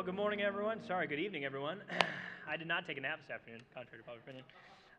Well, 0.00 0.06
good 0.06 0.16
morning, 0.16 0.40
everyone. 0.40 0.80
Sorry, 0.88 1.06
good 1.06 1.18
evening, 1.18 1.44
everyone. 1.44 1.82
I 2.48 2.56
did 2.56 2.66
not 2.66 2.86
take 2.86 2.96
a 2.96 3.02
nap 3.02 3.18
this 3.20 3.30
afternoon, 3.30 3.60
contrary 3.74 4.02
to 4.02 4.06
public 4.06 4.24
opinion. 4.24 4.44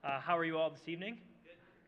Uh, 0.03 0.21
how 0.21 0.38
are 0.38 0.45
you 0.45 0.59
all 0.59 0.69
this 0.69 0.86
evening? 0.86 1.18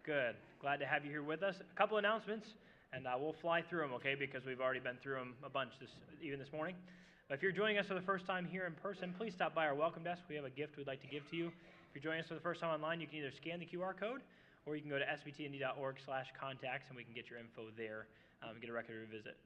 Good. 0.03 0.33
Glad 0.59 0.77
to 0.77 0.87
have 0.87 1.05
you 1.05 1.11
here 1.11 1.21
with 1.21 1.43
us. 1.43 1.57
A 1.61 1.77
couple 1.77 1.99
announcements, 1.99 2.47
and 2.91 3.05
uh, 3.05 3.13
we'll 3.21 3.35
fly 3.39 3.61
through 3.61 3.81
them, 3.81 3.93
okay? 3.93 4.15
Because 4.17 4.47
we've 4.47 4.59
already 4.59 4.79
been 4.79 4.97
through 4.97 5.21
them 5.21 5.35
a 5.45 5.49
bunch 5.49 5.73
this 5.79 5.91
even 6.23 6.39
this 6.39 6.51
morning. 6.51 6.73
But 7.29 7.35
if 7.35 7.43
you're 7.43 7.51
joining 7.51 7.77
us 7.77 7.85
for 7.85 7.93
the 7.93 8.01
first 8.01 8.25
time 8.25 8.47
here 8.49 8.65
in 8.65 8.73
person, 8.81 9.13
please 9.15 9.35
stop 9.35 9.53
by 9.53 9.67
our 9.67 9.75
welcome 9.75 10.03
desk. 10.03 10.23
We 10.27 10.33
have 10.33 10.45
a 10.45 10.49
gift 10.49 10.75
we'd 10.75 10.87
like 10.87 11.01
to 11.03 11.07
give 11.07 11.29
to 11.29 11.35
you. 11.35 11.49
If 11.49 11.93
you're 11.93 12.01
joining 12.01 12.21
us 12.21 12.27
for 12.29 12.33
the 12.33 12.41
first 12.41 12.61
time 12.61 12.73
online, 12.73 12.99
you 12.99 13.05
can 13.05 13.19
either 13.19 13.31
scan 13.37 13.59
the 13.59 13.67
QR 13.67 13.95
code 13.95 14.21
or 14.65 14.75
you 14.75 14.81
can 14.81 14.89
go 14.89 14.97
to 14.97 15.05
sbtnd.org/contacts, 15.05 16.85
and 16.89 16.97
we 16.97 17.03
can 17.03 17.13
get 17.13 17.29
your 17.29 17.37
info 17.37 17.69
there 17.77 18.07
um, 18.41 18.57
and 18.57 18.61
get 18.61 18.71
a 18.71 18.73
record 18.73 19.03
of 19.03 19.05
your 19.05 19.21
visit. 19.21 19.37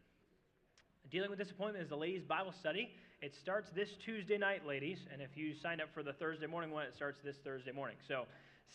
Dealing 1.09 1.29
with 1.29 1.39
Disappointment 1.39 1.83
is 1.83 1.89
the 1.89 1.95
ladies' 1.95 2.23
Bible 2.23 2.51
study. 2.59 2.89
It 3.21 3.33
starts 3.41 3.69
this 3.73 3.87
Tuesday 4.03 4.37
night, 4.37 4.67
ladies, 4.67 4.99
and 5.13 5.21
if 5.21 5.37
you 5.37 5.55
signed 5.55 5.79
up 5.79 5.87
for 5.93 6.03
the 6.03 6.11
Thursday 6.11 6.47
morning 6.47 6.69
one, 6.69 6.83
it 6.83 6.93
starts 6.95 7.19
this 7.23 7.37
Thursday 7.45 7.71
morning. 7.71 7.95
So 8.09 8.25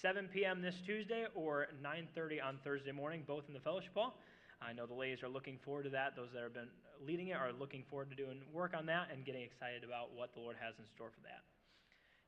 7 0.01 0.29
p.m. 0.33 0.63
this 0.63 0.75
Tuesday 0.87 1.27
or 1.35 1.69
9:30 1.85 2.43
on 2.43 2.59
Thursday 2.65 2.93
morning, 2.93 3.23
both 3.27 3.45
in 3.49 3.55
the 3.55 3.61
fellowship 3.61 3.93
hall. 3.93 4.17
I 4.63 4.73
know 4.73 4.87
the 4.87 4.95
ladies 4.95 5.23
are 5.23 5.29
looking 5.29 5.59
forward 5.63 5.83
to 5.85 5.91
that. 5.91 6.17
Those 6.17 6.33
that 6.33 6.43
have 6.43 6.55
been 6.55 6.73
leading 7.05 7.29
it 7.29 7.37
are 7.37 7.53
looking 7.53 7.85
forward 7.91 8.09
to 8.09 8.17
doing 8.17 8.41
work 8.51 8.73
on 8.73 8.87
that 8.87 9.09
and 9.13 9.27
getting 9.27 9.43
excited 9.43 9.85
about 9.85 10.15
what 10.17 10.33
the 10.33 10.41
Lord 10.41 10.57
has 10.57 10.73
in 10.79 10.87
store 10.95 11.11
for 11.13 11.21
that. 11.29 11.45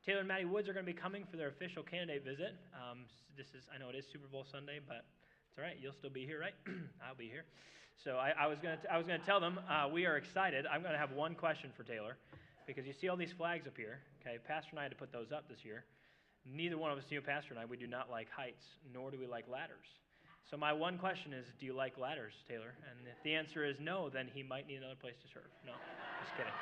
Taylor 0.05 0.21
and 0.21 0.29
Maddie 0.29 0.45
Woods 0.45 0.69
are 0.69 0.75
going 0.75 0.85
to 0.85 0.93
be 0.93 0.99
coming 0.99 1.25
for 1.31 1.39
their 1.39 1.49
official 1.49 1.83
candidate 1.83 2.25
visit. 2.25 2.53
Um, 2.77 3.09
this 3.39 3.47
is, 3.57 3.65
I 3.73 3.81
know 3.81 3.89
it 3.89 3.97
is 3.97 4.05
Super 4.13 4.29
Bowl 4.29 4.45
Sunday, 4.53 4.81
but 4.85 5.09
it's 5.49 5.57
all 5.57 5.65
right. 5.65 5.79
You'll 5.81 5.97
still 5.97 6.13
be 6.13 6.27
here, 6.27 6.39
right? 6.39 6.55
I'll 7.09 7.17
be 7.17 7.33
here. 7.33 7.49
So 8.03 8.17
I, 8.17 8.33
I 8.39 8.47
was 8.47 8.59
going 8.59 8.77
to 8.79 8.93
I 8.93 8.99
was 8.99 9.07
going 9.07 9.21
to 9.21 9.27
tell 9.27 9.41
them 9.41 9.59
uh, 9.69 9.89
we 9.93 10.07
are 10.07 10.17
excited. 10.17 10.67
I'm 10.67 10.83
going 10.83 10.93
to 10.93 10.99
have 10.99 11.13
one 11.13 11.35
question 11.35 11.71
for 11.77 11.85
Taylor, 11.85 12.17
because 12.67 12.87
you 12.87 12.93
see 12.93 13.09
all 13.09 13.17
these 13.17 13.33
flags 13.33 13.67
up 13.67 13.77
here. 13.77 14.01
Okay, 14.21 14.39
Pastor 14.47 14.71
and 14.73 14.81
I 14.81 14.83
had 14.83 14.93
to 14.93 14.97
put 14.97 15.13
those 15.13 15.33
up 15.33 15.49
this 15.49 15.65
year. 15.65 15.85
Neither 16.45 16.77
one 16.77 16.91
of 16.91 16.99
us, 16.99 17.05
you 17.09 17.21
Pastor 17.21 17.55
and 17.55 17.59
I, 17.59 17.65
we 17.65 17.77
do 17.77 17.87
not 17.87 18.11
like 18.11 18.29
heights, 18.31 18.65
nor 18.93 19.11
do 19.11 19.19
we 19.19 19.27
like 19.27 19.45
ladders. 19.49 19.89
So 20.51 20.59
my 20.59 20.73
one 20.73 20.99
question 20.99 21.33
is, 21.33 21.47
do 21.59 21.65
you 21.65 21.73
like 21.73 21.97
ladders, 21.97 22.35
Taylor? 22.47 22.75
And 22.91 23.09
if 23.09 23.23
the 23.25 23.35
answer 23.35 23.65
is 23.65 23.77
no, 23.81 24.11
then 24.11 24.29
he 24.35 24.43
might 24.43 24.69
need 24.69 24.77
another 24.77 25.01
place 25.01 25.15
to 25.23 25.29
serve. 25.33 25.49
No, 25.65 25.73
just 26.23 26.37
kidding. 26.37 26.53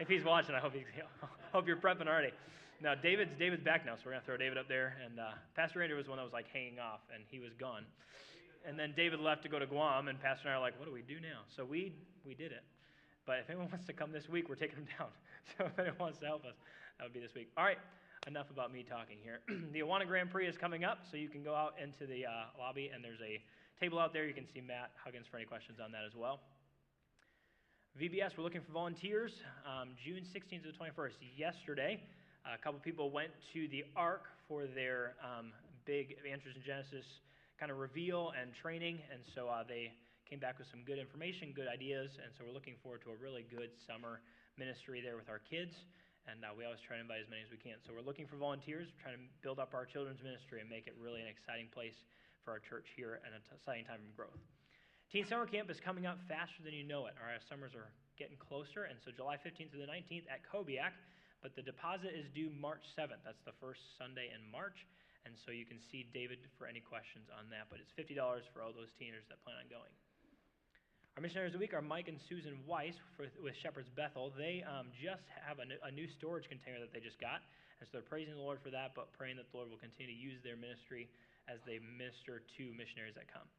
If 0.00 0.08
he's 0.08 0.24
watching, 0.24 0.54
I 0.54 0.60
hope 0.60 0.72
he's, 0.72 0.88
hope 1.52 1.66
you're 1.66 1.76
prepping 1.76 2.08
already. 2.08 2.32
Now 2.80 2.94
David's 2.94 3.32
David's 3.38 3.62
back 3.62 3.84
now, 3.84 3.96
so 3.96 4.02
we're 4.06 4.12
gonna 4.12 4.24
throw 4.24 4.36
David 4.36 4.58
up 4.58 4.68
there. 4.68 4.96
And 5.04 5.20
uh, 5.20 5.32
Pastor 5.54 5.82
Andrew 5.82 5.96
was 5.96 6.08
one 6.08 6.16
that 6.16 6.24
was 6.24 6.32
like 6.32 6.46
hanging 6.52 6.78
off, 6.78 7.00
and 7.12 7.24
he 7.30 7.38
was 7.38 7.52
gone 7.58 7.84
and 8.66 8.78
then 8.78 8.92
David 8.96 9.20
left 9.20 9.42
to 9.44 9.48
go 9.48 9.58
to 9.58 9.66
Guam, 9.66 10.08
and 10.08 10.20
Pastor 10.20 10.48
and 10.48 10.54
I 10.54 10.58
are 10.58 10.60
like, 10.60 10.78
what 10.78 10.86
do 10.86 10.92
we 10.92 11.02
do 11.02 11.20
now? 11.20 11.46
So 11.54 11.64
we, 11.64 11.94
we 12.26 12.34
did 12.34 12.50
it. 12.50 12.64
But 13.24 13.38
if 13.38 13.48
anyone 13.48 13.68
wants 13.72 13.86
to 13.86 13.92
come 13.92 14.12
this 14.12 14.28
week, 14.28 14.48
we're 14.48 14.56
taking 14.56 14.76
them 14.76 14.88
down. 14.98 15.08
So 15.56 15.64
if 15.66 15.78
anyone 15.78 16.10
wants 16.10 16.18
to 16.18 16.26
help 16.26 16.44
us, 16.44 16.58
that 16.98 17.04
would 17.04 17.12
be 17.12 17.20
this 17.20 17.32
week. 17.32 17.52
All 17.56 17.62
right, 17.62 17.78
enough 18.26 18.50
about 18.50 18.72
me 18.72 18.82
talking 18.82 19.16
here. 19.22 19.38
the 19.72 19.78
Awana 19.78 20.04
Grand 20.04 20.28
Prix 20.28 20.48
is 20.48 20.56
coming 20.56 20.82
up, 20.82 21.06
so 21.08 21.16
you 21.16 21.28
can 21.28 21.44
go 21.44 21.54
out 21.54 21.74
into 21.80 22.04
the 22.04 22.26
uh, 22.26 22.50
lobby, 22.58 22.90
and 22.92 23.04
there's 23.04 23.20
a 23.20 23.40
table 23.78 24.00
out 24.00 24.12
there. 24.12 24.26
You 24.26 24.34
can 24.34 24.44
see 24.52 24.60
Matt 24.60 24.90
Huggins 25.04 25.26
for 25.30 25.36
any 25.36 25.46
questions 25.46 25.78
on 25.78 25.92
that 25.92 26.02
as 26.04 26.16
well. 26.16 26.40
VBS, 27.94 28.36
we're 28.36 28.42
looking 28.42 28.60
for 28.60 28.72
volunteers 28.72 29.40
um, 29.62 29.90
June 30.04 30.24
16th 30.24 30.64
to 30.64 30.72
the 30.72 30.76
21st. 30.76 31.12
Yesterday, 31.36 32.02
a 32.42 32.58
couple 32.58 32.80
people 32.80 33.12
went 33.12 33.30
to 33.52 33.68
the 33.68 33.84
Ark 33.94 34.24
for 34.48 34.66
their 34.66 35.14
um, 35.22 35.52
big 35.84 36.16
Answers 36.28 36.56
in 36.56 36.62
Genesis 36.62 37.06
kind 37.58 37.72
of 37.72 37.78
reveal 37.78 38.32
and 38.36 38.52
training. 38.52 39.00
And 39.12 39.20
so 39.34 39.48
uh, 39.48 39.64
they 39.64 39.92
came 40.28 40.38
back 40.38 40.58
with 40.58 40.68
some 40.68 40.84
good 40.84 40.98
information, 40.98 41.52
good 41.56 41.68
ideas. 41.68 42.18
And 42.20 42.32
so 42.36 42.44
we're 42.44 42.56
looking 42.56 42.76
forward 42.82 43.02
to 43.08 43.10
a 43.12 43.18
really 43.18 43.44
good 43.48 43.72
summer 43.86 44.20
ministry 44.58 45.00
there 45.00 45.16
with 45.16 45.28
our 45.28 45.40
kids. 45.40 45.72
And 46.26 46.42
uh, 46.42 46.50
we 46.52 46.66
always 46.66 46.82
try 46.82 46.98
to 46.98 47.02
invite 47.02 47.22
as 47.22 47.30
many 47.30 47.46
as 47.46 47.50
we 47.54 47.60
can. 47.60 47.78
So 47.86 47.94
we're 47.94 48.02
looking 48.02 48.26
for 48.26 48.34
volunteers, 48.34 48.90
trying 48.98 49.14
to 49.14 49.22
build 49.46 49.62
up 49.62 49.72
our 49.72 49.86
children's 49.86 50.18
ministry 50.20 50.58
and 50.58 50.66
make 50.66 50.90
it 50.90 50.98
really 50.98 51.22
an 51.22 51.30
exciting 51.30 51.70
place 51.70 51.94
for 52.42 52.50
our 52.50 52.62
church 52.62 52.90
here 52.98 53.22
and 53.22 53.30
an 53.30 53.42
exciting 53.54 53.86
time 53.86 54.02
of 54.02 54.10
growth. 54.18 54.42
Teen 55.06 55.22
Summer 55.22 55.46
Camp 55.46 55.70
is 55.70 55.78
coming 55.78 56.02
up 56.02 56.18
faster 56.26 56.66
than 56.66 56.74
you 56.74 56.82
know 56.82 57.06
it. 57.06 57.14
Our 57.22 57.38
summers 57.46 57.78
are 57.78 57.94
getting 58.18 58.34
closer, 58.42 58.90
and 58.90 58.98
so 58.98 59.14
July 59.14 59.38
15th 59.38 59.70
to 59.70 59.78
the 59.78 59.86
19th 59.86 60.26
at 60.26 60.42
Kobiak, 60.42 60.98
but 61.46 61.54
the 61.54 61.62
deposit 61.62 62.10
is 62.10 62.26
due 62.34 62.50
March 62.50 62.82
7th. 62.98 63.22
That's 63.22 63.42
the 63.46 63.54
first 63.62 63.78
Sunday 63.94 64.34
in 64.34 64.42
March. 64.50 64.82
And 65.26 65.34
so 65.34 65.50
you 65.50 65.66
can 65.66 65.82
see 65.90 66.06
David 66.14 66.38
for 66.54 66.70
any 66.70 66.78
questions 66.78 67.26
on 67.34 67.50
that. 67.50 67.66
But 67.66 67.82
it's 67.82 67.90
$50 67.98 68.14
for 68.54 68.62
all 68.62 68.70
those 68.70 68.94
teenagers 68.94 69.26
that 69.26 69.42
plan 69.42 69.58
on 69.58 69.66
going. 69.66 69.90
Our 71.18 71.22
missionaries 71.24 71.50
of 71.50 71.58
the 71.58 71.64
week 71.66 71.74
are 71.74 71.82
Mike 71.82 72.06
and 72.06 72.22
Susan 72.30 72.62
Weiss 72.62 72.94
for, 73.18 73.26
with 73.42 73.58
Shepherd's 73.58 73.90
Bethel. 73.90 74.30
They 74.38 74.62
um, 74.62 74.94
just 74.94 75.26
have 75.34 75.58
a, 75.58 75.66
a 75.82 75.90
new 75.90 76.06
storage 76.06 76.46
container 76.46 76.78
that 76.78 76.94
they 76.94 77.02
just 77.02 77.18
got. 77.18 77.42
And 77.82 77.90
so 77.90 77.98
they're 77.98 78.06
praising 78.06 78.38
the 78.38 78.44
Lord 78.44 78.62
for 78.62 78.70
that, 78.70 78.94
but 78.94 79.10
praying 79.18 79.42
that 79.42 79.50
the 79.50 79.56
Lord 79.58 79.66
will 79.66 79.82
continue 79.82 80.14
to 80.14 80.16
use 80.16 80.38
their 80.46 80.54
ministry 80.54 81.10
as 81.50 81.58
they 81.66 81.82
minister 81.82 82.46
to 82.56 82.62
missionaries 82.78 83.18
that 83.18 83.26
come. 83.26 83.50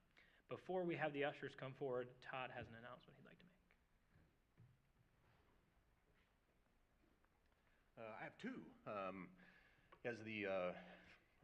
Before 0.48 0.88
we 0.88 0.96
have 0.96 1.12
the 1.12 1.28
ushers 1.28 1.52
come 1.60 1.76
forward, 1.76 2.08
Todd 2.24 2.48
has 2.56 2.64
an 2.72 2.80
announcement 2.80 3.20
he'd 3.20 3.28
like 3.28 3.36
to 3.36 3.48
make. 3.52 3.62
Uh, 8.00 8.14
I 8.16 8.24
have 8.24 8.38
two. 8.40 8.64
Um, 8.88 9.28
as 10.08 10.16
the 10.24 10.48
uh, 10.48 10.72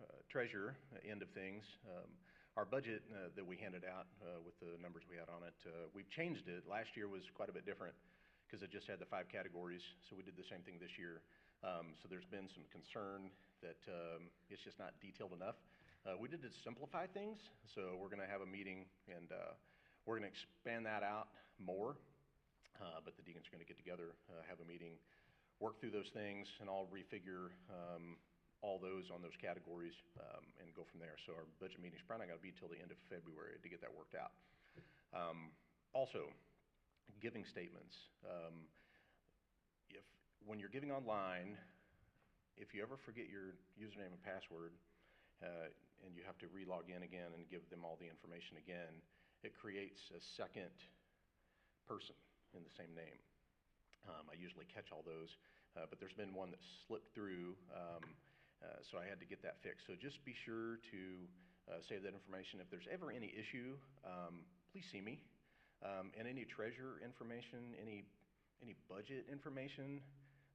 uh, 0.01 0.05
treasurer 0.29 0.75
end 1.05 1.21
of 1.21 1.29
things. 1.31 1.63
Um, 1.85 2.09
our 2.55 2.65
budget 2.65 3.01
uh, 3.09 3.33
that 3.35 3.45
we 3.45 3.57
handed 3.57 3.81
out 3.81 4.05
uh, 4.21 4.37
with 4.45 4.53
the 4.61 4.77
numbers 4.77 5.01
we 5.09 5.17
had 5.17 5.29
on 5.29 5.41
it, 5.41 5.57
we've 5.93 6.09
changed 6.13 6.45
it. 6.45 6.63
Last 6.69 6.93
year 6.93 7.09
was 7.09 7.25
quite 7.33 7.49
a 7.49 7.55
bit 7.55 7.65
different 7.65 7.97
because 8.45 8.61
it 8.61 8.69
just 8.69 8.85
had 8.85 9.01
the 9.01 9.09
five 9.09 9.25
categories. 9.25 9.81
So 10.05 10.13
we 10.13 10.21
did 10.21 10.37
the 10.37 10.45
same 10.45 10.61
thing 10.61 10.77
this 10.77 10.93
year. 11.01 11.25
Um, 11.65 11.97
so 11.97 12.05
there's 12.05 12.27
been 12.29 12.45
some 12.53 12.67
concern 12.69 13.33
that 13.65 13.81
um, 13.89 14.29
it's 14.53 14.61
just 14.61 14.77
not 14.77 14.93
detailed 15.01 15.33
enough. 15.33 15.57
Uh, 16.05 16.19
we 16.19 16.27
did 16.27 16.43
to 16.43 16.51
simplify 16.61 17.07
things, 17.07 17.39
so 17.73 17.95
we're 17.95 18.11
going 18.11 18.21
to 18.21 18.27
have 18.27 18.43
a 18.43 18.49
meeting 18.49 18.85
and 19.07 19.31
uh, 19.31 19.55
we're 20.05 20.19
going 20.19 20.27
to 20.27 20.33
expand 20.35 20.85
that 20.85 21.01
out 21.01 21.31
more. 21.57 21.95
Uh, 22.77 22.99
but 23.01 23.15
the 23.15 23.23
deacons 23.23 23.47
are 23.47 23.53
going 23.55 23.63
to 23.63 23.69
get 23.69 23.79
together, 23.79 24.11
have 24.49 24.59
a 24.59 24.67
meeting, 24.67 24.99
work 25.63 25.79
through 25.79 25.95
those 25.95 26.11
things, 26.11 26.45
and 26.59 26.67
I'll 26.67 26.91
refigure 26.91 27.55
um, 27.71 28.19
all 28.63 28.79
those 28.79 29.11
on 29.11 29.19
those 29.19 29.35
categories 29.35 29.93
um, 30.23 30.47
and 30.57 30.71
go 30.71 30.87
from 30.87 31.03
there. 31.03 31.19
So 31.27 31.35
our 31.35 31.43
budget 31.59 31.83
meeting 31.83 31.99
is 31.99 32.05
probably 32.07 32.25
not 32.25 32.39
going 32.39 32.41
to 32.41 32.47
be 32.47 32.55
till 32.55 32.71
the 32.71 32.79
end 32.79 32.95
of 32.95 32.97
February 33.11 33.59
to 33.59 33.67
get 33.67 33.83
that 33.83 33.91
worked 33.91 34.15
out. 34.15 34.31
Um, 35.11 35.51
also, 35.91 36.31
giving 37.19 37.43
statements. 37.43 37.93
Um, 38.23 38.71
if 39.91 40.07
when 40.47 40.57
you're 40.57 40.71
giving 40.71 40.95
online, 40.95 41.59
if 42.55 42.71
you 42.71 42.81
ever 42.81 42.95
forget 42.95 43.27
your 43.27 43.59
username 43.75 44.15
and 44.15 44.23
password, 44.23 44.73
uh, 45.43 45.67
and 46.07 46.15
you 46.15 46.23
have 46.23 46.39
to 46.39 46.47
re-log 46.51 46.87
in 46.87 47.03
again 47.03 47.35
and 47.35 47.43
give 47.51 47.67
them 47.67 47.83
all 47.83 47.99
the 47.99 48.07
information 48.07 48.59
again, 48.59 48.95
it 49.43 49.51
creates 49.55 49.99
a 50.15 50.21
second 50.39 50.71
person 51.83 52.15
in 52.55 52.63
the 52.63 52.73
same 52.79 52.91
name. 52.95 53.19
Um, 54.07 54.27
I 54.31 54.35
usually 54.35 54.67
catch 54.71 54.91
all 54.91 55.03
those, 55.03 55.31
uh, 55.75 55.87
but 55.87 55.99
there's 55.99 56.15
been 56.15 56.31
one 56.35 56.51
that 56.51 56.63
slipped 56.87 57.11
through. 57.15 57.55
Uh, 58.63 58.79
so 58.79 58.95
I 58.97 59.03
had 59.03 59.19
to 59.19 59.27
get 59.27 59.43
that 59.43 59.59
fixed. 59.59 59.83
So 59.87 59.93
just 59.99 60.23
be 60.23 60.31
sure 60.47 60.79
to 60.95 61.01
uh, 61.67 61.83
save 61.83 62.03
that 62.07 62.15
information. 62.15 62.63
If 62.63 62.71
there's 62.71 62.87
ever 62.87 63.11
any 63.11 63.27
issue, 63.35 63.75
um, 64.07 64.47
please 64.71 64.87
see 64.87 65.03
me. 65.03 65.19
Um, 65.83 66.15
and 66.15 66.23
any 66.31 66.47
treasure 66.47 67.03
information, 67.03 67.75
any 67.75 68.07
any 68.63 68.79
budget 68.87 69.27
information, 69.27 69.99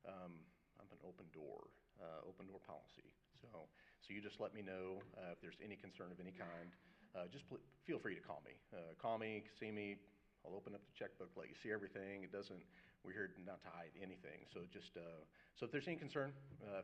um, 0.09 0.41
I'm 0.81 0.89
an 0.89 0.97
open 1.05 1.29
door, 1.37 1.69
uh, 2.01 2.25
open 2.25 2.49
door 2.49 2.65
policy. 2.65 3.05
So 3.45 3.69
so 4.01 4.17
you 4.17 4.25
just 4.25 4.41
let 4.41 4.57
me 4.57 4.65
know 4.65 5.05
uh, 5.21 5.37
if 5.37 5.41
there's 5.45 5.61
any 5.61 5.77
concern 5.77 6.09
of 6.09 6.17
any 6.17 6.33
kind. 6.33 6.73
Uh, 7.13 7.29
just 7.29 7.45
pl- 7.53 7.61
feel 7.85 8.01
free 8.01 8.17
to 8.17 8.25
call 8.25 8.41
me. 8.49 8.57
Call 8.97 9.21
me, 9.21 9.45
see 9.61 9.69
me. 9.69 10.01
I'll 10.47 10.57
open 10.57 10.73
up 10.73 10.81
the 10.81 10.95
checkbook, 10.97 11.29
let 11.37 11.49
you 11.53 11.59
see 11.61 11.69
everything. 11.73 12.25
It 12.25 12.33
doesn't. 12.33 12.65
We're 13.05 13.13
here 13.13 13.29
not 13.45 13.61
to 13.65 13.69
hide 13.69 13.93
anything. 14.01 14.49
So 14.49 14.65
just 14.73 14.97
so 14.97 15.67
if 15.67 15.73
there's 15.73 15.89
any 15.89 16.01
concern, 16.01 16.33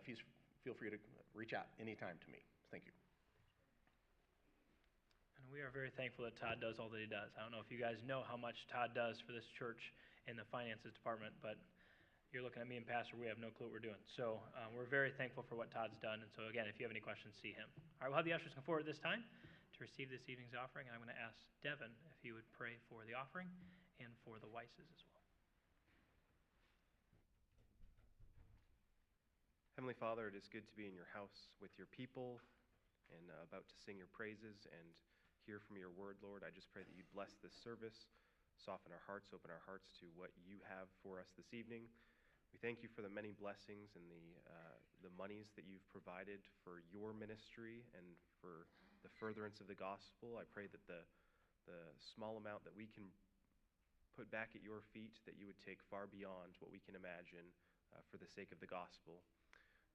please 0.04 0.20
feel 0.64 0.72
free 0.72 0.88
to 0.88 0.96
reach 1.36 1.52
out 1.52 1.68
anytime 1.76 2.16
to 2.24 2.28
me. 2.32 2.40
Thank 2.72 2.88
you. 2.88 2.94
And 5.36 5.44
we 5.52 5.60
are 5.60 5.68
very 5.68 5.92
thankful 5.92 6.24
that 6.24 6.40
Todd 6.40 6.64
does 6.64 6.80
all 6.80 6.88
that 6.88 7.04
he 7.04 7.06
does. 7.06 7.28
I 7.36 7.44
don't 7.44 7.52
know 7.52 7.60
if 7.60 7.68
you 7.68 7.76
guys 7.76 8.00
know 8.08 8.24
how 8.24 8.40
much 8.40 8.64
Todd 8.72 8.96
does 8.96 9.20
for 9.20 9.36
this 9.36 9.44
church 9.52 9.92
in 10.24 10.40
the 10.40 10.48
finances 10.48 10.96
department, 10.96 11.36
but 11.44 11.60
you're 12.32 12.42
looking 12.42 12.64
at 12.64 12.66
me 12.66 12.80
and 12.80 12.82
Pastor, 12.82 13.14
we 13.14 13.30
have 13.30 13.38
no 13.38 13.52
clue 13.54 13.70
what 13.70 13.78
we're 13.78 13.84
doing. 13.84 14.00
So 14.10 14.42
uh, 14.58 14.66
we're 14.74 14.90
very 14.90 15.14
thankful 15.14 15.46
for 15.46 15.54
what 15.54 15.70
Todd's 15.70 16.00
done. 16.02 16.18
And 16.18 16.30
so, 16.34 16.50
again, 16.50 16.66
if 16.66 16.82
you 16.82 16.88
have 16.88 16.90
any 16.90 17.04
questions, 17.04 17.36
see 17.38 17.54
him. 17.54 17.70
All 18.02 18.02
right, 18.02 18.10
we'll 18.10 18.18
have 18.18 18.26
the 18.26 18.34
ushers 18.34 18.56
come 18.56 18.66
forward 18.66 18.88
this 18.88 18.98
time 18.98 19.22
to 19.22 19.78
receive 19.78 20.10
this 20.10 20.26
evening's 20.26 20.56
offering. 20.58 20.90
And 20.90 20.98
I'm 20.98 21.02
going 21.04 21.14
to 21.14 21.22
ask 21.22 21.38
Devin 21.62 21.94
if 22.10 22.18
he 22.26 22.34
would 22.34 22.48
pray 22.50 22.74
for 22.90 23.06
the 23.06 23.14
offering 23.14 23.46
and 24.02 24.10
for 24.26 24.42
the 24.42 24.50
Weisses 24.50 24.82
as 24.82 25.02
well. 25.06 25.13
Heavenly 29.74 29.98
Father, 29.98 30.30
it 30.30 30.38
is 30.38 30.46
good 30.46 30.70
to 30.70 30.76
be 30.78 30.86
in 30.86 30.94
your 30.94 31.10
house 31.10 31.50
with 31.58 31.74
your 31.74 31.90
people 31.90 32.38
and 33.10 33.26
uh, 33.26 33.42
about 33.42 33.66
to 33.66 33.74
sing 33.82 33.98
your 33.98 34.06
praises 34.14 34.70
and 34.70 34.86
hear 35.42 35.58
from 35.58 35.74
your 35.74 35.90
word, 35.90 36.14
Lord. 36.22 36.46
I 36.46 36.54
just 36.54 36.70
pray 36.70 36.86
that 36.86 36.94
you'd 36.94 37.10
bless 37.10 37.34
this 37.42 37.58
service, 37.58 38.06
soften 38.54 38.94
our 38.94 39.02
hearts, 39.02 39.34
open 39.34 39.50
our 39.50 39.66
hearts 39.66 39.90
to 39.98 40.06
what 40.14 40.30
you 40.46 40.62
have 40.70 40.86
for 41.02 41.18
us 41.18 41.34
this 41.34 41.50
evening. 41.50 41.90
We 42.54 42.62
thank 42.62 42.86
you 42.86 42.90
for 42.94 43.02
the 43.02 43.10
many 43.10 43.34
blessings 43.34 43.98
and 43.98 44.06
the, 44.06 44.38
uh, 44.46 44.78
the 45.02 45.10
monies 45.18 45.50
that 45.58 45.66
you've 45.66 45.82
provided 45.90 46.46
for 46.62 46.86
your 46.94 47.10
ministry 47.10 47.82
and 47.98 48.06
for 48.38 48.70
the 49.02 49.10
furtherance 49.18 49.58
of 49.58 49.66
the 49.66 49.74
gospel. 49.74 50.38
I 50.38 50.46
pray 50.46 50.70
that 50.70 50.86
the, 50.86 51.02
the 51.66 51.82
small 51.98 52.38
amount 52.38 52.62
that 52.62 52.78
we 52.78 52.86
can 52.94 53.10
put 54.14 54.30
back 54.30 54.54
at 54.54 54.62
your 54.62 54.86
feet, 54.94 55.18
that 55.26 55.34
you 55.34 55.50
would 55.50 55.58
take 55.66 55.82
far 55.90 56.06
beyond 56.06 56.54
what 56.62 56.70
we 56.70 56.78
can 56.78 56.94
imagine 56.94 57.50
uh, 57.90 58.06
for 58.06 58.22
the 58.22 58.30
sake 58.30 58.54
of 58.54 58.62
the 58.62 58.70
gospel. 58.70 59.26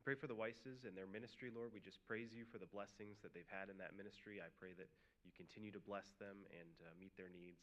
Pray 0.04 0.16
for 0.16 0.28
the 0.28 0.38
Weisses 0.38 0.88
and 0.88 0.96
their 0.96 1.08
ministry, 1.08 1.52
Lord. 1.54 1.70
We 1.76 1.84
just 1.84 2.00
praise 2.08 2.32
you 2.32 2.48
for 2.48 2.58
the 2.58 2.72
blessings 2.72 3.20
that 3.22 3.34
they've 3.36 3.52
had 3.52 3.70
in 3.70 3.78
that 3.84 4.00
ministry. 4.00 4.40
I 4.40 4.48
pray 4.58 4.72
that 4.80 4.88
you 5.28 5.32
continue 5.36 5.72
to 5.76 5.84
bless 5.84 6.08
them 6.20 6.48
and 6.56 6.72
uh, 6.82 6.96
meet 7.00 7.12
their 7.20 7.30
needs. 7.30 7.62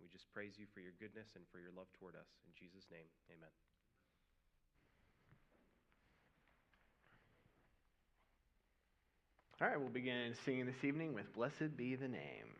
We 0.00 0.08
just 0.08 0.30
praise 0.32 0.54
you 0.56 0.66
for 0.72 0.80
your 0.80 0.94
goodness 0.98 1.28
and 1.34 1.44
for 1.50 1.58
your 1.58 1.74
love 1.76 1.90
toward 1.98 2.14
us. 2.14 2.30
In 2.46 2.52
Jesus' 2.54 2.86
name, 2.90 3.06
amen. 3.30 3.50
All 9.60 9.68
right, 9.68 9.80
we'll 9.80 9.88
begin 9.88 10.34
singing 10.44 10.66
this 10.66 10.82
evening 10.82 11.14
with 11.14 11.32
Blessed 11.32 11.76
Be 11.76 11.96
the 11.96 12.08
Name. 12.08 12.54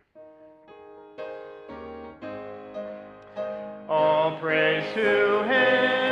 All 3.88 4.38
praise 4.40 4.84
to 4.94 5.42
him 5.44 6.03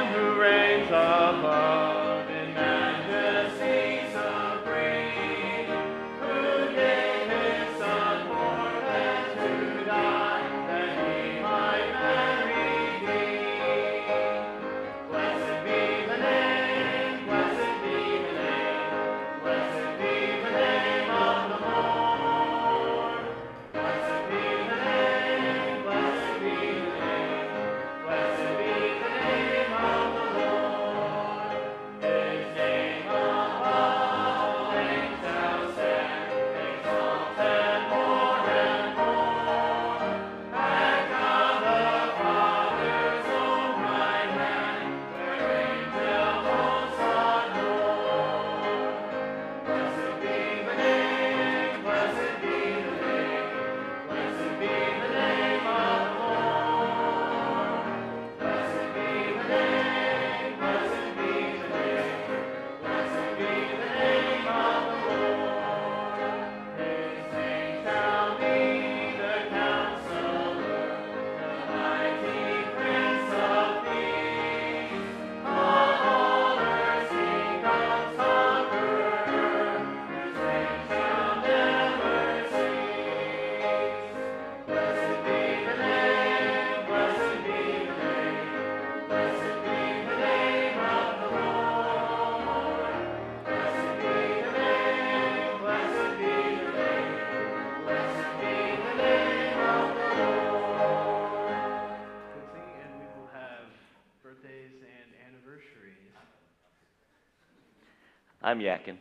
I'm 108.45 108.59
yakking. 108.59 108.97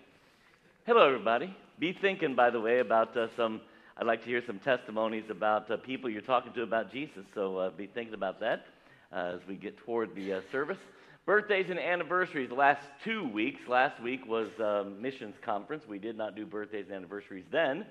Hello, 0.85 1.07
everybody. 1.07 1.55
Be 1.79 1.93
thinking, 1.93 2.35
by 2.35 2.51
the 2.51 2.59
way, 2.59 2.77
about 2.77 3.17
uh, 3.17 3.25
some. 3.35 3.61
I'd 3.97 4.05
like 4.05 4.21
to 4.21 4.27
hear 4.27 4.43
some 4.45 4.59
testimonies 4.59 5.23
about 5.31 5.69
uh, 5.71 5.77
people 5.77 6.11
you're 6.11 6.21
talking 6.21 6.53
to 6.53 6.61
about 6.61 6.91
Jesus. 6.91 7.25
So 7.33 7.57
uh, 7.57 7.69
be 7.71 7.87
thinking 7.87 8.13
about 8.13 8.39
that 8.41 8.67
uh, 9.11 9.33
as 9.35 9.39
we 9.47 9.55
get 9.55 9.77
toward 9.79 10.13
the 10.13 10.33
uh, 10.33 10.41
service. 10.51 10.77
Birthdays 11.25 11.71
and 11.71 11.79
anniversaries. 11.79 12.49
The 12.49 12.55
last 12.55 12.83
two 13.03 13.27
weeks. 13.29 13.61
Last 13.67 13.99
week 13.99 14.27
was 14.27 14.49
um, 14.59 15.01
missions 15.01 15.35
conference. 15.43 15.85
We 15.87 15.97
did 15.97 16.15
not 16.15 16.35
do 16.35 16.45
birthdays 16.45 16.85
and 16.87 16.97
anniversaries 16.97 17.45
then. 17.51 17.85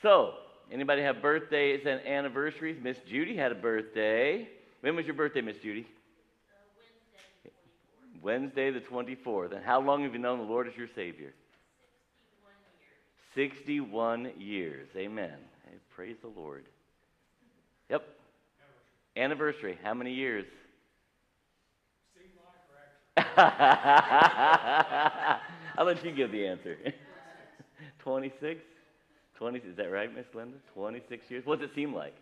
So, 0.00 0.34
anybody 0.70 1.02
have 1.02 1.20
birthdays 1.20 1.86
and 1.86 2.00
anniversaries? 2.06 2.78
Miss 2.80 2.98
Judy 3.08 3.36
had 3.36 3.50
a 3.50 3.56
birthday. 3.56 4.48
When 4.80 4.94
was 4.94 5.06
your 5.06 5.14
birthday, 5.14 5.40
Miss 5.40 5.56
Judy? 5.56 5.88
Wednesday 8.26 8.72
the 8.72 8.80
24th. 8.80 9.54
And 9.54 9.64
how 9.64 9.80
long 9.80 10.02
have 10.02 10.12
you 10.12 10.18
known 10.18 10.38
the 10.38 10.44
Lord 10.44 10.66
as 10.66 10.76
your 10.76 10.88
Savior? 10.96 11.32
61 13.36 14.22
years. 14.24 14.34
61 14.34 14.40
years. 14.40 14.88
Amen. 14.96 15.36
Hey, 15.64 15.76
praise 15.94 16.16
the 16.22 16.28
Lord. 16.28 16.64
Yep. 17.88 18.02
Anniversary. 19.16 19.78
How 19.80 19.94
many 19.94 20.12
years? 20.12 20.44
I'll 25.78 25.86
let 25.86 26.04
you 26.04 26.10
give 26.10 26.32
the 26.32 26.48
answer. 26.48 26.76
26? 28.00 28.60
20, 29.38 29.58
is 29.60 29.76
that 29.76 29.92
right, 29.92 30.12
Miss 30.12 30.26
Linda? 30.34 30.56
26 30.74 31.30
years? 31.30 31.46
What 31.46 31.60
does 31.60 31.70
it 31.70 31.74
seem 31.76 31.94
like? 31.94 32.16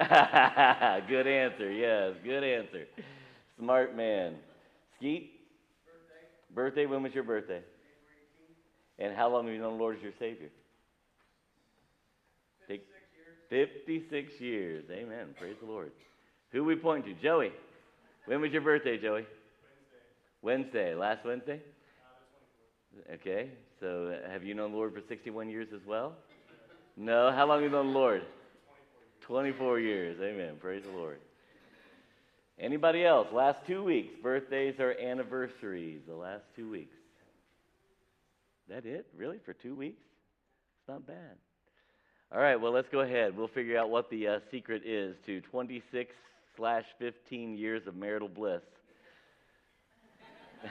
good 1.08 1.26
answer, 1.26 1.70
yes, 1.70 2.14
good 2.24 2.42
answer. 2.42 2.86
Smart 3.58 3.94
man. 3.94 4.36
Skeet? 4.96 5.32
Birthday. 5.84 6.54
Birthday, 6.54 6.86
when 6.86 7.02
was 7.02 7.12
your 7.12 7.24
birthday? 7.24 7.60
And 8.98 9.14
how 9.14 9.28
long 9.28 9.44
have 9.44 9.54
you 9.54 9.60
known 9.60 9.74
the 9.74 9.82
Lord 9.82 9.96
as 9.96 10.02
your 10.02 10.12
Savior? 10.18 10.48
56 12.66 12.88
years. 13.50 13.68
56 13.84 14.40
years. 14.40 14.84
Amen. 14.90 15.34
Praise 15.38 15.56
the 15.60 15.70
Lord. 15.70 15.92
Who 16.52 16.64
we 16.64 16.76
point 16.76 17.04
to? 17.04 17.14
Joey. 17.14 17.52
When 18.24 18.40
was 18.40 18.52
your 18.52 18.62
birthday, 18.62 18.96
Joey? 18.96 19.26
Wednesday. 20.42 20.92
Wednesday. 20.92 20.94
Last 20.94 21.26
Wednesday? 21.26 21.60
Okay. 23.14 23.50
So 23.80 24.14
uh, 24.14 24.30
have 24.30 24.44
you 24.44 24.54
known 24.54 24.70
the 24.70 24.76
Lord 24.78 24.94
for 24.94 25.02
61 25.08 25.50
years 25.50 25.68
as 25.74 25.80
well? 25.86 26.14
No. 26.96 27.32
How 27.32 27.46
long 27.46 27.58
have 27.58 27.64
you 27.64 27.70
known 27.70 27.92
the 27.92 27.98
Lord? 27.98 28.22
24 29.30 29.78
years. 29.78 30.18
Amen. 30.20 30.56
Praise 30.60 30.82
the 30.82 30.90
Lord. 30.90 31.20
Anybody 32.58 33.04
else? 33.06 33.28
Last 33.32 33.58
two 33.64 33.84
weeks, 33.84 34.12
birthdays 34.20 34.74
or 34.80 34.92
anniversaries. 35.00 36.00
The 36.08 36.16
last 36.16 36.42
two 36.56 36.68
weeks. 36.68 36.96
That 38.68 38.84
it? 38.84 39.06
Really? 39.16 39.38
For 39.44 39.52
two 39.52 39.76
weeks? 39.76 40.02
It's 40.80 40.88
not 40.88 41.06
bad. 41.06 41.36
All 42.32 42.40
right, 42.40 42.56
well, 42.56 42.72
let's 42.72 42.88
go 42.90 43.02
ahead. 43.02 43.36
We'll 43.36 43.46
figure 43.46 43.78
out 43.78 43.88
what 43.88 44.10
the 44.10 44.26
uh, 44.26 44.38
secret 44.50 44.82
is 44.84 45.14
to 45.26 45.40
26 45.42 46.12
slash 46.56 46.84
15 46.98 47.56
years 47.56 47.86
of 47.86 47.94
marital 47.94 48.28
bliss. 48.28 48.62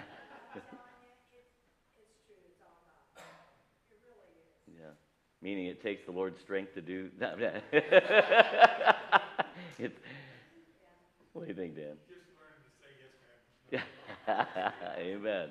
yeah, 4.67 4.91
meaning 5.41 5.67
it 5.67 5.81
takes 5.81 6.05
the 6.05 6.11
Lord's 6.11 6.39
strength 6.41 6.73
to 6.75 6.81
do. 6.81 7.09
it's, 9.79 9.97
what 11.33 11.43
do 11.43 11.47
you 11.47 11.55
think, 11.55 11.75
Dan? 11.75 11.97
Amen. 14.97 15.49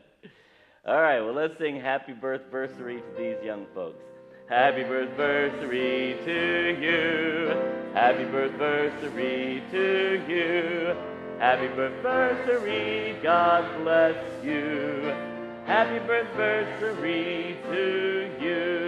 All 0.87 1.01
right, 1.01 1.21
well, 1.21 1.35
let's 1.35 1.59
sing 1.59 1.81
Happy 1.81 2.13
Birthversary 2.13 3.01
to 3.01 3.13
these 3.17 3.37
young 3.45 3.67
folks. 3.75 4.03
Happy 4.49 4.83
Birthversary 4.83 6.25
to 6.25 6.79
you. 6.81 7.53
Happy 7.93 8.25
Birthversary 8.25 9.71
to 9.71 10.25
you. 10.29 10.97
Happy 11.39 11.69
Birthversary, 11.69 13.23
God 13.23 13.83
bless 13.83 14.17
you. 14.43 15.15
Happy 15.67 15.99
Birthversary 16.07 17.63
to 17.71 18.31
you. 18.41 18.88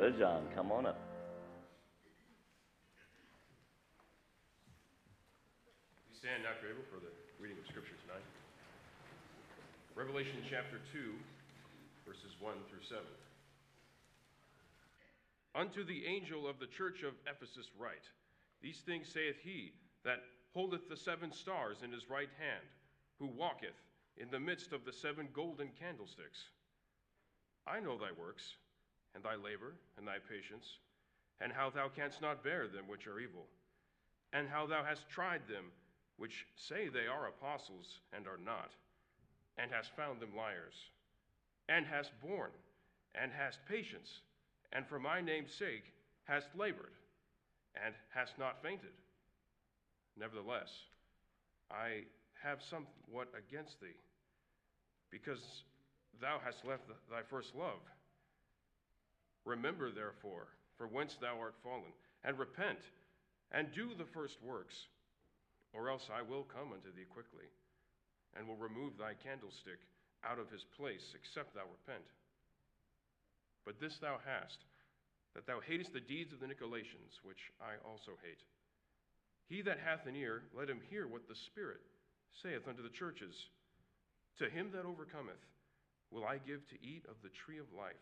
Brother 0.00 0.16
John, 0.16 0.48
come 0.56 0.72
on 0.72 0.86
up. 0.86 0.96
You 6.08 6.16
stand 6.16 6.40
you're 6.62 6.72
able 6.72 6.88
for 6.88 7.04
the 7.04 7.12
reading 7.38 7.58
of 7.60 7.68
Scripture 7.68 8.00
tonight. 8.08 8.24
Revelation 9.94 10.40
chapter 10.48 10.80
2, 10.90 11.12
verses 12.08 12.32
1 12.40 12.54
through 12.70 12.80
7. 12.88 13.04
Unto 15.54 15.84
the 15.84 16.06
angel 16.06 16.48
of 16.48 16.58
the 16.58 16.72
church 16.72 17.02
of 17.02 17.12
Ephesus 17.28 17.68
write, 17.78 18.08
These 18.62 18.80
things 18.86 19.06
saith 19.06 19.36
he 19.44 19.74
that 20.06 20.24
holdeth 20.54 20.88
the 20.88 20.96
seven 20.96 21.30
stars 21.30 21.84
in 21.84 21.92
his 21.92 22.08
right 22.08 22.32
hand, 22.40 22.64
who 23.18 23.26
walketh 23.26 23.76
in 24.16 24.30
the 24.30 24.40
midst 24.40 24.72
of 24.72 24.86
the 24.86 24.94
seven 24.94 25.28
golden 25.34 25.68
candlesticks. 25.78 26.48
I 27.66 27.80
know 27.80 27.98
thy 27.98 28.16
works, 28.18 28.56
and 29.14 29.24
thy 29.24 29.34
labor, 29.34 29.74
and 29.98 30.06
thy 30.06 30.18
patience, 30.18 30.78
and 31.40 31.52
how 31.52 31.70
thou 31.70 31.88
canst 31.88 32.20
not 32.20 32.44
bear 32.44 32.68
them 32.68 32.86
which 32.86 33.06
are 33.06 33.20
evil, 33.20 33.46
and 34.32 34.48
how 34.48 34.66
thou 34.66 34.84
hast 34.84 35.08
tried 35.08 35.42
them 35.48 35.72
which 36.16 36.46
say 36.54 36.88
they 36.88 37.06
are 37.06 37.28
apostles 37.28 38.00
and 38.12 38.26
are 38.26 38.40
not, 38.44 38.70
and 39.58 39.70
hast 39.70 39.96
found 39.96 40.20
them 40.20 40.36
liars, 40.36 40.74
and 41.68 41.86
hast 41.86 42.12
borne, 42.22 42.52
and 43.14 43.32
hast 43.32 43.58
patience, 43.68 44.20
and 44.72 44.86
for 44.86 44.98
my 44.98 45.20
name's 45.20 45.52
sake 45.52 45.84
hast 46.24 46.48
labored, 46.54 46.92
and 47.84 47.94
hast 48.14 48.38
not 48.38 48.62
fainted. 48.62 48.92
Nevertheless, 50.18 50.70
I 51.70 52.04
have 52.42 52.58
somewhat 52.62 53.28
against 53.36 53.80
thee, 53.80 53.96
because 55.10 55.64
thou 56.20 56.38
hast 56.44 56.64
left 56.64 56.88
thy 57.10 57.22
first 57.28 57.54
love. 57.54 57.80
Remember, 59.50 59.90
therefore, 59.90 60.46
for 60.78 60.86
whence 60.86 61.18
thou 61.20 61.34
art 61.40 61.56
fallen, 61.64 61.90
and 62.22 62.38
repent, 62.38 62.78
and 63.50 63.66
do 63.74 63.90
the 63.98 64.06
first 64.14 64.38
works, 64.46 64.86
or 65.72 65.90
else 65.90 66.06
I 66.06 66.22
will 66.22 66.46
come 66.46 66.70
unto 66.70 66.94
thee 66.94 67.10
quickly, 67.10 67.50
and 68.38 68.46
will 68.46 68.62
remove 68.62 68.94
thy 68.94 69.18
candlestick 69.18 69.82
out 70.22 70.38
of 70.38 70.50
his 70.54 70.62
place, 70.78 71.02
except 71.18 71.54
thou 71.54 71.66
repent. 71.66 72.06
But 73.66 73.80
this 73.80 73.98
thou 73.98 74.22
hast, 74.22 74.62
that 75.34 75.48
thou 75.48 75.58
hatest 75.58 75.92
the 75.92 76.00
deeds 76.00 76.32
of 76.32 76.38
the 76.38 76.46
Nicolaitans, 76.46 77.18
which 77.24 77.50
I 77.58 77.74
also 77.82 78.12
hate. 78.22 78.46
He 79.48 79.62
that 79.62 79.82
hath 79.82 80.06
an 80.06 80.14
ear, 80.14 80.44
let 80.54 80.70
him 80.70 80.80
hear 80.90 81.08
what 81.08 81.26
the 81.26 81.34
Spirit 81.34 81.82
saith 82.40 82.68
unto 82.68 82.84
the 82.84 82.94
churches. 82.94 83.34
To 84.38 84.48
him 84.48 84.70
that 84.74 84.86
overcometh 84.86 85.42
will 86.12 86.24
I 86.24 86.38
give 86.38 86.62
to 86.70 86.78
eat 86.86 87.02
of 87.10 87.18
the 87.22 87.34
tree 87.34 87.58
of 87.58 87.66
life, 87.76 87.98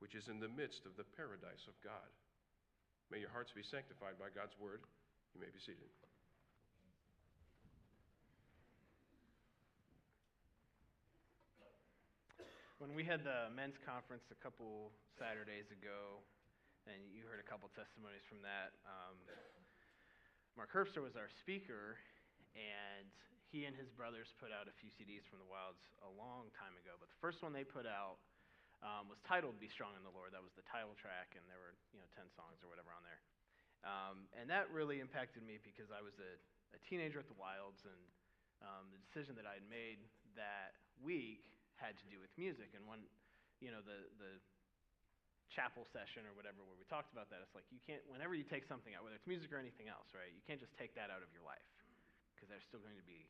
which 0.00 0.16
is 0.16 0.28
in 0.28 0.40
the 0.40 0.48
midst 0.48 0.88
of 0.88 0.96
the 0.96 1.04
paradise 1.04 1.68
of 1.68 1.76
God. 1.84 2.08
May 3.12 3.20
your 3.20 3.30
hearts 3.30 3.52
be 3.52 3.62
sanctified 3.62 4.16
by 4.16 4.32
God's 4.32 4.56
word. 4.56 4.80
You 5.36 5.40
may 5.40 5.52
be 5.52 5.60
seated. 5.60 5.92
When 12.80 12.96
we 12.96 13.04
had 13.04 13.20
the 13.28 13.52
men's 13.52 13.76
conference 13.84 14.24
a 14.32 14.38
couple 14.40 14.88
Saturdays 15.20 15.68
ago, 15.68 16.24
and 16.88 16.96
you 17.12 17.28
heard 17.28 17.36
a 17.36 17.44
couple 17.44 17.68
testimonies 17.76 18.24
from 18.24 18.40
that, 18.40 18.72
um, 18.88 19.20
Mark 20.56 20.72
Herbster 20.72 21.04
was 21.04 21.12
our 21.12 21.28
speaker, 21.28 22.00
and 22.56 23.04
he 23.52 23.68
and 23.68 23.76
his 23.76 23.92
brothers 23.92 24.32
put 24.40 24.48
out 24.48 24.64
a 24.64 24.74
few 24.80 24.88
CDs 24.96 25.28
from 25.28 25.44
the 25.44 25.48
Wilds 25.50 25.82
a 26.00 26.10
long 26.16 26.48
time 26.56 26.72
ago. 26.80 26.96
But 26.96 27.12
the 27.12 27.20
first 27.20 27.44
one 27.44 27.52
they 27.52 27.68
put 27.68 27.84
out 27.84 28.16
um, 28.80 29.08
was 29.08 29.20
titled 29.24 29.60
"Be 29.60 29.68
Strong 29.68 29.96
in 29.96 30.04
the 30.04 30.12
Lord." 30.12 30.32
That 30.32 30.44
was 30.44 30.52
the 30.56 30.64
title 30.64 30.96
track, 30.96 31.36
and 31.36 31.44
there 31.48 31.60
were 31.60 31.76
you 31.92 32.00
know 32.00 32.08
ten 32.16 32.28
songs 32.32 32.60
or 32.64 32.68
whatever 32.72 32.92
on 32.92 33.04
there. 33.04 33.20
Um, 33.80 34.28
and 34.36 34.44
that 34.52 34.68
really 34.68 35.00
impacted 35.00 35.40
me 35.40 35.56
because 35.64 35.88
I 35.88 36.04
was 36.04 36.20
a, 36.20 36.36
a 36.76 36.80
teenager 36.84 37.16
at 37.16 37.28
the 37.28 37.38
Wilds, 37.40 37.80
and 37.88 38.00
um, 38.60 38.92
the 38.92 39.00
decision 39.00 39.32
that 39.40 39.48
I 39.48 39.56
had 39.56 39.66
made 39.72 40.04
that 40.36 40.76
week 41.00 41.48
had 41.80 41.96
to 41.96 42.06
do 42.12 42.20
with 42.20 42.28
music. 42.36 42.76
And 42.76 42.84
when, 42.84 43.00
you 43.64 43.72
know, 43.72 43.80
the 43.80 44.04
the 44.20 44.36
chapel 45.48 45.82
session 45.90 46.28
or 46.28 46.36
whatever 46.36 46.62
where 46.62 46.76
we 46.76 46.84
talked 46.86 47.10
about 47.10 47.32
that, 47.32 47.40
it's 47.40 47.56
like 47.56 47.66
you 47.72 47.80
can't. 47.84 48.04
Whenever 48.08 48.36
you 48.36 48.44
take 48.44 48.68
something 48.68 48.92
out, 48.92 49.04
whether 49.04 49.16
it's 49.16 49.28
music 49.28 49.48
or 49.48 49.58
anything 49.60 49.88
else, 49.88 50.08
right? 50.12 50.30
You 50.30 50.44
can't 50.44 50.60
just 50.60 50.76
take 50.76 50.92
that 51.00 51.08
out 51.08 51.24
of 51.24 51.32
your 51.32 51.44
life 51.44 51.64
because 52.36 52.52
there's 52.52 52.64
still 52.68 52.84
going 52.84 52.96
to 53.00 53.08
be 53.08 53.28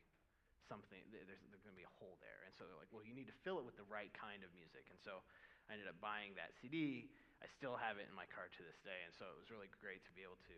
something. 0.67 1.01
There's, 1.09 1.27
there's 1.27 1.65
going 1.65 1.75
to 1.75 1.81
be 1.81 1.87
a 1.87 1.95
hole 1.97 2.17
there. 2.21 2.45
And 2.45 2.53
so 2.57 2.65
they're 2.65 2.77
like, 2.77 2.91
well, 2.93 3.05
you 3.05 3.15
need 3.15 3.29
to 3.29 3.37
fill 3.45 3.61
it 3.61 3.65
with 3.65 3.77
the 3.77 3.87
right 3.89 4.11
kind 4.13 4.41
of 4.45 4.49
music. 4.53 4.89
And 4.89 4.99
so 5.01 5.23
I 5.69 5.77
ended 5.77 5.87
up 5.87 5.97
buying 6.03 6.35
that 6.37 6.53
CD. 6.59 7.09
I 7.41 7.49
still 7.49 7.77
have 7.77 7.97
it 7.97 8.05
in 8.05 8.15
my 8.15 8.29
car 8.29 8.49
to 8.49 8.61
this 8.61 8.77
day. 8.85 9.01
And 9.05 9.13
so 9.15 9.25
it 9.29 9.37
was 9.37 9.49
really 9.49 9.69
great 9.81 10.05
to 10.05 10.11
be 10.13 10.21
able 10.21 10.41
to 10.45 10.57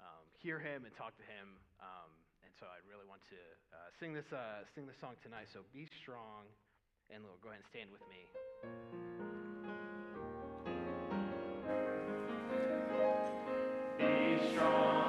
um, 0.00 0.24
hear 0.40 0.58
him 0.58 0.84
and 0.84 0.92
talk 0.96 1.16
to 1.20 1.26
him. 1.26 1.58
Um, 1.80 2.10
and 2.44 2.52
so 2.58 2.66
I 2.66 2.80
really 2.88 3.06
want 3.06 3.22
to 3.30 3.40
uh, 3.72 3.90
sing 3.98 4.12
this 4.12 4.28
uh, 4.32 4.64
sing 4.74 4.86
this 4.86 4.96
song 5.00 5.16
tonight. 5.22 5.48
So 5.52 5.60
be 5.72 5.88
strong, 6.02 6.44
and 7.10 7.24
Lord, 7.24 7.40
go 7.42 7.48
ahead 7.48 7.60
and 7.60 7.68
stand 7.72 7.90
with 7.90 8.04
me. 8.08 8.28
Be 13.98 14.52
strong 14.52 15.03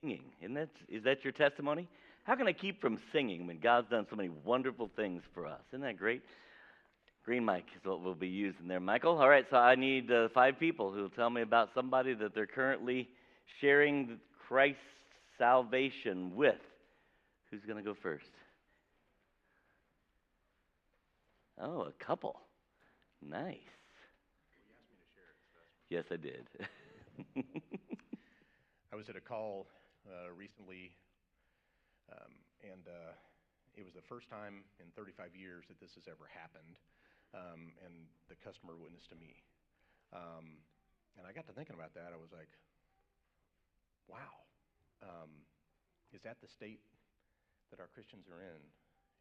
singing. 0.00 0.22
Isn't 0.40 0.54
that, 0.54 0.68
is 0.88 1.04
that 1.04 1.24
your 1.24 1.32
testimony? 1.32 1.88
How 2.24 2.36
can 2.36 2.46
I 2.46 2.52
keep 2.52 2.80
from 2.80 2.98
singing 3.12 3.46
when 3.46 3.58
God's 3.58 3.88
done 3.90 4.06
so 4.10 4.16
many 4.16 4.30
wonderful 4.44 4.90
things 4.96 5.22
for 5.34 5.46
us? 5.46 5.60
Isn't 5.72 5.82
that 5.82 5.96
great? 5.96 6.22
Green 7.24 7.44
mic 7.44 7.64
is 7.76 7.84
what 7.84 8.02
we'll 8.02 8.14
be 8.14 8.28
using 8.28 8.68
there, 8.68 8.80
Michael. 8.80 9.18
All 9.18 9.28
right, 9.28 9.44
so 9.50 9.56
I 9.56 9.74
need 9.74 10.10
uh, 10.10 10.28
five 10.34 10.58
people 10.58 10.92
who 10.92 11.02
will 11.02 11.10
tell 11.10 11.30
me 11.30 11.42
about 11.42 11.70
somebody 11.74 12.14
that 12.14 12.34
they're 12.34 12.46
currently 12.46 13.08
sharing 13.60 14.18
Christ's 14.46 14.78
salvation 15.36 16.34
with. 16.34 16.56
Who's 17.50 17.60
going 17.66 17.76
to 17.76 17.82
go 17.82 17.96
first? 18.02 18.24
Oh, 21.60 21.82
a 21.82 22.04
couple. 22.04 22.36
Nice. 23.26 23.56
Yes, 25.90 26.04
I 26.10 26.16
did. 26.16 26.46
I 28.92 28.96
was 28.96 29.06
at 29.08 29.16
a 29.16 29.20
call 29.20 29.66
uh, 30.08 30.32
recently, 30.32 30.96
um, 32.08 32.32
and 32.64 32.88
uh, 32.88 33.12
it 33.76 33.84
was 33.84 33.92
the 33.92 34.04
first 34.08 34.26
time 34.32 34.64
in 34.80 34.88
35 34.96 35.36
years 35.36 35.68
that 35.68 35.78
this 35.78 35.94
has 35.94 36.08
ever 36.08 36.26
happened, 36.32 36.80
um, 37.36 37.76
and 37.84 38.08
the 38.32 38.36
customer 38.40 38.74
witnessed 38.74 39.12
to 39.12 39.18
me. 39.20 39.44
Um, 40.10 40.64
and 41.20 41.28
I 41.28 41.36
got 41.36 41.44
to 41.46 41.54
thinking 41.54 41.76
about 41.76 41.92
that. 41.94 42.16
I 42.16 42.18
was 42.18 42.32
like, 42.32 42.50
wow, 44.08 44.32
um, 45.04 45.44
is 46.14 46.24
that 46.24 46.40
the 46.40 46.48
state 46.48 46.80
that 47.68 47.78
our 47.78 47.90
Christians 47.92 48.26
are 48.32 48.40
in 48.40 48.62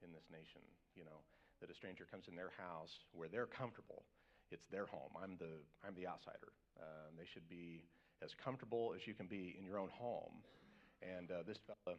in 0.01 0.15
this 0.15 0.25
nation? 0.31 0.63
You 0.95 1.03
know, 1.03 1.19
that 1.59 1.69
a 1.69 1.75
stranger 1.75 2.07
comes 2.07 2.31
in 2.31 2.35
their 2.37 2.53
house 2.55 3.03
where 3.11 3.27
they're 3.27 3.49
comfortable. 3.49 4.07
It's 4.49 4.65
their 4.71 4.87
home. 4.87 5.11
I'm 5.19 5.35
the 5.35 5.59
I'm 5.83 5.93
the 5.97 6.07
outsider. 6.07 6.55
Uh, 6.79 7.11
they 7.17 7.27
should 7.27 7.49
be 7.51 7.83
as 8.23 8.31
comfortable 8.33 8.93
as 8.95 9.05
you 9.05 9.13
can 9.13 9.27
be 9.27 9.55
in 9.57 9.65
your 9.65 9.77
own 9.77 9.89
home. 9.91 10.41
And 11.01 11.29
uh, 11.29 11.45
this 11.45 11.59
fellow, 11.61 11.97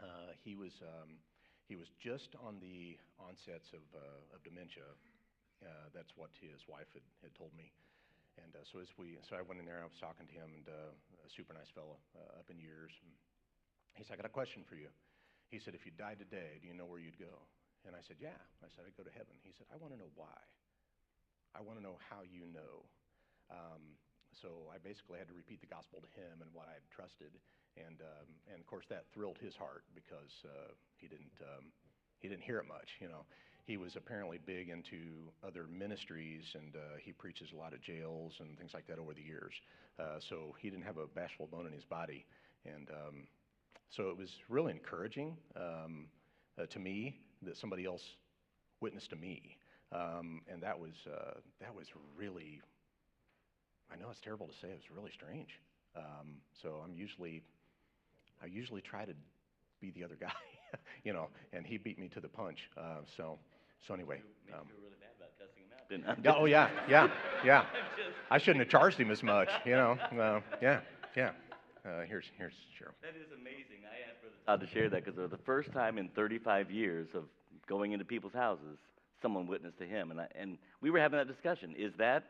uh, 0.00 0.36
he 0.44 0.54
was 0.54 0.72
um, 0.82 1.20
he 1.68 1.76
was 1.76 1.88
just 1.96 2.36
on 2.36 2.60
the 2.60 2.98
onsets 3.16 3.72
of 3.72 3.84
uh, 3.94 4.34
of 4.36 4.42
dementia. 4.44 4.86
Uh, 5.62 5.88
that's 5.94 6.18
what 6.18 6.34
his 6.42 6.66
wife 6.66 6.90
had, 6.90 7.06
had 7.22 7.32
told 7.38 7.54
me. 7.54 7.70
And 8.42 8.50
uh, 8.56 8.66
so 8.66 8.82
as 8.82 8.90
we 8.98 9.16
so 9.24 9.36
I 9.36 9.44
went 9.44 9.60
in 9.60 9.66
there 9.68 9.80
I 9.80 9.88
was 9.88 10.00
talking 10.00 10.26
to 10.26 10.34
him 10.34 10.52
and 10.56 10.66
a 10.68 11.28
super 11.30 11.52
nice 11.52 11.70
fellow 11.72 12.00
up 12.36 12.48
in 12.50 12.58
years. 12.58 12.92
And 13.00 13.12
he 13.96 14.02
said, 14.04 14.16
"I 14.16 14.24
got 14.24 14.28
a 14.28 14.34
question 14.34 14.64
for 14.66 14.76
you." 14.76 14.90
He 15.48 15.60
said, 15.60 15.76
"If 15.76 15.84
you 15.84 15.92
died 15.94 16.18
today, 16.18 16.60
do 16.60 16.68
you 16.68 16.74
know 16.76 16.88
where 16.88 17.00
you'd 17.00 17.20
go?" 17.20 17.48
And 17.86 17.98
I 17.98 18.02
said, 18.02 18.18
Yeah. 18.22 18.38
I 18.62 18.70
said, 18.70 18.86
I'd 18.86 18.94
go 18.94 19.02
to 19.02 19.14
heaven. 19.14 19.34
He 19.42 19.50
said, 19.50 19.66
I 19.70 19.76
want 19.78 19.94
to 19.94 19.98
know 19.98 20.10
why. 20.14 20.38
I 21.52 21.60
want 21.60 21.78
to 21.78 21.84
know 21.84 21.98
how 21.98 22.22
you 22.22 22.46
know. 22.48 22.86
Um, 23.50 23.98
so 24.32 24.70
I 24.72 24.78
basically 24.80 25.18
had 25.18 25.28
to 25.28 25.36
repeat 25.36 25.60
the 25.60 25.68
gospel 25.68 26.00
to 26.00 26.10
him 26.16 26.40
and 26.40 26.48
what 26.54 26.70
I 26.70 26.78
had 26.78 26.86
trusted. 26.88 27.34
And, 27.76 28.00
um, 28.00 28.28
and 28.52 28.60
of 28.60 28.66
course, 28.66 28.84
that 28.90 29.04
thrilled 29.14 29.38
his 29.40 29.56
heart 29.56 29.84
because 29.94 30.44
uh, 30.44 30.72
he, 30.96 31.08
didn't, 31.08 31.36
um, 31.40 31.64
he 32.20 32.28
didn't 32.28 32.42
hear 32.42 32.58
it 32.58 32.68
much. 32.68 33.00
You 33.00 33.08
know, 33.08 33.24
he 33.64 33.76
was 33.76 33.96
apparently 33.96 34.38
big 34.44 34.68
into 34.68 35.30
other 35.46 35.66
ministries 35.70 36.44
and 36.54 36.76
uh, 36.76 36.96
he 37.00 37.12
preaches 37.12 37.52
a 37.52 37.56
lot 37.56 37.72
of 37.72 37.80
jails 37.80 38.34
and 38.40 38.58
things 38.58 38.72
like 38.74 38.86
that 38.88 38.98
over 38.98 39.14
the 39.14 39.22
years. 39.22 39.54
Uh, 39.98 40.18
so 40.20 40.54
he 40.60 40.68
didn't 40.68 40.84
have 40.84 40.98
a 40.98 41.06
bashful 41.06 41.46
bone 41.46 41.66
in 41.66 41.72
his 41.72 41.84
body. 41.84 42.26
And 42.64 42.88
um, 42.90 43.26
so 43.90 44.08
it 44.10 44.16
was 44.16 44.30
really 44.48 44.72
encouraging 44.72 45.36
um, 45.56 46.06
uh, 46.60 46.66
to 46.66 46.78
me 46.78 47.20
that 47.42 47.56
somebody 47.56 47.84
else 47.84 48.02
witnessed 48.80 49.10
to 49.10 49.16
me. 49.16 49.56
Um, 49.92 50.40
and 50.50 50.62
that 50.62 50.78
was, 50.78 50.92
uh, 51.06 51.38
that 51.60 51.74
was 51.74 51.86
really, 52.16 52.60
I 53.92 53.96
know 53.96 54.08
it's 54.10 54.20
terrible 54.20 54.46
to 54.46 54.54
say, 54.54 54.68
it 54.68 54.80
was 54.80 54.90
really 54.96 55.10
strange. 55.12 55.60
Um, 55.94 56.40
so 56.62 56.80
I'm 56.82 56.94
usually, 56.94 57.42
I 58.42 58.46
usually 58.46 58.80
try 58.80 59.04
to 59.04 59.12
be 59.80 59.90
the 59.90 60.04
other 60.04 60.16
guy, 60.20 60.32
you 61.04 61.12
know, 61.12 61.28
and 61.52 61.66
he 61.66 61.76
beat 61.78 61.98
me 61.98 62.08
to 62.08 62.20
the 62.20 62.28
punch. 62.28 62.68
Uh, 62.76 63.00
so, 63.16 63.38
so 63.86 63.94
anyway. 63.94 64.20
Made 64.46 64.54
Um, 64.54 64.66
really 64.82 64.96
bad 65.00 65.10
about 65.16 65.30
cussing 65.38 65.62
him 65.64 65.70
out, 65.78 65.88
didn't 65.88 66.06
I? 66.08 66.16
Yeah, 66.24 66.40
oh, 66.40 66.44
yeah, 66.46 66.68
yeah, 66.88 67.08
yeah. 67.44 67.60
I'm 67.60 68.12
I 68.30 68.38
shouldn't 68.38 68.60
have 68.64 68.68
charged 68.70 68.98
him 68.98 69.10
as 69.10 69.22
much, 69.22 69.50
you 69.64 69.72
know. 69.72 69.98
Uh, 70.18 70.40
yeah, 70.60 70.80
yeah. 71.16 71.30
Uh, 71.84 72.02
here's, 72.06 72.26
here's 72.38 72.54
Cheryl. 72.78 72.94
That 73.02 73.16
is 73.20 73.32
amazing. 73.32 73.82
I 73.84 74.08
asked 74.08 74.20
Brother 74.20 74.36
Todd 74.46 74.60
to 74.60 74.66
share 74.72 74.88
that 74.90 75.04
because 75.04 75.18
it 75.18 75.20
was 75.22 75.30
the 75.32 75.36
first 75.44 75.72
time 75.72 75.98
in 75.98 76.08
35 76.10 76.70
years 76.70 77.08
of 77.14 77.24
going 77.66 77.92
into 77.92 78.04
people's 78.04 78.32
houses, 78.32 78.78
someone 79.20 79.46
witnessed 79.48 79.78
to 79.78 79.86
him. 79.86 80.10
And, 80.12 80.20
I, 80.20 80.26
and 80.36 80.58
we 80.80 80.90
were 80.90 81.00
having 81.00 81.18
that 81.18 81.26
discussion. 81.26 81.74
Is 81.76 81.92
that 81.98 82.24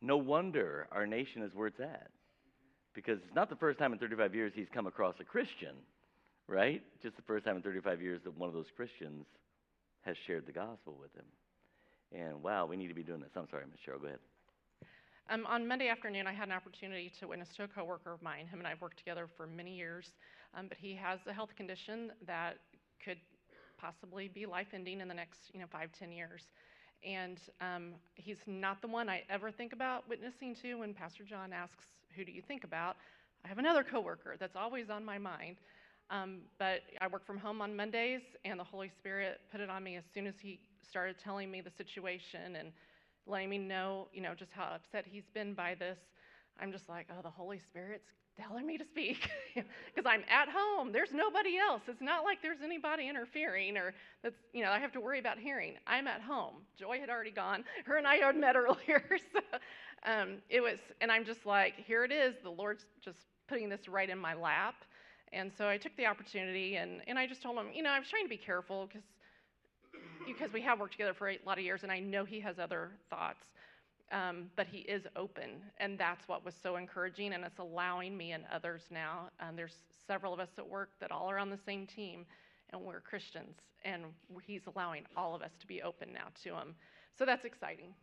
no 0.00 0.16
wonder 0.16 0.86
our 0.90 1.06
nation 1.06 1.42
is 1.42 1.54
where 1.54 1.66
it's 1.66 1.80
at? 1.80 2.08
Because 2.94 3.18
it's 3.24 3.34
not 3.34 3.50
the 3.50 3.56
first 3.56 3.78
time 3.78 3.92
in 3.92 3.98
35 3.98 4.34
years 4.34 4.52
he's 4.54 4.68
come 4.72 4.86
across 4.86 5.14
a 5.20 5.24
Christian, 5.24 5.74
right? 6.46 6.82
Just 7.02 7.16
the 7.16 7.22
first 7.22 7.44
time 7.44 7.56
in 7.56 7.62
35 7.62 8.00
years 8.00 8.20
that 8.24 8.38
one 8.38 8.48
of 8.48 8.54
those 8.54 8.70
Christians 8.76 9.26
has 10.02 10.16
shared 10.26 10.46
the 10.46 10.52
gospel 10.52 10.96
with 11.00 11.12
him. 11.14 11.24
And 12.12 12.42
wow, 12.42 12.66
we 12.66 12.76
need 12.76 12.88
to 12.88 12.94
be 12.94 13.02
doing 13.02 13.20
this. 13.20 13.30
I'm 13.36 13.48
sorry, 13.50 13.64
Miss 13.70 13.80
Cheryl, 13.80 14.00
go 14.00 14.06
ahead. 14.06 14.20
Um, 15.30 15.46
on 15.46 15.66
Monday 15.66 15.88
afternoon, 15.88 16.26
I 16.26 16.32
had 16.32 16.48
an 16.48 16.54
opportunity 16.54 17.10
to 17.18 17.26
witness 17.26 17.48
to 17.56 17.64
a 17.64 17.68
coworker 17.68 18.12
of 18.12 18.22
mine. 18.22 18.46
Him 18.46 18.58
and 18.58 18.66
I 18.66 18.70
have 18.70 18.80
worked 18.82 18.98
together 18.98 19.26
for 19.36 19.46
many 19.46 19.74
years, 19.74 20.12
um, 20.56 20.66
but 20.68 20.76
he 20.76 20.94
has 20.94 21.18
a 21.26 21.32
health 21.32 21.56
condition 21.56 22.12
that 22.26 22.58
could 23.02 23.16
possibly 23.78 24.28
be 24.28 24.44
life-ending 24.44 25.00
in 25.00 25.08
the 25.08 25.14
next, 25.14 25.40
you 25.52 25.60
know, 25.60 25.66
five, 25.72 25.88
ten 25.98 26.12
years. 26.12 26.42
And 27.04 27.38
um, 27.60 27.92
he's 28.14 28.36
not 28.46 28.80
the 28.82 28.88
one 28.88 29.08
I 29.08 29.22
ever 29.30 29.50
think 29.50 29.72
about 29.72 30.08
witnessing 30.08 30.54
to 30.62 30.74
when 30.76 30.92
Pastor 30.92 31.24
John 31.24 31.52
asks, 31.52 31.84
"Who 32.16 32.24
do 32.24 32.32
you 32.32 32.42
think 32.42 32.64
about?" 32.64 32.96
I 33.44 33.48
have 33.48 33.58
another 33.58 33.84
coworker 33.84 34.36
that's 34.38 34.56
always 34.56 34.88
on 34.90 35.04
my 35.04 35.18
mind. 35.18 35.56
Um, 36.10 36.40
but 36.58 36.82
I 37.00 37.06
work 37.06 37.26
from 37.26 37.38
home 37.38 37.62
on 37.62 37.74
Mondays, 37.74 38.22
and 38.44 38.60
the 38.60 38.64
Holy 38.64 38.88
Spirit 38.88 39.40
put 39.50 39.60
it 39.60 39.70
on 39.70 39.82
me 39.82 39.96
as 39.96 40.04
soon 40.12 40.26
as 40.26 40.34
he 40.40 40.60
started 40.82 41.16
telling 41.18 41.50
me 41.50 41.60
the 41.60 41.70
situation 41.70 42.56
and 42.56 42.72
letting 43.26 43.48
me 43.48 43.58
know, 43.58 44.08
you 44.12 44.20
know, 44.20 44.34
just 44.34 44.52
how 44.52 44.64
upset 44.74 45.06
he's 45.10 45.28
been 45.32 45.54
by 45.54 45.74
this. 45.74 45.98
I'm 46.60 46.72
just 46.72 46.88
like, 46.88 47.06
oh, 47.10 47.22
the 47.22 47.30
Holy 47.30 47.58
Spirit's 47.58 48.10
telling 48.36 48.66
me 48.66 48.78
to 48.78 48.84
speak 48.84 49.28
because 49.54 50.06
I'm 50.06 50.22
at 50.28 50.48
home. 50.48 50.92
There's 50.92 51.12
nobody 51.12 51.58
else. 51.58 51.82
It's 51.88 52.00
not 52.00 52.24
like 52.24 52.42
there's 52.42 52.62
anybody 52.62 53.08
interfering 53.08 53.76
or 53.76 53.94
that's, 54.22 54.36
you 54.52 54.62
know, 54.62 54.70
I 54.70 54.78
have 54.78 54.92
to 54.92 55.00
worry 55.00 55.18
about 55.18 55.38
hearing. 55.38 55.74
I'm 55.86 56.06
at 56.06 56.20
home. 56.20 56.54
Joy 56.78 56.98
had 56.98 57.10
already 57.10 57.30
gone. 57.30 57.64
Her 57.86 57.96
and 57.96 58.06
I 58.06 58.16
had 58.16 58.36
met 58.36 58.56
earlier. 58.56 59.02
So 59.32 59.40
um, 60.12 60.36
it 60.50 60.60
was, 60.60 60.78
and 61.00 61.10
I'm 61.10 61.24
just 61.24 61.46
like, 61.46 61.76
here 61.76 62.04
it 62.04 62.12
is. 62.12 62.34
The 62.42 62.50
Lord's 62.50 62.84
just 63.02 63.20
putting 63.48 63.70
this 63.70 63.88
right 63.88 64.10
in 64.10 64.18
my 64.18 64.34
lap. 64.34 64.74
And 65.32 65.50
so 65.56 65.66
I 65.66 65.78
took 65.78 65.96
the 65.96 66.06
opportunity 66.06 66.76
and, 66.76 67.00
and 67.06 67.18
I 67.18 67.26
just 67.26 67.42
told 67.42 67.56
him, 67.56 67.68
you 67.74 67.82
know, 67.82 67.90
I 67.90 67.98
was 67.98 68.08
trying 68.08 68.24
to 68.24 68.28
be 68.28 68.36
careful 68.36 68.86
because 68.86 69.02
because 70.26 70.52
we 70.52 70.60
have 70.60 70.78
worked 70.78 70.92
together 70.92 71.14
for 71.14 71.30
a 71.30 71.38
lot 71.46 71.58
of 71.58 71.64
years 71.64 71.82
and 71.82 71.90
I 71.90 72.00
know 72.00 72.24
he 72.24 72.40
has 72.40 72.58
other 72.58 72.90
thoughts. 73.08 73.46
Um, 74.12 74.50
but 74.54 74.66
he 74.66 74.78
is 74.80 75.02
open, 75.16 75.50
and 75.78 75.98
that's 75.98 76.28
what 76.28 76.44
was 76.44 76.54
so 76.62 76.76
encouraging, 76.76 77.32
and 77.32 77.44
it's 77.44 77.58
allowing 77.58 78.16
me 78.16 78.32
and 78.32 78.44
others 78.52 78.82
now. 78.90 79.30
Um, 79.40 79.56
there's 79.56 79.76
several 80.06 80.32
of 80.32 80.40
us 80.40 80.50
at 80.58 80.68
work 80.68 80.90
that 81.00 81.10
all 81.10 81.30
are 81.30 81.38
on 81.38 81.50
the 81.50 81.58
same 81.66 81.86
team, 81.86 82.26
and 82.70 82.80
we're 82.80 83.00
Christians, 83.00 83.56
and 83.84 84.04
he's 84.46 84.62
allowing 84.74 85.04
all 85.16 85.34
of 85.34 85.42
us 85.42 85.50
to 85.60 85.66
be 85.66 85.82
open 85.82 86.12
now 86.12 86.26
to 86.44 86.50
him. 86.50 86.74
So 87.18 87.24
that's 87.24 87.44
exciting. 87.44 87.94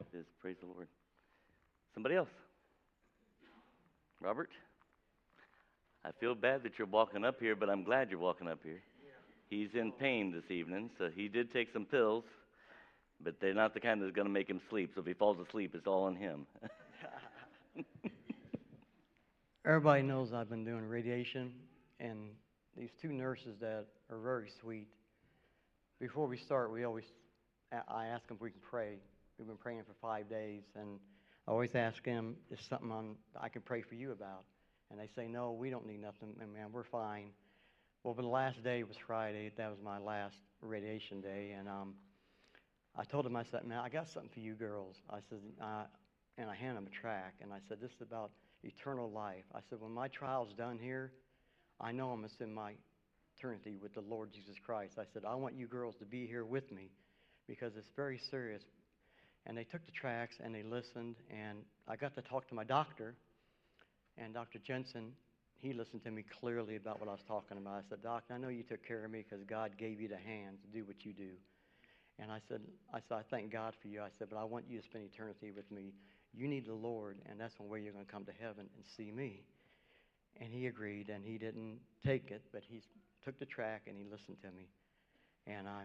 It 0.00 0.18
is. 0.18 0.26
Praise 0.40 0.56
the 0.60 0.66
Lord. 0.66 0.88
Somebody 1.94 2.16
else? 2.16 2.28
Robert? 4.20 4.50
I 6.04 6.10
feel 6.20 6.34
bad 6.34 6.62
that 6.62 6.78
you're 6.78 6.86
walking 6.86 7.24
up 7.24 7.40
here, 7.40 7.56
but 7.56 7.68
I'm 7.68 7.82
glad 7.82 8.10
you're 8.10 8.18
walking 8.18 8.48
up 8.48 8.60
here. 8.64 8.80
He's 9.48 9.70
in 9.74 9.92
pain 9.92 10.32
this 10.32 10.50
evening, 10.50 10.90
so 10.98 11.08
he 11.14 11.28
did 11.28 11.52
take 11.52 11.72
some 11.72 11.84
pills, 11.84 12.24
but 13.22 13.40
they're 13.40 13.54
not 13.54 13.74
the 13.74 13.80
kind 13.80 14.02
that's 14.02 14.12
going 14.12 14.26
to 14.26 14.32
make 14.32 14.48
him 14.48 14.60
sleep. 14.68 14.92
So 14.94 15.00
if 15.00 15.06
he 15.06 15.14
falls 15.14 15.38
asleep, 15.46 15.74
it's 15.74 15.86
all 15.86 16.04
on 16.04 16.16
him. 16.16 16.46
Everybody 19.66 20.02
knows 20.02 20.32
I've 20.32 20.48
been 20.48 20.64
doing 20.64 20.88
radiation, 20.88 21.52
and 21.98 22.30
these 22.76 22.90
two 23.00 23.12
nurses 23.12 23.56
that 23.60 23.86
are 24.10 24.18
very 24.18 24.48
sweet. 24.60 24.86
Before 25.98 26.26
we 26.26 26.36
start, 26.36 26.70
we 26.72 26.84
always, 26.84 27.04
I 27.72 28.06
ask 28.06 28.26
them 28.28 28.36
if 28.36 28.42
we 28.42 28.50
can 28.50 28.60
pray. 28.60 28.98
We've 29.38 29.48
been 29.48 29.56
praying 29.56 29.82
for 29.86 29.94
five 30.00 30.28
days, 30.28 30.62
and 30.76 31.00
I 31.48 31.50
always 31.50 31.74
ask 31.74 32.04
them, 32.04 32.36
is 32.50 32.60
something 32.60 32.92
on, 32.92 33.16
I 33.40 33.48
can 33.48 33.62
pray 33.62 33.82
for 33.82 33.94
you 33.96 34.12
about? 34.12 34.44
And 34.90 35.00
they 35.00 35.08
say, 35.16 35.26
no, 35.26 35.52
we 35.52 35.68
don't 35.68 35.86
need 35.86 36.00
nothing, 36.00 36.34
and 36.40 36.52
man, 36.52 36.68
we're 36.70 36.84
fine. 36.84 37.30
Well, 38.04 38.14
the 38.14 38.22
last 38.22 38.62
day 38.62 38.84
was 38.84 38.96
Friday. 38.96 39.50
That 39.56 39.68
was 39.68 39.80
my 39.82 39.98
last 39.98 40.36
radiation 40.60 41.20
day, 41.20 41.56
and 41.58 41.68
um, 41.68 41.94
I 42.98 43.04
told 43.04 43.24
them, 43.24 43.36
I 43.36 43.44
said, 43.50 43.64
man, 43.64 43.78
I 43.78 43.88
got 43.88 44.08
something 44.08 44.30
for 44.32 44.40
you 44.40 44.54
girls. 44.54 44.96
I 45.10 45.18
said, 45.28 45.38
uh, 45.60 45.84
and 46.38 46.50
I 46.50 46.54
handed 46.54 46.76
them 46.78 46.88
a 46.92 47.00
track, 47.00 47.34
and 47.42 47.52
I 47.52 47.58
said, 47.68 47.78
this 47.80 47.90
is 47.90 48.02
about 48.02 48.30
eternal 48.62 49.10
life. 49.10 49.44
I 49.54 49.60
said, 49.68 49.80
when 49.80 49.92
my 49.92 50.08
trial's 50.08 50.52
done 50.56 50.78
here, 50.80 51.12
I 51.80 51.92
know 51.92 52.10
I'm 52.10 52.18
going 52.18 52.28
to 52.28 52.34
spend 52.34 52.54
my 52.54 52.72
eternity 53.36 53.76
with 53.80 53.94
the 53.94 54.00
Lord 54.00 54.32
Jesus 54.32 54.56
Christ. 54.64 54.94
I 54.98 55.04
said, 55.12 55.24
I 55.26 55.34
want 55.34 55.54
you 55.54 55.66
girls 55.66 55.94
to 56.00 56.06
be 56.06 56.26
here 56.26 56.44
with 56.44 56.70
me 56.72 56.90
because 57.46 57.72
it's 57.76 57.90
very 57.96 58.20
serious. 58.30 58.62
And 59.46 59.56
they 59.56 59.64
took 59.64 59.84
the 59.84 59.92
tracks 59.92 60.34
and 60.42 60.54
they 60.54 60.62
listened, 60.62 61.16
and 61.30 61.58
I 61.86 61.96
got 61.96 62.14
to 62.16 62.22
talk 62.22 62.48
to 62.48 62.54
my 62.54 62.64
doctor, 62.64 63.14
and 64.18 64.34
Dr. 64.34 64.58
Jensen 64.66 65.12
he 65.60 65.72
listened 65.72 66.04
to 66.04 66.10
me 66.10 66.24
clearly 66.40 66.76
about 66.76 67.00
what 67.00 67.08
I 67.08 67.12
was 67.12 67.24
talking 67.26 67.56
about. 67.56 67.74
I 67.74 67.80
said, 67.88 68.02
Doc, 68.02 68.24
I 68.30 68.38
know 68.38 68.48
you 68.48 68.62
took 68.62 68.86
care 68.86 69.04
of 69.04 69.10
me 69.10 69.24
because 69.28 69.44
God 69.44 69.72
gave 69.78 70.00
you 70.00 70.08
the 70.08 70.16
hand 70.16 70.58
to 70.62 70.78
do 70.78 70.84
what 70.84 71.04
you 71.04 71.12
do. 71.12 71.30
And 72.18 72.32
I 72.32 72.38
said, 72.48 72.60
I 72.94 73.00
said, 73.00 73.18
I 73.18 73.22
thank 73.30 73.52
God 73.52 73.74
for 73.80 73.88
you. 73.88 74.00
I 74.00 74.08
said, 74.18 74.28
but 74.30 74.38
I 74.38 74.44
want 74.44 74.64
you 74.68 74.78
to 74.78 74.84
spend 74.84 75.04
eternity 75.04 75.50
with 75.50 75.70
me. 75.70 75.92
You 76.32 76.48
need 76.48 76.66
the 76.66 76.74
Lord, 76.74 77.18
and 77.28 77.40
that's 77.40 77.58
one 77.58 77.68
way 77.68 77.80
you're 77.80 77.92
going 77.92 78.06
to 78.06 78.12
come 78.12 78.24
to 78.24 78.32
heaven 78.40 78.66
and 78.74 78.84
see 78.96 79.10
me. 79.10 79.42
And 80.40 80.52
he 80.52 80.66
agreed, 80.66 81.08
and 81.08 81.24
he 81.24 81.38
didn't 81.38 81.78
take 82.04 82.30
it, 82.30 82.42
but 82.52 82.62
he 82.66 82.82
took 83.24 83.38
the 83.38 83.46
track 83.46 83.82
and 83.86 83.96
he 83.96 84.04
listened 84.04 84.36
to 84.42 84.48
me. 84.48 84.68
And 85.46 85.66
I, 85.68 85.82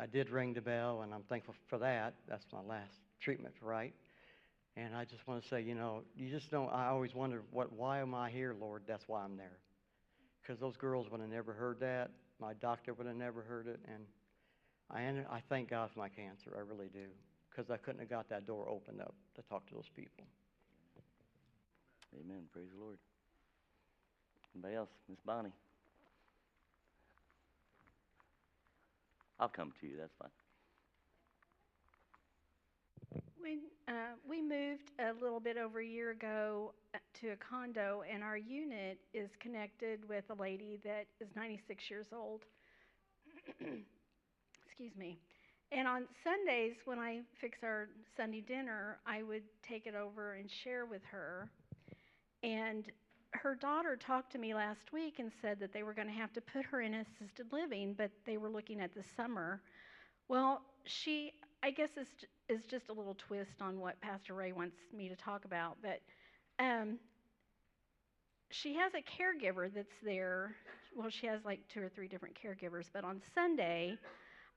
I 0.00 0.06
did 0.06 0.30
ring 0.30 0.52
the 0.54 0.60
bell, 0.60 1.02
and 1.02 1.12
I'm 1.14 1.22
thankful 1.22 1.54
for 1.68 1.78
that. 1.78 2.14
That's 2.28 2.44
my 2.52 2.60
last 2.60 2.94
treatment, 3.20 3.54
right? 3.60 3.94
And 4.76 4.94
I 4.94 5.04
just 5.04 5.26
want 5.26 5.42
to 5.42 5.48
say, 5.48 5.60
you 5.60 5.74
know, 5.74 6.02
you 6.16 6.30
just 6.30 6.50
don't. 6.50 6.72
I 6.72 6.86
always 6.86 7.14
wonder, 7.14 7.42
what? 7.50 7.72
Why 7.72 7.98
am 7.98 8.14
I 8.14 8.30
here, 8.30 8.54
Lord? 8.60 8.82
That's 8.86 9.08
why 9.08 9.24
I'm 9.24 9.36
there. 9.36 9.58
Because 10.40 10.60
those 10.60 10.76
girls 10.76 11.10
would 11.10 11.20
have 11.20 11.30
never 11.30 11.52
heard 11.52 11.80
that. 11.80 12.10
My 12.40 12.52
doctor 12.54 12.94
would 12.94 13.06
have 13.06 13.16
never 13.16 13.42
heard 13.42 13.66
it, 13.66 13.80
and 13.92 14.04
I, 14.90 15.02
en- 15.02 15.26
I 15.30 15.40
thank 15.48 15.70
God 15.70 15.90
for 15.92 15.98
my 15.98 16.08
cancer. 16.08 16.52
I 16.56 16.60
really 16.60 16.88
do. 16.92 17.06
Because 17.50 17.70
I 17.70 17.76
couldn't 17.76 18.00
have 18.00 18.10
got 18.10 18.28
that 18.28 18.46
door 18.46 18.68
opened 18.68 19.00
up 19.00 19.14
to 19.34 19.42
talk 19.42 19.66
to 19.68 19.74
those 19.74 19.88
people. 19.94 20.24
Amen. 22.14 22.44
Praise 22.52 22.68
the 22.74 22.80
Lord. 22.82 22.98
Anybody 24.54 24.76
else? 24.76 24.90
Miss 25.08 25.18
Bonnie. 25.24 25.52
I'll 29.40 29.48
come 29.48 29.72
to 29.80 29.86
you. 29.86 29.96
That's 29.98 30.14
fine. 30.18 30.30
We, 33.40 33.58
uh, 33.86 34.14
we 34.28 34.42
moved 34.42 34.90
a 34.98 35.12
little 35.22 35.40
bit 35.40 35.56
over 35.56 35.80
a 35.80 35.86
year 35.86 36.10
ago 36.10 36.74
uh, 36.94 36.98
to 37.20 37.30
a 37.30 37.36
condo, 37.36 38.02
and 38.12 38.22
our 38.22 38.36
unit 38.36 38.98
is 39.14 39.30
connected 39.40 40.06
with 40.08 40.24
a 40.30 40.34
lady 40.34 40.78
that 40.84 41.06
is 41.20 41.28
96 41.36 41.90
years 41.90 42.06
old. 42.12 42.42
Excuse 44.78 44.96
me. 44.96 45.18
And 45.72 45.88
on 45.88 46.04
Sundays, 46.22 46.76
when 46.84 47.00
I 47.00 47.22
fix 47.40 47.58
our 47.64 47.88
Sunday 48.16 48.42
dinner, 48.42 48.98
I 49.04 49.24
would 49.24 49.42
take 49.60 49.86
it 49.88 49.96
over 49.96 50.34
and 50.34 50.48
share 50.48 50.86
with 50.86 51.02
her. 51.10 51.50
And 52.44 52.84
her 53.32 53.56
daughter 53.56 53.96
talked 53.96 54.30
to 54.32 54.38
me 54.38 54.54
last 54.54 54.92
week 54.92 55.18
and 55.18 55.32
said 55.42 55.58
that 55.58 55.72
they 55.72 55.82
were 55.82 55.94
going 55.94 56.06
to 56.06 56.14
have 56.14 56.32
to 56.34 56.40
put 56.40 56.64
her 56.66 56.80
in 56.80 56.94
assisted 56.94 57.52
living, 57.52 57.92
but 57.98 58.12
they 58.24 58.36
were 58.36 58.48
looking 58.48 58.80
at 58.80 58.94
the 58.94 59.02
summer. 59.16 59.60
Well, 60.28 60.62
she, 60.84 61.32
I 61.64 61.72
guess, 61.72 61.90
is 61.96 62.08
is 62.48 62.64
just 62.64 62.88
a 62.88 62.92
little 62.92 63.16
twist 63.18 63.60
on 63.60 63.80
what 63.80 64.00
Pastor 64.00 64.34
Ray 64.34 64.52
wants 64.52 64.76
me 64.96 65.08
to 65.08 65.16
talk 65.16 65.44
about, 65.44 65.76
but 65.82 66.00
um, 66.64 66.98
she 68.50 68.74
has 68.74 68.92
a 68.94 69.02
caregiver 69.02 69.72
that's 69.74 69.96
there. 70.04 70.54
Well, 70.96 71.10
she 71.10 71.26
has 71.26 71.44
like 71.44 71.60
two 71.68 71.82
or 71.82 71.88
three 71.88 72.08
different 72.08 72.36
caregivers, 72.40 72.86
but 72.92 73.04
on 73.04 73.20
Sunday, 73.34 73.98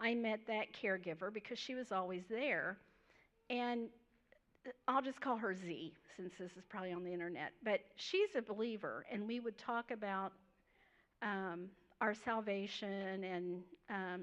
I 0.02 0.16
met 0.16 0.42
that 0.48 0.68
caregiver 0.74 1.34
because 1.34 1.60
she 1.60 1.76
was 1.76 1.92
always 1.92 2.24
there, 2.30 2.78
and 3.50 3.90
I'll 4.88 5.02
just 5.02 5.22
call 5.22 5.38
her 5.38 5.56
Z 5.56 5.94
since 6.18 6.34
this 6.40 6.52
is 6.58 6.66
probably 6.70 6.94
on 6.94 7.04
the 7.04 7.14
internet. 7.14 7.52
But 7.64 7.82
she's 7.96 8.30
a 8.38 8.42
believer, 8.42 9.06
and 9.12 9.28
we 9.28 9.40
would 9.40 9.58
talk 9.58 9.92
about 9.92 10.34
um, 11.22 11.68
our 12.02 12.14
salvation 12.14 13.24
and 13.24 13.64
um, 13.90 14.22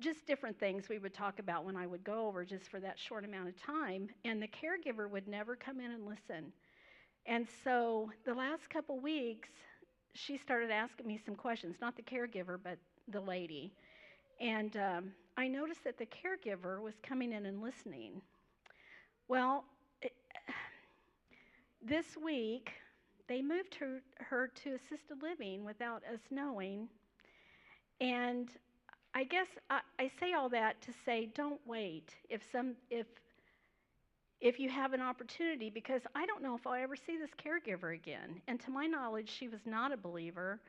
just 0.00 0.26
different 0.26 0.58
things 0.58 0.88
we 0.88 0.98
would 0.98 1.14
talk 1.14 1.38
about 1.38 1.64
when 1.64 1.76
I 1.76 1.86
would 1.86 2.04
go 2.04 2.26
over 2.26 2.44
just 2.44 2.68
for 2.70 2.80
that 2.80 2.98
short 2.98 3.24
amount 3.24 3.48
of 3.48 3.60
time. 3.62 4.08
And 4.24 4.42
the 4.42 4.48
caregiver 4.48 5.08
would 5.10 5.28
never 5.28 5.56
come 5.56 5.80
in 5.80 5.90
and 5.92 6.06
listen. 6.06 6.52
And 7.26 7.46
so 7.64 8.10
the 8.24 8.34
last 8.34 8.70
couple 8.70 9.00
weeks, 9.00 9.50
she 10.14 10.36
started 10.38 10.70
asking 10.70 11.06
me 11.06 11.20
some 11.24 11.34
questions, 11.36 11.76
not 11.80 11.96
the 11.96 12.02
caregiver, 12.02 12.58
but 12.62 12.78
the 13.08 13.20
lady. 13.20 13.72
And 14.40 14.76
um, 14.76 15.12
I 15.36 15.48
noticed 15.48 15.84
that 15.84 15.98
the 15.98 16.06
caregiver 16.06 16.80
was 16.80 16.94
coming 17.02 17.32
in 17.32 17.46
and 17.46 17.60
listening. 17.62 18.22
Well, 19.28 19.64
it, 20.02 20.12
this 21.82 22.16
week, 22.16 22.72
they 23.28 23.42
moved 23.42 23.74
her, 23.76 24.00
her 24.18 24.48
to 24.48 24.74
assisted 24.74 25.22
living 25.22 25.64
without 25.64 26.02
us 26.12 26.20
knowing. 26.30 26.88
And 28.00 28.50
I 29.14 29.24
guess 29.24 29.48
I, 29.70 29.80
I 29.98 30.10
say 30.20 30.32
all 30.34 30.48
that 30.50 30.80
to 30.82 30.92
say 31.04 31.26
don't 31.34 31.60
wait 31.66 32.14
if 32.28 32.42
some 32.52 32.76
if 32.90 33.06
if 34.40 34.58
you 34.60 34.68
have 34.68 34.92
an 34.92 35.00
opportunity 35.00 35.70
because 35.70 36.02
I 36.14 36.26
don't 36.26 36.42
know 36.42 36.54
if 36.54 36.66
I'll 36.66 36.74
ever 36.74 36.96
see 36.96 37.16
this 37.16 37.30
caregiver 37.42 37.94
again. 37.94 38.40
And 38.46 38.60
to 38.60 38.70
my 38.70 38.86
knowledge, 38.86 39.30
she 39.30 39.48
was 39.48 39.60
not 39.64 39.92
a 39.92 39.96
believer, 39.96 40.60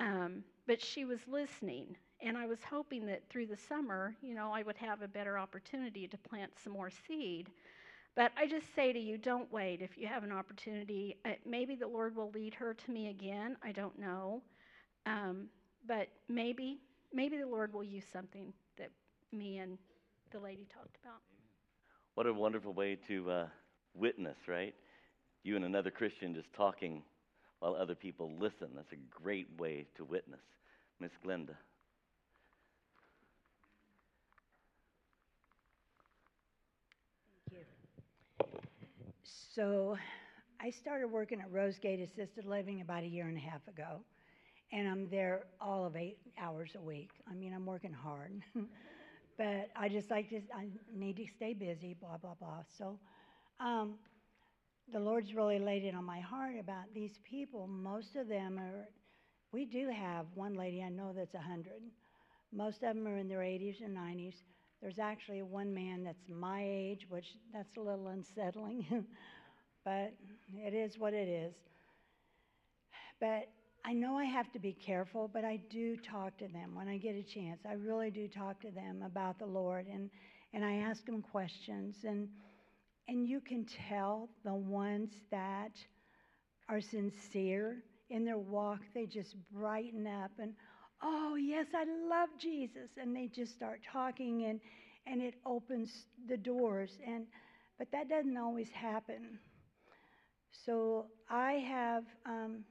um, 0.00 0.44
but 0.66 0.82
she 0.82 1.04
was 1.04 1.20
listening. 1.28 1.96
And 2.20 2.36
I 2.36 2.46
was 2.46 2.58
hoping 2.68 3.06
that 3.06 3.28
through 3.28 3.46
the 3.46 3.56
summer, 3.56 4.16
you 4.22 4.34
know, 4.34 4.50
I 4.52 4.62
would 4.62 4.76
have 4.76 5.02
a 5.02 5.08
better 5.08 5.38
opportunity 5.38 6.08
to 6.08 6.16
plant 6.18 6.52
some 6.62 6.72
more 6.72 6.90
seed. 7.06 7.50
But 8.14 8.32
I 8.36 8.46
just 8.46 8.74
say 8.74 8.92
to 8.92 8.98
you, 8.98 9.18
don't 9.18 9.52
wait 9.52 9.82
if 9.82 9.98
you 9.98 10.06
have 10.06 10.24
an 10.24 10.32
opportunity. 10.32 11.16
Uh, 11.24 11.32
maybe 11.44 11.74
the 11.74 11.86
Lord 11.86 12.16
will 12.16 12.30
lead 12.30 12.54
her 12.54 12.72
to 12.72 12.90
me 12.90 13.08
again. 13.08 13.56
I 13.62 13.72
don't 13.72 13.98
know. 13.98 14.42
Um, 15.04 15.48
but 15.86 16.08
maybe 16.28 16.78
maybe 17.12 17.36
the 17.36 17.46
Lord 17.46 17.72
will 17.72 17.84
use 17.84 18.04
something 18.12 18.52
that 18.78 18.90
me 19.32 19.58
and 19.58 19.78
the 20.32 20.38
lady 20.38 20.66
talked 20.72 20.96
about. 21.02 21.20
What 22.14 22.26
a 22.26 22.32
wonderful 22.32 22.72
way 22.72 22.96
to 23.08 23.30
uh, 23.30 23.46
witness, 23.94 24.36
right? 24.48 24.74
You 25.42 25.56
and 25.56 25.64
another 25.64 25.90
Christian 25.90 26.34
just 26.34 26.52
talking 26.54 27.02
while 27.60 27.74
other 27.74 27.94
people 27.94 28.32
listen. 28.38 28.68
That's 28.74 28.92
a 28.92 29.22
great 29.22 29.48
way 29.58 29.86
to 29.96 30.04
witness. 30.04 30.40
Miss 30.98 31.12
Glenda. 31.24 31.56
Thank 37.48 37.60
you. 37.60 37.64
So, 39.56 39.96
I 40.60 40.70
started 40.70 41.08
working 41.08 41.40
at 41.40 41.50
Rosegate 41.50 42.02
Assisted 42.02 42.44
Living 42.44 42.82
about 42.82 43.04
a 43.04 43.06
year 43.06 43.26
and 43.26 43.38
a 43.38 43.40
half 43.40 43.66
ago, 43.68 44.02
and 44.72 44.86
I'm 44.86 45.08
there 45.10 45.46
all 45.60 45.86
of 45.86 45.96
eight 45.96 46.18
hours 46.38 46.72
a 46.76 46.80
week. 46.82 47.10
I 47.30 47.34
mean, 47.34 47.54
I'm 47.54 47.66
working 47.66 47.92
hard, 47.92 48.32
but 49.38 49.70
I 49.76 49.88
just 49.88 50.10
like 50.10 50.28
to, 50.30 50.42
I 50.54 50.68
need 50.94 51.16
to 51.16 51.26
stay 51.36 51.54
busy, 51.54 51.96
blah, 52.00 52.18
blah, 52.18 52.34
blah. 52.34 52.64
So, 52.78 52.98
um, 53.60 53.96
the 54.92 55.00
Lord's 55.00 55.34
really 55.34 55.58
laid 55.58 55.84
it 55.84 55.94
on 55.94 56.04
my 56.04 56.20
heart 56.20 56.56
about 56.60 56.84
these 56.94 57.18
people. 57.28 57.66
Most 57.66 58.16
of 58.16 58.28
them 58.28 58.58
are, 58.58 58.88
we 59.52 59.64
do 59.64 59.88
have 59.90 60.26
one 60.34 60.54
lady 60.54 60.82
I 60.82 60.88
know 60.90 61.12
that's 61.16 61.34
100. 61.34 61.82
Most 62.52 62.82
of 62.82 62.94
them 62.94 63.06
are 63.06 63.16
in 63.16 63.28
their 63.28 63.42
80s 63.42 63.80
and 63.84 63.96
90s. 63.96 64.34
There's 64.82 64.98
actually 64.98 65.42
one 65.42 65.72
man 65.74 66.04
that's 66.04 66.28
my 66.28 66.62
age, 66.64 67.06
which 67.08 67.26
that's 67.52 67.76
a 67.76 67.80
little 67.80 68.08
unsettling, 68.08 68.86
but 69.86 70.12
it 70.52 70.74
is 70.74 70.98
what 70.98 71.14
it 71.14 71.28
is. 71.28 71.54
But 73.20 73.48
I 73.84 73.92
know 73.92 74.18
I 74.18 74.24
have 74.24 74.50
to 74.52 74.58
be 74.58 74.72
careful, 74.72 75.30
but 75.32 75.44
I 75.44 75.60
do 75.70 75.96
talk 75.96 76.36
to 76.38 76.48
them 76.48 76.74
when 76.74 76.88
I 76.88 76.98
get 76.98 77.14
a 77.14 77.22
chance. 77.22 77.60
I 77.66 77.74
really 77.74 78.10
do 78.10 78.26
talk 78.26 78.60
to 78.62 78.70
them 78.72 79.02
about 79.06 79.38
the 79.38 79.46
Lord, 79.46 79.86
and, 79.86 80.10
and 80.52 80.64
I 80.64 80.78
ask 80.78 81.06
them 81.06 81.22
questions. 81.22 81.98
And, 82.02 82.28
and 83.06 83.28
you 83.28 83.40
can 83.40 83.64
tell 83.88 84.28
the 84.44 84.54
ones 84.54 85.12
that 85.30 85.70
are 86.68 86.80
sincere 86.80 87.76
in 88.10 88.24
their 88.24 88.38
walk, 88.38 88.80
they 88.92 89.06
just 89.06 89.36
brighten 89.52 90.04
up 90.08 90.32
and, 90.40 90.52
oh, 91.00 91.36
yes, 91.36 91.66
I 91.74 91.84
love 92.08 92.30
Jesus. 92.40 92.90
And 93.00 93.14
they 93.14 93.28
just 93.28 93.52
start 93.52 93.80
talking, 93.92 94.46
and, 94.46 94.60
and 95.06 95.22
it 95.22 95.34
opens 95.46 96.06
the 96.28 96.36
doors. 96.36 96.98
And, 97.06 97.26
but 97.78 97.86
that 97.92 98.08
doesn't 98.08 98.36
always 98.36 98.68
happen. 98.70 99.38
So 100.64 101.06
I 101.28 101.52
have. 101.54 102.04
Um, 102.24 102.64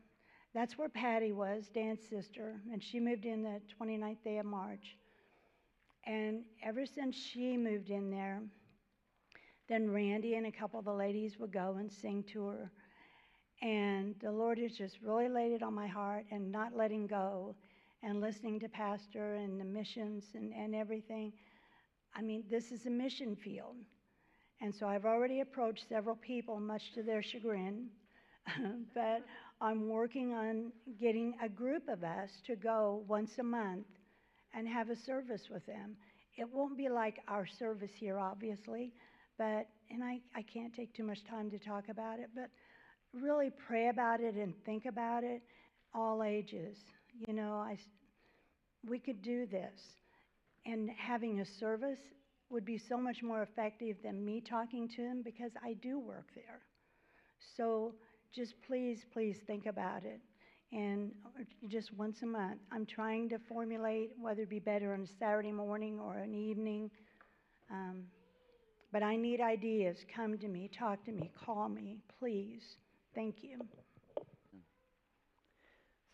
that's 0.53 0.77
where 0.77 0.87
Patty 0.87 1.33
was, 1.33 1.67
Dan's 1.67 1.99
sister, 2.09 2.61
and 2.71 2.81
she 2.81 2.97
moved 2.97 3.25
in 3.25 3.43
the 3.43 3.59
29th 3.77 4.23
day 4.23 4.37
of 4.37 4.45
March. 4.45 4.95
And 6.05 6.43
ever 6.63 6.85
since 6.85 7.13
she 7.13 7.57
moved 7.57 7.89
in 7.89 8.09
there, 8.09 8.41
then 9.67 9.91
Randy 9.91 10.35
and 10.35 10.45
a 10.45 10.51
couple 10.51 10.79
of 10.79 10.85
the 10.85 10.93
ladies 10.93 11.37
would 11.39 11.51
go 11.51 11.75
and 11.77 11.91
sing 11.91 12.23
to 12.31 12.45
her. 12.47 12.71
And 13.61 14.15
the 14.21 14.31
Lord 14.31 14.57
has 14.59 14.77
just 14.77 15.01
really 15.01 15.27
laid 15.27 15.51
it 15.51 15.61
on 15.61 15.73
my 15.73 15.87
heart 15.87 16.25
and 16.31 16.51
not 16.51 16.73
letting 16.73 17.05
go 17.05 17.53
and 18.01 18.21
listening 18.21 18.59
to 18.61 18.69
Pastor 18.69 19.35
and 19.35 19.59
the 19.59 19.65
missions 19.65 20.23
and, 20.35 20.53
and 20.53 20.73
everything. 20.73 21.33
I 22.15 22.21
mean, 22.21 22.45
this 22.49 22.71
is 22.71 22.85
a 22.85 22.89
mission 22.89 23.35
field. 23.35 23.75
And 24.61 24.73
so 24.73 24.87
I've 24.87 25.05
already 25.05 25.41
approached 25.41 25.85
several 25.89 26.15
people, 26.15 26.59
much 26.59 26.81
to 26.95 27.03
their 27.03 27.21
chagrin. 27.21 27.87
but 28.93 29.21
I'm 29.61 29.89
working 29.89 30.33
on 30.33 30.71
getting 30.99 31.35
a 31.43 31.49
group 31.49 31.87
of 31.87 32.03
us 32.03 32.29
to 32.47 32.55
go 32.55 33.03
once 33.07 33.31
a 33.39 33.43
month 33.43 33.87
and 34.53 34.67
have 34.67 34.89
a 34.89 34.95
service 34.95 35.43
with 35.49 35.65
them. 35.65 35.95
It 36.37 36.47
won't 36.51 36.77
be 36.77 36.89
like 36.89 37.17
our 37.27 37.47
service 37.47 37.91
here, 37.97 38.19
obviously, 38.19 38.93
but, 39.37 39.67
and 39.89 40.03
I, 40.03 40.19
I 40.35 40.41
can't 40.41 40.73
take 40.73 40.93
too 40.93 41.03
much 41.03 41.19
time 41.29 41.49
to 41.51 41.59
talk 41.59 41.85
about 41.89 42.19
it, 42.19 42.29
but 42.35 42.49
really 43.13 43.51
pray 43.67 43.87
about 43.89 44.19
it 44.19 44.35
and 44.35 44.53
think 44.65 44.85
about 44.85 45.23
it, 45.23 45.41
all 45.93 46.23
ages. 46.23 46.77
You 47.27 47.33
know, 47.33 47.53
I, 47.53 47.77
we 48.87 48.99
could 48.99 49.21
do 49.21 49.45
this. 49.45 49.79
And 50.65 50.89
having 50.97 51.39
a 51.39 51.45
service 51.45 51.99
would 52.55 52.63
be 52.63 52.77
so 52.77 52.95
much 52.97 53.21
more 53.21 53.43
effective 53.43 53.97
than 54.01 54.23
me 54.23 54.39
talking 54.39 54.87
to 54.87 55.01
them 55.01 55.21
because 55.21 55.51
I 55.61 55.73
do 55.73 55.99
work 55.99 56.29
there. 56.33 56.61
So 57.57 57.93
just 58.33 58.53
please, 58.65 59.05
please 59.11 59.39
think 59.45 59.65
about 59.65 60.05
it. 60.05 60.21
And 60.71 61.11
just 61.67 61.93
once 61.93 62.21
a 62.21 62.25
month, 62.25 62.61
I'm 62.71 62.85
trying 62.85 63.27
to 63.29 63.39
formulate 63.39 64.11
whether 64.17 64.43
it 64.43 64.49
be 64.49 64.59
better 64.59 64.93
on 64.93 65.01
a 65.01 65.19
Saturday 65.19 65.51
morning 65.51 65.99
or 65.99 66.19
an 66.19 66.33
evening. 66.33 66.89
Um, 67.69 68.03
but 68.93 69.03
I 69.03 69.17
need 69.17 69.41
ideas. 69.41 69.97
Come 70.15 70.37
to 70.37 70.47
me, 70.47 70.69
talk 70.79 71.03
to 71.07 71.11
me, 71.11 71.31
call 71.45 71.67
me, 71.67 71.97
please. 72.19 72.61
Thank 73.13 73.43
you. 73.43 73.59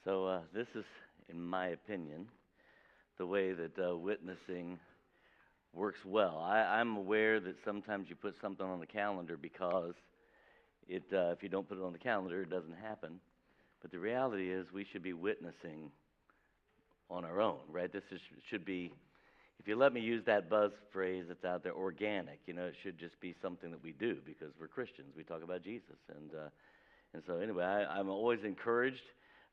So 0.03 0.25
uh, 0.25 0.39
this 0.51 0.67
is, 0.73 0.85
in 1.29 1.39
my 1.39 1.67
opinion, 1.67 2.25
the 3.19 3.27
way 3.27 3.53
that 3.53 3.77
uh, 3.77 3.95
witnessing 3.95 4.79
works 5.73 5.99
well. 6.05 6.39
I, 6.45 6.79
I'm 6.79 6.97
aware 6.97 7.39
that 7.39 7.55
sometimes 7.63 8.09
you 8.09 8.15
put 8.15 8.35
something 8.41 8.65
on 8.65 8.79
the 8.79 8.85
calendar 8.85 9.37
because 9.37 9.93
it, 10.87 11.03
uh, 11.13 11.31
if 11.31 11.41
you 11.41 11.49
don't 11.49 11.67
put 11.67 11.77
it 11.77 11.83
on 11.83 11.93
the 11.93 11.99
calendar, 11.99 12.41
it 12.41 12.49
doesn't 12.49 12.75
happen. 12.81 13.19
But 13.81 13.91
the 13.91 13.99
reality 13.99 14.51
is, 14.51 14.67
we 14.73 14.85
should 14.91 15.03
be 15.03 15.13
witnessing 15.13 15.91
on 17.09 17.25
our 17.25 17.41
own, 17.41 17.59
right? 17.69 17.91
This 17.91 18.03
is, 18.11 18.19
should 18.49 18.65
be, 18.65 18.91
if 19.59 19.67
you 19.67 19.75
let 19.75 19.93
me 19.93 20.01
use 20.01 20.23
that 20.25 20.49
buzz 20.49 20.71
phrase 20.91 21.25
that's 21.27 21.45
out 21.45 21.63
there, 21.63 21.73
organic. 21.73 22.39
You 22.45 22.53
know, 22.53 22.65
it 22.65 22.75
should 22.83 22.99
just 22.99 23.19
be 23.19 23.35
something 23.41 23.71
that 23.71 23.83
we 23.83 23.93
do 23.93 24.17
because 24.25 24.53
we're 24.59 24.67
Christians. 24.67 25.13
We 25.15 25.23
talk 25.23 25.43
about 25.43 25.63
Jesus, 25.63 25.97
and 26.09 26.31
uh, 26.33 26.49
and 27.13 27.23
so 27.27 27.37
anyway, 27.37 27.65
I, 27.65 27.99
I'm 27.99 28.09
always 28.09 28.39
encouraged 28.43 29.01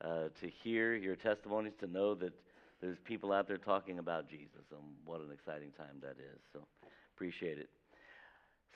uh, 0.05 0.29
to 0.41 0.51
hear 0.63 0.95
your 0.95 1.17
testimonies, 1.17 1.73
to 1.81 1.87
know 1.87 2.15
that 2.17 2.33
there's 2.81 2.99
people 3.05 3.33
out 3.33 3.49
there 3.49 3.59
talking 3.59 3.99
about 3.99 4.29
Jesus, 4.29 4.65
and 4.71 4.81
what 5.05 5.21
an 5.21 5.31
exciting 5.33 5.71
time 5.77 5.97
that 6.01 6.17
is. 6.19 6.39
So 6.53 6.61
appreciate 7.15 7.59
it. 7.59 7.69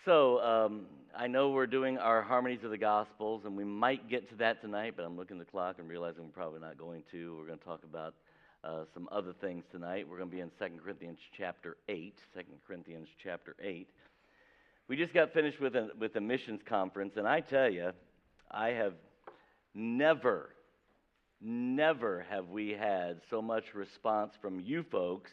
So 0.05 0.41
um, 0.41 0.87
I 1.17 1.29
know 1.29 1.51
we're 1.51 1.69
doing 1.69 1.97
our 1.97 2.23
harmonies 2.23 2.65
of 2.65 2.71
the 2.71 2.79
Gospels, 2.79 3.43
and 3.45 3.57
we 3.57 3.65
might 3.65 4.09
get 4.11 4.29
to 4.31 4.37
that 4.37 4.61
tonight, 4.61 4.95
but 4.97 5.05
I'm 5.05 5.17
looking 5.17 5.39
at 5.39 5.47
the 5.47 5.51
clock 5.51 5.77
and 5.79 5.89
realizing 5.89 6.25
we're 6.25 6.31
probably 6.31 6.61
not 6.61 6.77
going 6.77 7.05
to. 7.13 7.37
We're 7.39 7.47
going 7.47 7.59
to 7.59 7.65
talk 7.65 7.85
about 7.85 8.15
uh, 8.65 8.85
some 8.95 9.09
other 9.13 9.33
things 9.41 9.65
tonight. 9.71 10.07
We're 10.09 10.19
going 10.19 10.31
to 10.31 10.35
be 10.35 10.41
in 10.41 10.51
2 10.59 10.81
Corinthians 10.83 11.19
chapter 11.37 11.77
8. 11.89 12.15
2 12.35 12.41
Corinthians 12.67 13.09
chapter 13.23 13.55
8. 13.63 13.89
We 14.89 14.97
just 14.97 15.15
got 15.15 15.33
finished 15.33 15.61
with 15.61 15.77
a, 15.77 15.91
with 15.99 16.17
a 16.17 16.21
missions 16.21 16.61
conference, 16.69 17.15
and 17.17 17.27
I 17.27 17.41
tell 17.41 17.71
you, 17.71 17.93
I 18.51 18.71
have 18.71 18.95
never, 19.75 20.51
never 21.43 22.24
have 22.30 22.49
we 22.49 22.70
had 22.70 23.20
so 23.30 23.43
much 23.43 23.74
response 23.74 24.34
from 24.40 24.61
you 24.61 24.84
folks 24.90 25.30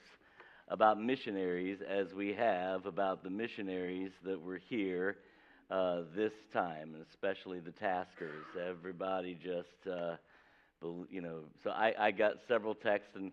about 0.70 1.02
missionaries 1.02 1.80
as 1.88 2.14
we 2.14 2.34
have 2.34 2.86
about 2.86 3.24
the 3.24 3.30
missionaries 3.30 4.12
that 4.24 4.40
were 4.42 4.60
here 4.70 5.18
uh, 5.72 6.02
this 6.16 6.34
time, 6.54 6.94
and 6.96 7.04
especially 7.12 7.60
the 7.60 7.72
taskers. 7.72 8.46
Everybody 8.70 9.36
just, 9.42 9.88
uh, 9.92 10.16
you 11.10 11.22
know, 11.22 11.42
so 11.64 11.72
I, 11.72 11.94
I 12.00 12.12
got 12.12 12.34
several 12.48 12.76
texts 12.76 13.12
and 13.16 13.32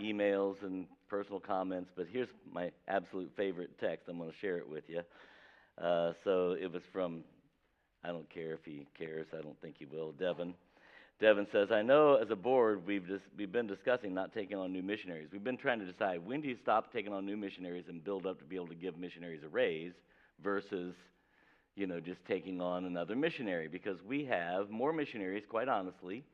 emails 0.00 0.56
and 0.62 0.86
personal 1.08 1.40
comments, 1.40 1.90
but 1.96 2.06
here's 2.12 2.28
my 2.52 2.70
absolute 2.88 3.30
favorite 3.36 3.78
text. 3.80 4.08
I'm 4.08 4.18
going 4.18 4.30
to 4.30 4.36
share 4.38 4.58
it 4.58 4.68
with 4.68 4.84
you. 4.88 5.02
Uh, 5.82 6.12
so 6.24 6.56
it 6.60 6.72
was 6.72 6.82
from, 6.92 7.24
I 8.04 8.08
don't 8.08 8.30
care 8.30 8.54
if 8.54 8.64
he 8.64 8.86
cares, 8.98 9.26
I 9.38 9.42
don't 9.42 9.60
think 9.62 9.76
he 9.78 9.86
will, 9.86 10.12
Devin. 10.12 10.54
Devin 11.22 11.46
says, 11.52 11.68
I 11.70 11.82
know 11.82 12.16
as 12.16 12.30
a 12.30 12.36
board 12.36 12.84
we've, 12.84 13.06
just, 13.06 13.22
we've 13.38 13.52
been 13.52 13.68
discussing 13.68 14.12
not 14.12 14.34
taking 14.34 14.58
on 14.58 14.72
new 14.72 14.82
missionaries. 14.82 15.28
We've 15.32 15.44
been 15.44 15.56
trying 15.56 15.78
to 15.78 15.86
decide 15.86 16.26
when 16.26 16.40
do 16.40 16.48
you 16.48 16.56
stop 16.60 16.92
taking 16.92 17.12
on 17.12 17.24
new 17.24 17.36
missionaries 17.36 17.84
and 17.88 18.02
build 18.02 18.26
up 18.26 18.40
to 18.40 18.44
be 18.44 18.56
able 18.56 18.66
to 18.66 18.74
give 18.74 18.98
missionaries 18.98 19.42
a 19.44 19.48
raise 19.48 19.92
versus, 20.42 20.96
you 21.76 21.86
know, 21.86 22.00
just 22.00 22.18
taking 22.26 22.60
on 22.60 22.86
another 22.86 23.14
missionary 23.14 23.68
because 23.68 23.98
we 24.04 24.24
have 24.24 24.68
more 24.68 24.92
missionaries, 24.92 25.44
quite 25.48 25.68
honestly, 25.68 26.24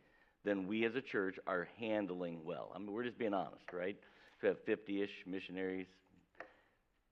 than 0.47 0.67
we 0.67 0.87
as 0.87 0.95
a 0.95 1.03
church 1.03 1.37
are 1.47 1.69
handling 1.79 2.41
well. 2.43 2.73
I 2.75 2.79
mean, 2.79 2.91
we're 2.91 3.05
just 3.05 3.19
being 3.19 3.35
honest, 3.35 3.71
right? 3.75 3.97
We 4.43 4.49
have 4.49 4.57
50 4.65 5.03
ish 5.03 5.11
missionaries, 5.27 5.87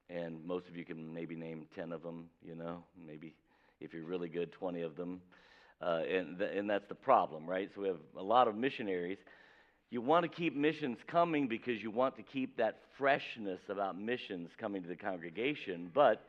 and 0.09 0.43
most 0.47 0.67
of 0.67 0.77
you 0.77 0.87
can 0.87 1.13
maybe 1.13 1.37
name 1.37 1.67
10 1.77 1.93
of 1.93 2.03
them, 2.03 2.31
you 2.43 2.55
know, 2.55 2.85
maybe 3.07 3.35
if 3.83 3.93
you're 3.93 4.07
really 4.07 4.31
good, 4.31 4.51
20 4.53 4.81
of 4.81 4.97
them. 4.97 5.21
Uh, 5.81 6.01
and, 6.11 6.39
th- 6.39 6.51
and 6.57 6.69
that's 6.69 6.89
the 6.89 6.95
problem, 6.95 7.47
right? 7.47 7.71
So 7.75 7.83
we 7.83 7.89
have 7.89 7.99
a 8.17 8.23
lot 8.23 8.49
of 8.49 8.55
missionaries. 8.57 9.19
You 9.91 10.01
want 10.01 10.25
to 10.25 10.29
keep 10.29 10.57
missions 10.57 10.99
coming 11.07 11.49
because 11.49 11.83
you 11.83 11.91
want 11.91 12.17
to 12.17 12.23
keep 12.23 12.57
that 12.57 12.79
freshness 12.99 13.61
about 13.69 13.99
missions 13.99 14.51
coming 14.59 14.83
to 14.83 14.89
the 14.89 14.97
congregation, 14.97 15.91
but 15.95 16.25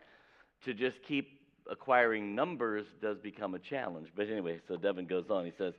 to 0.65 0.73
just 0.73 0.97
keep 1.07 1.39
acquiring 1.69 2.35
numbers 2.35 2.85
does 3.01 3.17
become 3.17 3.55
a 3.55 3.59
challenge. 3.59 4.09
But 4.15 4.27
anyway, 4.27 4.59
so 4.67 4.75
Devin 4.75 5.07
goes 5.07 5.25
on. 5.29 5.45
He 5.45 5.53
says, 5.57 5.73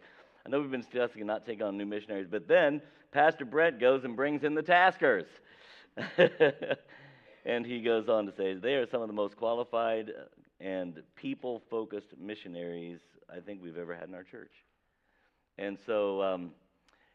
I 0.44 0.48
know 0.48 0.60
we've 0.60 0.70
been 0.70 0.80
discussing 0.80 1.26
not 1.26 1.46
taking 1.46 1.62
on 1.62 1.76
new 1.76 1.86
missionaries, 1.86 2.28
but 2.30 2.48
then 2.48 2.80
Pastor 3.12 3.44
Brett 3.44 3.78
goes 3.78 4.04
and 4.04 4.16
brings 4.16 4.44
in 4.44 4.54
the 4.54 4.62
taskers. 4.62 5.26
and 7.44 7.66
he 7.66 7.82
goes 7.82 8.08
on 8.08 8.26
to 8.26 8.32
say, 8.36 8.54
they 8.54 8.74
are 8.74 8.88
some 8.90 9.02
of 9.02 9.08
the 9.08 9.14
most 9.14 9.36
qualified 9.36 10.10
and 10.60 11.02
people 11.16 11.62
focused 11.70 12.08
missionaries 12.20 12.98
I 13.30 13.40
think 13.40 13.62
we've 13.62 13.76
ever 13.76 13.94
had 13.94 14.08
in 14.08 14.14
our 14.14 14.22
church. 14.24 14.52
And 15.58 15.78
so, 15.86 16.22
um, 16.22 16.52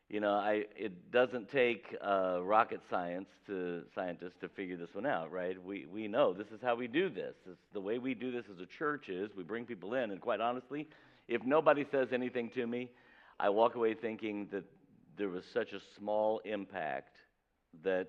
you 0.10 0.20
know, 0.20 0.34
I, 0.34 0.66
it 0.76 1.12
doesn't 1.12 1.50
take 1.50 1.96
uh, 2.06 2.40
rocket 2.44 2.82
science 2.90 3.30
to 3.48 3.84
scientists 3.96 4.36
to 4.42 4.50
figure 4.50 4.78
this 4.78 4.94
one 4.94 5.06
out, 5.06 5.32
right? 5.32 5.64
We, 5.64 5.86
we 5.92 6.08
know 6.08 6.34
this 6.34 6.48
is 6.48 6.60
how 6.62 6.76
we 6.76 6.88
do 6.88 7.10
this. 7.10 7.36
It's 7.50 7.58
the 7.74 7.82
way 7.82 7.98
we 7.98 8.14
do 8.14 8.32
this 8.32 8.46
as 8.54 8.60
a 8.60 8.66
church 8.66 9.10
is 9.10 9.32
we 9.36 9.44
bring 9.44 9.66
people 9.66 9.94
in, 9.96 10.12
and 10.12 10.22
quite 10.22 10.42
honestly, 10.42 10.88
if 11.28 11.44
nobody 11.44 11.86
says 11.90 12.10
anything 12.12 12.50
to 12.52 12.68
me, 12.68 12.90
I 13.40 13.50
walk 13.50 13.76
away 13.76 13.94
thinking 13.96 14.48
that 14.52 14.66
there 15.18 15.30
was 15.30 15.44
such 15.54 15.74
a 15.74 15.80
small 15.98 16.42
impact 16.46 17.16
that, 17.84 18.08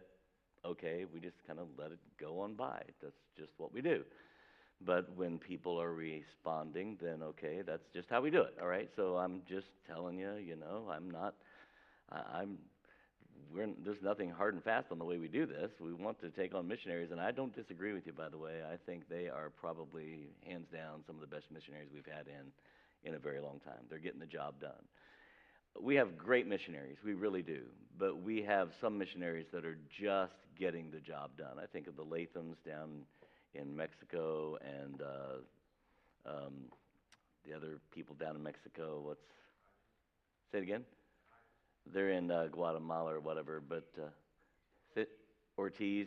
okay, 0.64 1.04
we 1.12 1.20
just 1.20 1.36
kind 1.46 1.58
of 1.58 1.68
let 1.78 1.92
it 1.92 1.98
go 2.20 2.40
on 2.40 2.54
by. 2.54 2.82
That's 3.02 3.14
just 3.38 3.52
what 3.56 3.72
we 3.72 3.80
do. 3.80 4.02
But 4.80 5.16
when 5.16 5.38
people 5.38 5.80
are 5.80 5.92
responding, 5.92 6.98
then 7.00 7.22
okay, 7.22 7.62
that's 7.66 7.86
just 7.94 8.08
how 8.10 8.20
we 8.20 8.30
do 8.30 8.42
it. 8.42 8.56
All 8.60 8.68
right. 8.68 8.90
So 8.96 9.16
I'm 9.16 9.42
just 9.48 9.66
telling 9.86 10.18
you, 10.18 10.34
you 10.34 10.56
know, 10.56 10.88
I'm 10.90 11.10
not, 11.10 11.34
I'm, 12.10 12.58
we're, 13.54 13.68
there's 13.84 14.02
nothing 14.02 14.30
hard 14.30 14.54
and 14.54 14.62
fast 14.62 14.86
on 14.90 14.98
the 14.98 15.04
way 15.04 15.18
we 15.18 15.28
do 15.28 15.46
this. 15.46 15.70
We 15.80 15.92
want 15.92 16.20
to 16.20 16.28
take 16.30 16.54
on 16.54 16.66
missionaries, 16.66 17.10
and 17.12 17.20
I 17.20 17.30
don't 17.30 17.54
disagree 17.54 17.92
with 17.92 18.06
you, 18.06 18.12
by 18.12 18.28
the 18.28 18.38
way. 18.38 18.60
I 18.70 18.76
think 18.84 19.08
they 19.08 19.28
are 19.28 19.50
probably 19.50 20.28
hands 20.46 20.66
down 20.72 21.02
some 21.06 21.14
of 21.16 21.20
the 21.20 21.28
best 21.34 21.46
missionaries 21.52 21.88
we've 21.94 22.06
had 22.06 22.26
in 22.26 22.52
in 23.04 23.14
a 23.14 23.18
very 23.18 23.40
long 23.40 23.60
time. 23.64 23.84
They're 23.88 23.98
getting 23.98 24.20
the 24.20 24.26
job 24.26 24.54
done. 24.60 24.72
We 25.80 25.96
have 25.96 26.16
great 26.16 26.46
missionaries, 26.46 26.98
we 27.04 27.14
really 27.14 27.42
do, 27.42 27.62
but 27.98 28.22
we 28.22 28.42
have 28.42 28.70
some 28.80 28.96
missionaries 28.96 29.46
that 29.52 29.64
are 29.64 29.78
just 30.00 30.34
getting 30.58 30.90
the 30.90 31.00
job 31.00 31.30
done. 31.36 31.58
I 31.60 31.66
think 31.66 31.88
of 31.88 31.96
the 31.96 32.04
Lathams 32.04 32.56
down 32.64 33.02
in 33.54 33.74
Mexico 33.74 34.58
and 34.62 35.02
uh, 35.02 36.30
um, 36.30 36.54
the 37.46 37.54
other 37.54 37.78
people 37.94 38.14
down 38.14 38.36
in 38.36 38.42
Mexico. 38.42 39.00
What's 39.04 39.20
say 40.52 40.58
it 40.58 40.62
again? 40.62 40.84
They're 41.92 42.10
in 42.10 42.30
uh, 42.30 42.46
Guatemala 42.50 43.14
or 43.14 43.20
whatever, 43.20 43.62
but 43.66 43.86
uh, 44.00 44.08
Ortiz. 45.58 46.06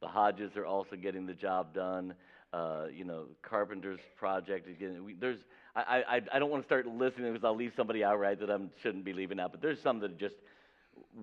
The 0.00 0.08
Hodges 0.08 0.56
are 0.56 0.66
also 0.66 0.96
getting 0.96 1.26
the 1.26 1.34
job 1.34 1.74
done. 1.74 2.14
Uh, 2.52 2.86
you 2.92 3.04
know, 3.04 3.24
Carpenter's 3.42 4.00
project 4.16 4.68
again. 4.68 5.16
There's. 5.18 5.38
I, 5.74 6.04
I 6.08 6.20
I 6.32 6.38
don't 6.38 6.50
want 6.50 6.62
to 6.62 6.66
start 6.66 6.86
listening 6.86 7.32
because 7.32 7.44
I'll 7.44 7.56
leave 7.56 7.72
somebody 7.76 8.04
out 8.04 8.18
right 8.18 8.38
that 8.38 8.50
I 8.50 8.58
shouldn't 8.82 9.04
be 9.04 9.12
leaving 9.12 9.40
out. 9.40 9.52
But 9.52 9.62
there's 9.62 9.80
some 9.80 10.00
that 10.00 10.18
just 10.18 10.36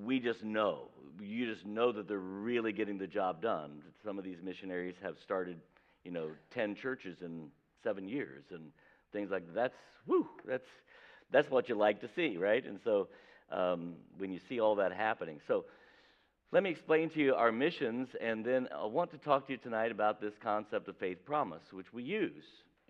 we 0.01 0.19
just 0.19 0.43
know. 0.43 0.89
You 1.21 1.51
just 1.53 1.65
know 1.65 1.91
that 1.91 2.07
they're 2.07 2.17
really 2.17 2.71
getting 2.71 2.97
the 2.97 3.07
job 3.07 3.41
done. 3.41 3.81
Some 4.03 4.17
of 4.17 4.23
these 4.23 4.37
missionaries 4.43 4.95
have 5.01 5.15
started, 5.23 5.57
you 6.03 6.11
know, 6.11 6.29
10 6.53 6.75
churches 6.75 7.17
in 7.21 7.49
seven 7.83 8.07
years 8.07 8.43
and 8.51 8.71
things 9.11 9.29
like 9.31 9.45
that. 9.47 9.53
That's, 9.53 9.75
whew, 10.05 10.27
that's, 10.47 10.67
that's 11.31 11.49
what 11.49 11.69
you 11.69 11.75
like 11.75 12.01
to 12.01 12.09
see, 12.15 12.37
right? 12.37 12.65
And 12.65 12.79
so 12.83 13.07
um, 13.51 13.93
when 14.17 14.31
you 14.31 14.39
see 14.49 14.59
all 14.59 14.75
that 14.75 14.91
happening. 14.91 15.39
So 15.47 15.65
let 16.51 16.63
me 16.63 16.69
explain 16.69 17.09
to 17.11 17.19
you 17.19 17.35
our 17.35 17.51
missions, 17.51 18.09
and 18.21 18.45
then 18.45 18.67
I 18.75 18.85
want 18.85 19.11
to 19.11 19.17
talk 19.17 19.47
to 19.47 19.53
you 19.53 19.57
tonight 19.57 19.91
about 19.91 20.21
this 20.21 20.33
concept 20.41 20.87
of 20.87 20.97
faith 20.97 21.25
promise, 21.25 21.63
which 21.71 21.91
we 21.93 22.03
use. 22.03 22.43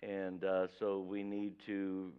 And 0.04 0.44
uh, 0.44 0.68
so 0.80 1.00
we 1.00 1.24
need 1.24 1.54
to, 1.66 2.12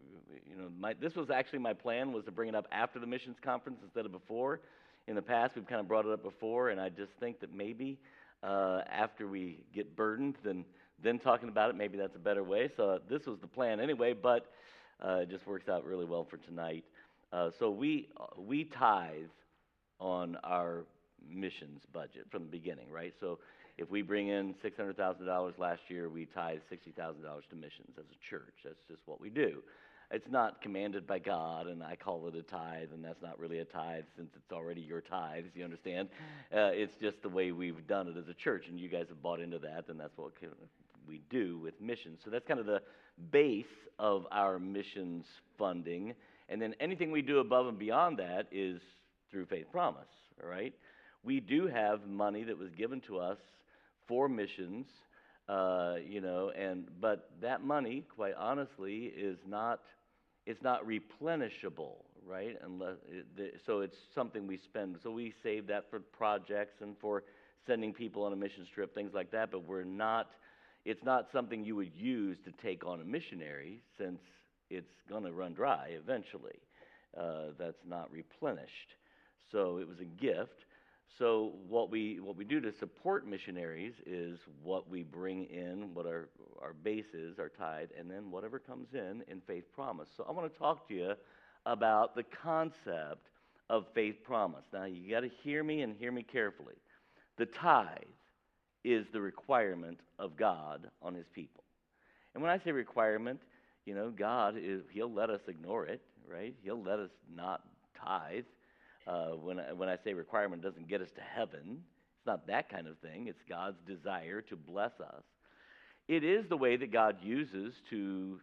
you 0.49 0.57
know, 0.57 0.69
my, 0.79 0.95
this 0.95 1.15
was 1.15 1.31
actually 1.31 1.59
my 1.59 1.75
plan 1.75 2.13
was 2.13 2.25
to 2.25 2.33
bring 2.33 2.49
it 2.49 2.55
up 2.55 2.67
after 2.73 2.99
the 2.99 3.07
missions 3.07 3.37
conference 3.43 3.79
instead 3.83 4.07
of 4.07 4.13
before. 4.13 4.61
In 5.07 5.15
the 5.15 5.23
past, 5.23 5.55
we've 5.55 5.67
kind 5.67 5.81
of 5.81 5.89
brought 5.89 6.07
it 6.07 6.13
up 6.13 6.23
before, 6.23 6.71
and 6.71 6.81
I 6.81 6.89
just 6.89 7.13
think 7.21 7.41
that 7.41 7.55
maybe 7.55 7.99
uh, 8.43 8.81
after 8.91 9.29
we 9.29 9.59
get 9.75 9.95
burdened, 9.97 10.37
then 10.45 10.65
then 11.03 11.19
talking 11.19 11.49
about 11.49 11.71
it, 11.71 11.77
maybe 11.77 11.99
that's 11.99 12.17
a 12.17 12.21
better 12.21 12.43
way. 12.45 12.71
So 12.77 13.01
this 13.11 13.27
was 13.27 13.39
the 13.41 13.49
plan 13.49 13.81
anyway. 13.81 14.15
But 14.15 14.47
Uh, 15.05 15.23
it 15.23 15.29
just 15.29 15.47
works 15.47 15.69
out 15.69 15.85
really 15.85 16.05
well 16.05 16.25
for 16.25 16.39
tonight. 16.39 16.85
Uh, 17.33 17.51
so 17.59 17.69
we 17.69 18.09
we 18.39 18.65
tithe 18.65 19.35
on 19.99 20.37
our 20.45 20.85
missions 21.29 21.83
budget 21.93 22.25
from 22.31 22.43
the 22.45 22.51
beginning, 22.51 22.89
right? 22.91 23.13
So 23.21 23.39
if 23.77 23.91
we 23.91 24.03
bring 24.03 24.29
in 24.29 24.55
six 24.63 24.77
hundred 24.77 24.97
thousand 24.97 25.27
dollars 25.27 25.55
last 25.59 25.83
year, 25.89 26.09
we 26.09 26.27
thousand 26.27 27.23
dollars 27.23 27.45
to 27.51 27.57
missions 27.57 27.93
as 27.99 28.05
a 28.05 28.31
church. 28.31 28.55
That's 28.65 28.85
just 28.89 29.03
what 29.07 29.21
we 29.21 29.31
do. 29.31 29.63
It's 30.11 30.31
not 30.31 30.61
commanded 30.61 31.07
by 31.07 31.19
God, 31.19 31.67
and 31.67 31.83
I 31.83 31.97
call 31.97 32.29
it 32.29 32.37
a 32.37 32.43
tithe, 32.43 32.93
and 32.93 33.03
that's 33.03 33.23
not 33.23 33.39
really 33.39 33.59
a 33.61 33.65
tithe 33.65 34.05
since 34.17 34.31
it's 34.37 34.53
already 34.53 34.81
your 34.81 35.01
tithes. 35.01 35.49
You 35.55 35.65
understand? 35.65 36.09
Uh, 36.55 36.71
it's 36.73 36.93
just 37.01 37.21
the 37.23 37.29
way 37.29 37.53
we've 37.53 37.87
done 37.89 38.07
it 38.09 38.17
as 38.17 38.29
a 38.29 38.35
church, 38.35 38.67
and 38.69 38.79
you 38.79 38.89
guys 38.89 39.07
have 39.09 39.23
bought 39.23 39.41
into 39.41 39.59
that, 39.61 39.87
and 39.89 39.99
that's 39.99 40.17
what 40.17 40.33
we 41.09 41.21
do 41.31 41.59
with 41.59 41.81
missions. 41.81 42.21
So 42.25 42.31
that's 42.31 42.47
kind 42.47 42.61
of 42.61 42.67
the 42.67 42.83
base 43.33 43.65
of 43.99 44.27
our 44.31 44.59
missions 44.59 45.25
funding, 45.59 46.15
and 46.49 46.61
then 46.61 46.75
anything 46.81 47.11
we 47.11 47.23
do 47.23 47.39
above 47.39 47.67
and 47.67 47.79
beyond 47.79 48.19
that 48.19 48.47
is 48.53 48.81
through 49.31 49.47
Faith 49.47 49.67
Promise. 49.73 50.05
All 50.43 50.49
right? 50.49 50.75
We 51.25 51.41
do 51.41 51.67
have 51.67 52.07
money 52.07 52.45
that 52.45 52.59
was 52.59 52.71
given 52.71 53.01
to 53.03 53.19
us 53.19 53.39
for 54.07 54.29
missions 54.29 54.87
uh, 55.49 55.97
you 56.07 56.21
know, 56.21 56.51
and 56.59 56.87
but 57.01 57.31
that 57.43 57.63
money, 57.63 58.05
quite 58.15 58.35
honestly, 58.39 59.13
is 59.17 59.37
not 59.47 59.81
it's 60.47 60.63
not 60.63 60.83
replenishable, 60.87 61.97
right? 62.27 62.59
Unless 62.65 62.97
it, 63.37 63.61
so 63.67 63.81
it's 63.81 63.97
something 64.15 64.47
we 64.47 64.59
spend. 64.59 64.97
So 65.03 65.11
we 65.11 65.35
save 65.43 65.67
that 65.69 65.91
for 65.91 66.01
projects 66.01 66.81
and 66.81 66.97
for 67.01 67.25
sending 67.67 67.93
people 67.93 68.25
on 68.25 68.33
a 68.33 68.37
mission 68.37 68.67
trip, 68.75 68.95
things 68.95 69.13
like 69.15 69.31
that. 69.33 69.51
But 69.51 69.67
we're 69.67 69.85
not. 69.85 70.31
It's 70.85 71.03
not 71.03 71.29
something 71.33 71.65
you 71.65 71.77
would 71.77 71.93
use 71.95 72.37
to 72.45 72.53
take 72.63 72.85
on 72.87 73.01
a 73.01 73.05
missionary, 73.05 73.81
since 73.99 74.21
it's 74.71 74.93
going 75.09 75.25
to 75.25 75.33
run 75.33 75.55
dry 75.55 75.89
eventually. 75.91 76.59
Uh, 77.19 77.53
that's 77.59 77.81
not 77.89 78.11
replenished. 78.11 78.95
So 79.53 79.79
it 79.79 79.89
was 79.89 80.01
a 80.01 80.05
gift. 80.05 80.65
So 81.19 81.53
what 81.69 81.91
we 81.91 82.19
what 82.21 82.37
we 82.37 82.45
do 82.45 82.61
to 82.61 82.73
support 82.73 83.27
missionaries 83.27 83.95
is 84.05 84.39
what 84.63 84.89
we 84.91 85.03
bring 85.03 85.45
in, 85.45 85.95
what 85.95 86.07
our 86.07 86.29
our 86.61 86.73
base 86.73 87.15
is, 87.15 87.39
our 87.39 87.49
tithe, 87.49 87.91
and 87.99 88.11
then 88.11 88.31
whatever 88.31 88.59
comes 88.59 88.89
in 88.95 89.23
in 89.29 89.41
faith 89.47 89.65
promise. 89.73 90.09
So 90.17 90.25
I 90.29 90.33
want 90.33 90.53
to 90.53 90.59
talk 90.59 90.89
to 90.89 90.95
you 90.95 91.13
about 91.67 92.17
the 92.17 92.25
concept 92.25 93.29
of 93.71 93.87
faith 93.95 94.25
promise. 94.25 94.65
Now 94.73 94.85
you 94.85 95.11
got 95.11 95.21
to 95.21 95.31
hear 95.43 95.63
me 95.63 95.83
and 95.83 95.95
hear 95.95 96.11
me 96.11 96.23
carefully. 96.23 96.75
The 97.37 97.47
tithe 97.47 97.87
is 98.83 99.07
the 99.13 99.21
requirement 99.21 100.01
of 100.19 100.37
God 100.37 100.91
on 101.01 101.15
His 101.15 101.27
people, 101.33 101.63
and 102.35 102.43
when 102.43 102.51
I 102.51 102.59
say 102.59 102.73
requirement, 102.73 103.41
you 103.87 103.95
know, 103.95 104.11
God 104.11 104.57
is 104.59 104.83
He'll 104.93 105.13
let 105.13 105.31
us 105.31 105.41
ignore 105.47 105.87
it, 105.87 106.03
right? 106.29 106.55
He'll 106.63 106.83
let 106.83 106.99
us 106.99 107.11
not 107.33 107.63
tithe. 108.05 108.45
Uh, 109.07 109.31
when, 109.31 109.61
I, 109.61 109.73
when 109.73 109.89
I 109.89 109.99
say 110.03 110.15
requirement, 110.15 110.63
doesn't 110.63 110.89
get 110.89 111.01
us 111.03 111.11
to 111.17 111.21
heaven. 111.21 111.83
It's 112.19 112.27
not 112.27 112.47
that 112.47 112.71
kind 112.71 112.87
of 112.87 112.99
thing. 112.99 113.27
It's 113.29 113.43
God's 113.49 113.77
desire 113.87 114.41
to 114.43 114.57
bless 114.57 114.93
us. 115.01 115.23
It 116.09 116.25
is 116.25 116.47
the 116.49 116.57
way 116.57 116.77
that 116.77 116.93
God 116.93 117.17
uses 117.23 117.75
to 117.91 118.41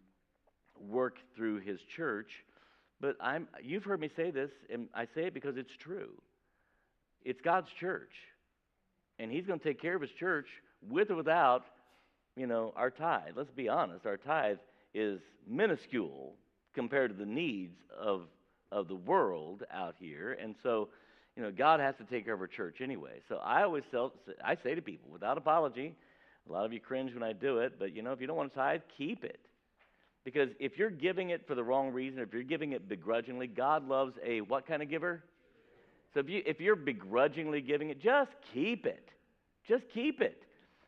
work 0.88 1.16
through 1.36 1.60
His 1.60 1.80
church. 1.96 2.30
But 3.00 3.16
I'm, 3.20 3.48
you've 3.62 3.84
heard 3.84 4.00
me 4.00 4.08
say 4.14 4.30
this, 4.30 4.50
and 4.72 4.88
I 4.94 5.06
say 5.14 5.26
it 5.26 5.34
because 5.34 5.56
it's 5.56 5.76
true. 5.78 6.12
It's 7.24 7.40
God's 7.40 7.70
church. 7.80 8.12
And 9.18 9.30
He's 9.30 9.46
going 9.46 9.58
to 9.58 9.64
take 9.64 9.80
care 9.80 9.96
of 9.96 10.02
His 10.02 10.12
church 10.12 10.46
with 10.88 11.10
or 11.10 11.16
without, 11.16 11.64
you 12.36 12.46
know, 12.46 12.72
our 12.76 12.90
tithe. 12.90 13.34
Let's 13.36 13.50
be 13.50 13.68
honest. 13.68 14.06
Our 14.06 14.16
tithe 14.16 14.58
is 14.94 15.20
minuscule 15.48 16.34
compared 16.74 17.10
to 17.10 17.16
the 17.16 17.30
needs 17.30 17.76
of 18.00 18.22
of 18.72 18.88
the 18.88 18.96
world 18.96 19.62
out 19.72 19.94
here. 20.00 20.36
And 20.42 20.56
so, 20.62 20.88
you 21.36 21.42
know, 21.42 21.52
God 21.52 21.78
has 21.78 21.94
to 21.98 22.04
take 22.04 22.24
care 22.24 22.34
of 22.34 22.40
our 22.40 22.46
church 22.46 22.76
anyway. 22.80 23.20
So 23.28 23.36
I 23.36 23.62
always 23.62 23.84
tell, 23.90 24.12
I 24.44 24.56
say 24.56 24.74
to 24.74 24.82
people 24.82 25.10
without 25.12 25.38
apology, 25.38 25.94
a 26.48 26.52
lot 26.52 26.64
of 26.64 26.72
you 26.72 26.80
cringe 26.80 27.14
when 27.14 27.22
I 27.22 27.32
do 27.32 27.58
it, 27.58 27.78
but 27.78 27.94
you 27.94 28.02
know, 28.02 28.12
if 28.12 28.20
you 28.20 28.26
don't 28.26 28.36
want 28.36 28.52
to 28.52 28.58
tithe, 28.58 28.80
keep 28.96 29.24
it. 29.24 29.38
Because 30.24 30.48
if 30.58 30.78
you're 30.78 30.90
giving 30.90 31.30
it 31.30 31.46
for 31.46 31.54
the 31.54 31.62
wrong 31.62 31.92
reason, 31.92 32.20
if 32.20 32.32
you're 32.32 32.42
giving 32.42 32.72
it 32.72 32.88
begrudgingly, 32.88 33.46
God 33.46 33.86
loves 33.86 34.14
a 34.24 34.40
what 34.40 34.66
kind 34.66 34.82
of 34.82 34.88
giver? 34.88 35.22
So 36.14 36.20
if, 36.20 36.28
you, 36.28 36.42
if 36.46 36.60
you're 36.60 36.76
begrudgingly 36.76 37.60
giving 37.60 37.90
it, 37.90 38.00
just 38.00 38.30
keep 38.52 38.86
it. 38.86 39.08
Just 39.68 39.84
keep 39.92 40.20
it. 40.20 40.42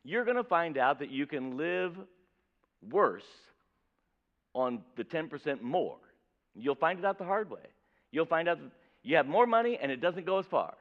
You're 0.05 0.25
going 0.25 0.37
to 0.37 0.45
find 0.45 0.77
out 0.79 0.99
that 0.99 1.11
you 1.11 1.27
can 1.27 1.57
live 1.57 1.97
worse 2.91 3.23
on 4.55 4.83
the 4.97 5.05
10% 5.05 5.63
more. 5.63 5.97
You'll 6.55 6.75
find 6.75 6.99
it 6.99 7.05
out 7.05 7.19
the 7.19 7.25
hard 7.25 7.51
way 7.51 7.61
you'll 8.15 8.25
find 8.25 8.49
out 8.49 8.59
you 9.03 9.17
have 9.17 9.27
more 9.27 9.47
money 9.47 9.79
and 9.83 9.91
it 9.91 10.01
doesn't 10.01 10.25
go 10.25 10.39
as 10.39 10.47
far. 10.47 10.75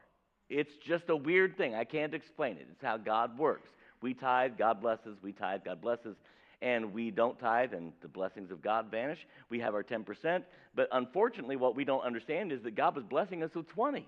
It's 0.50 0.72
just 0.88 1.10
a 1.10 1.16
weird 1.16 1.58
thing. 1.58 1.74
I 1.74 1.84
can't 1.84 2.14
explain 2.14 2.58
it. 2.58 2.68
It's 2.72 2.84
how 2.84 2.98
God 2.98 3.38
works. 3.38 3.70
We 4.02 4.14
tithe, 4.14 4.54
God 4.58 4.82
blesses. 4.82 5.18
We 5.22 5.32
tithe, 5.34 5.62
God 5.66 5.82
blesses. 5.82 6.16
And 6.62 6.94
we 6.94 7.12
don't 7.12 7.38
tithe, 7.40 7.74
and 7.74 7.92
the 8.02 8.08
blessings 8.08 8.50
of 8.50 8.62
God 8.62 8.90
vanish. 8.90 9.20
We 9.50 9.60
have 9.60 9.74
our 9.74 9.84
10%. 9.84 10.44
But 10.76 10.88
unfortunately, 10.94 11.58
what 11.58 11.76
we 11.76 11.84
don't 11.84 12.04
understand 12.04 12.54
is 12.54 12.62
that 12.64 12.76
God 12.76 12.96
was 12.96 13.04
blessing 13.04 13.44
us 13.44 13.50
with 13.54 13.68
20. 13.70 14.08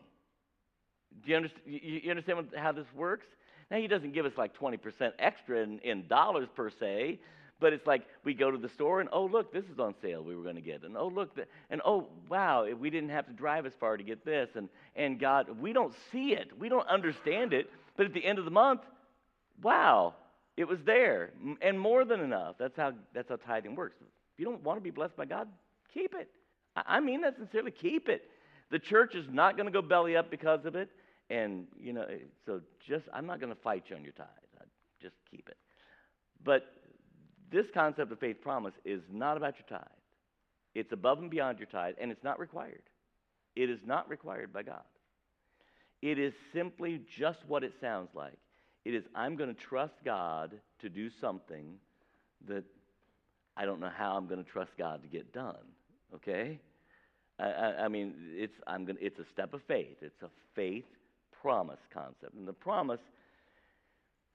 Do 1.24 1.32
you 1.32 1.36
understand, 1.36 1.66
you 1.66 2.10
understand 2.10 2.48
how 2.56 2.72
this 2.72 2.86
works? 2.96 3.26
Now, 3.72 3.78
He 3.78 3.88
doesn't 3.88 4.14
give 4.14 4.26
us 4.26 4.34
like 4.38 4.58
20% 4.58 4.80
extra 5.20 5.64
in, 5.64 5.80
in 5.80 6.08
dollars 6.08 6.48
per 6.56 6.70
se, 6.70 7.20
but 7.60 7.74
it's 7.74 7.88
like 7.88 8.04
we 8.24 8.34
go 8.34 8.52
to 8.52 8.58
the 8.58 8.70
store 8.70 9.00
and, 9.00 9.10
oh, 9.14 9.26
look, 9.26 9.54
this 9.54 9.64
is 9.66 9.80
on 9.80 9.96
sale 10.02 10.22
we 10.22 10.36
were 10.36 10.44
going 10.44 10.56
to 10.56 10.62
get. 10.62 10.84
And, 10.84 10.98
oh, 10.98 11.08
look, 11.08 11.38
and, 11.70 11.82
oh, 11.86 12.08
wow, 12.30 12.68
we 12.80 12.90
didn't 12.90 13.10
have 13.10 13.28
to 13.28 13.34
drive 13.34 13.66
as 13.66 13.74
far 13.80 13.96
to 13.96 14.04
get 14.04 14.26
this. 14.26 14.50
And, 14.56 14.70
and 14.96 15.20
God, 15.20 15.48
we 15.62 15.72
don't 15.72 15.94
see 16.12 16.34
it. 16.34 16.50
We 16.60 16.68
don't 16.68 16.88
understand 16.88 17.54
it. 17.54 17.70
But 17.96 18.08
at 18.08 18.14
the 18.14 18.26
end 18.26 18.40
of 18.40 18.46
the 18.46 18.52
month, 18.52 18.82
wow, 19.62 20.16
it 20.58 20.66
was 20.66 20.80
there 20.86 21.32
and 21.62 21.80
more 21.80 22.04
than 22.04 22.20
enough. 22.20 22.56
That's 22.60 22.76
how, 22.76 22.94
that's 23.14 23.30
how 23.30 23.38
tithing 23.38 23.76
works. 23.76 23.96
If 24.02 24.40
you 24.40 24.46
don't 24.46 24.64
want 24.64 24.78
to 24.78 24.84
be 24.84 24.92
blessed 24.92 25.16
by 25.16 25.26
God, 25.26 25.48
keep 25.94 26.14
it. 26.14 26.30
I 26.76 27.00
mean 27.00 27.22
that 27.22 27.38
sincerely. 27.38 27.72
Keep 27.72 28.10
it. 28.10 28.30
The 28.70 28.80
church 28.80 29.16
is 29.16 29.26
not 29.32 29.56
going 29.56 29.68
to 29.68 29.72
go 29.72 29.82
belly 29.82 30.18
up 30.18 30.30
because 30.30 30.66
of 30.66 30.76
it. 30.76 30.90
And, 31.30 31.68
you 31.80 31.94
know, 31.94 32.06
so 32.46 32.60
just, 32.86 33.06
I'm 33.14 33.26
not 33.26 33.40
going 33.40 33.54
to 33.54 33.62
fight 33.62 33.86
you 33.88 33.96
on 33.96 34.04
your 34.04 34.14
tithe. 34.14 34.28
Just 35.02 35.16
keep 35.30 35.48
it. 35.50 35.58
But 36.44 36.64
this 37.56 37.68
concept 37.74 38.12
of 38.12 38.20
faith 38.20 38.42
promise 38.42 38.74
is 38.84 39.02
not 39.10 39.38
about 39.38 39.56
your 39.58 39.80
tithe. 39.80 39.88
It's 40.74 40.92
above 40.92 41.20
and 41.20 41.32
beyond 41.32 41.58
your 41.58 41.68
tithe, 41.68 41.96
and 42.02 42.12
it's 42.12 42.24
not 42.24 42.38
required. 42.38 42.82
It 43.56 43.70
is 43.70 43.80
not 43.86 44.10
required 44.10 44.52
by 44.52 44.64
God. 44.64 44.84
It 46.02 46.20
is 46.20 46.34
simply 46.54 47.00
just 47.18 47.40
what 47.48 47.64
it 47.64 47.74
sounds 47.80 48.10
like. 48.14 48.38
It 48.84 48.94
is, 48.94 49.06
I'm 49.16 49.38
going 49.38 49.56
to 49.56 49.60
trust 49.60 49.94
God 50.04 50.52
to 50.82 50.90
do 50.90 51.10
something 51.22 51.76
that 52.48 52.66
I 53.56 53.64
don't 53.66 53.80
know 53.80 53.92
how 53.96 54.18
I'm 54.18 54.28
going 54.28 54.44
to 54.44 54.52
trust 54.52 54.72
God 54.78 55.02
to 55.04 55.08
get 55.08 55.34
done. 55.34 55.56
Okay? 56.14 56.60
I, 57.40 57.46
I, 57.46 57.86
I 57.86 57.88
mean, 57.88 58.16
it's, 58.34 58.56
I'm 58.68 58.86
gonna, 58.86 59.00
it's 59.02 59.18
a 59.18 59.26
step 59.32 59.54
of 59.54 59.62
faith. 59.66 59.96
It's 60.02 60.22
a 60.22 60.30
faith 60.56 60.84
promise 61.42 61.80
concept. 61.94 62.36
And 62.38 62.46
the 62.46 62.54
promise 62.54 63.00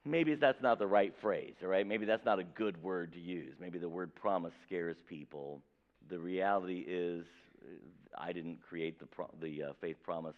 maybe 0.05 0.35
that's 0.35 0.63
not 0.63 0.79
the 0.79 0.87
right 0.87 1.15
phrase, 1.21 1.55
all 1.63 1.69
right? 1.69 1.87
Maybe 1.87 2.07
that's 2.07 2.25
not 2.25 2.39
a 2.39 2.45
good 2.45 2.83
word 2.83 3.13
to 3.13 3.21
use. 3.21 3.55
Maybe 3.61 3.79
the 3.79 3.89
word 3.89 4.15
promise 4.15 4.53
scares 4.67 4.97
people. 5.09 5.61
The 6.09 6.19
reality 6.19 6.85
is, 6.87 7.25
uh, 7.63 8.19
I 8.19 8.33
didn't 8.33 8.59
create 8.67 8.99
the, 8.99 9.07
pro- 9.07 9.31
the 9.41 9.63
uh, 9.63 9.73
faith 9.81 9.97
promise 10.03 10.35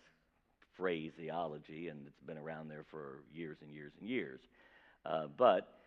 phraseology, 0.76 1.88
and 1.88 2.06
it's 2.06 2.26
been 2.26 2.38
around 2.38 2.68
there 2.68 2.84
for 2.90 3.22
years 3.32 3.58
and 3.62 3.70
years 3.70 3.92
and 4.00 4.08
years. 4.08 4.40
Uh, 5.06 5.26
but, 5.36 5.78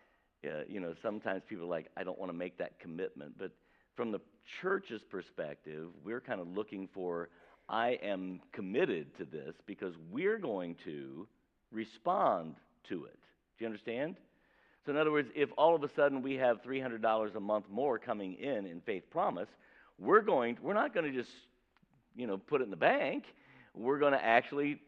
uh, 0.44 0.62
you 0.68 0.80
know, 0.80 0.94
sometimes 1.02 1.42
people 1.48 1.66
are 1.66 1.68
like, 1.68 1.88
I 1.96 2.04
don't 2.04 2.18
want 2.18 2.30
to 2.30 2.36
make 2.36 2.58
that 2.58 2.78
commitment. 2.78 3.34
But 3.38 3.50
from 3.94 4.12
the 4.12 4.20
church's 4.60 5.02
perspective, 5.10 5.88
we're 6.04 6.20
kind 6.20 6.40
of 6.40 6.48
looking 6.48 6.88
for, 6.94 7.28
I 7.68 7.98
am 8.02 8.40
committed 8.52 9.16
to 9.18 9.24
this 9.24 9.54
because 9.66 9.94
we're 10.10 10.38
going 10.38 10.76
to 10.84 11.26
respond 11.72 12.56
to 12.88 13.04
it. 13.04 13.18
Do 13.58 13.64
you 13.64 13.66
understand? 13.66 14.16
So, 14.84 14.92
in 14.92 14.98
other 14.98 15.10
words, 15.10 15.28
if 15.34 15.50
all 15.58 15.74
of 15.74 15.82
a 15.82 15.90
sudden 15.96 16.22
we 16.22 16.34
have 16.34 16.62
$300 16.62 17.34
a 17.34 17.40
month 17.40 17.64
more 17.70 17.98
coming 17.98 18.34
in 18.34 18.66
in 18.66 18.80
faith 18.82 19.04
promise, 19.10 19.48
we're 19.98 20.20
going, 20.20 20.58
we're 20.62 20.74
not 20.74 20.94
going 20.94 21.10
to 21.10 21.16
just, 21.16 21.32
you 22.14 22.26
know, 22.26 22.38
put 22.38 22.60
it 22.60 22.64
in 22.64 22.70
the 22.70 22.76
bank. 22.76 23.24
We're 23.74 23.98
going 23.98 24.12
to 24.12 24.24
actually 24.24 24.80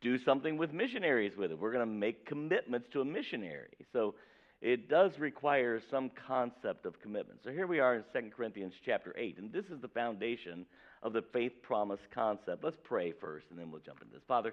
do 0.00 0.18
something 0.24 0.56
with 0.56 0.72
missionaries 0.72 1.36
with 1.36 1.52
it. 1.52 1.58
We're 1.58 1.72
going 1.72 1.86
to 1.86 1.92
make 1.92 2.26
commitments 2.26 2.88
to 2.92 3.00
a 3.00 3.04
missionary. 3.04 3.76
So, 3.92 4.14
it 4.60 4.90
does 4.90 5.12
require 5.18 5.80
some 5.90 6.10
concept 6.26 6.84
of 6.84 7.00
commitment. 7.00 7.40
So 7.42 7.50
here 7.50 7.66
we 7.66 7.80
are 7.80 7.96
in 7.96 8.04
2 8.12 8.30
Corinthians 8.36 8.74
chapter 8.84 9.14
8, 9.16 9.38
and 9.38 9.52
this 9.52 9.64
is 9.66 9.80
the 9.80 9.88
foundation 9.88 10.66
of 11.02 11.14
the 11.14 11.22
faith 11.32 11.52
promise 11.62 12.00
concept. 12.14 12.62
Let's 12.62 12.76
pray 12.84 13.12
first, 13.12 13.46
and 13.50 13.58
then 13.58 13.70
we'll 13.70 13.80
jump 13.80 14.02
into 14.02 14.12
this. 14.12 14.22
Father, 14.28 14.52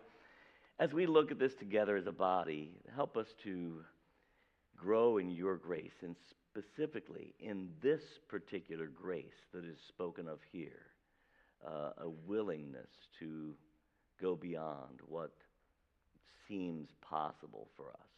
as 0.79 0.93
we 0.93 1.05
look 1.05 1.31
at 1.31 1.39
this 1.39 1.53
together 1.55 1.97
as 1.97 2.07
a 2.07 2.11
body, 2.11 2.71
help 2.95 3.17
us 3.17 3.27
to 3.43 3.83
grow 4.75 5.17
in 5.17 5.29
your 5.31 5.57
grace, 5.57 6.03
and 6.03 6.15
specifically 6.51 7.33
in 7.39 7.69
this 7.81 8.01
particular 8.29 8.87
grace 8.87 9.25
that 9.53 9.65
is 9.65 9.77
spoken 9.87 10.27
of 10.27 10.39
here, 10.51 10.85
uh, 11.65 11.91
a 12.03 12.09
willingness 12.27 12.89
to 13.19 13.53
go 14.21 14.35
beyond 14.35 14.99
what 15.07 15.31
seems 16.47 16.89
possible 17.01 17.67
for 17.75 17.89
us. 17.89 18.09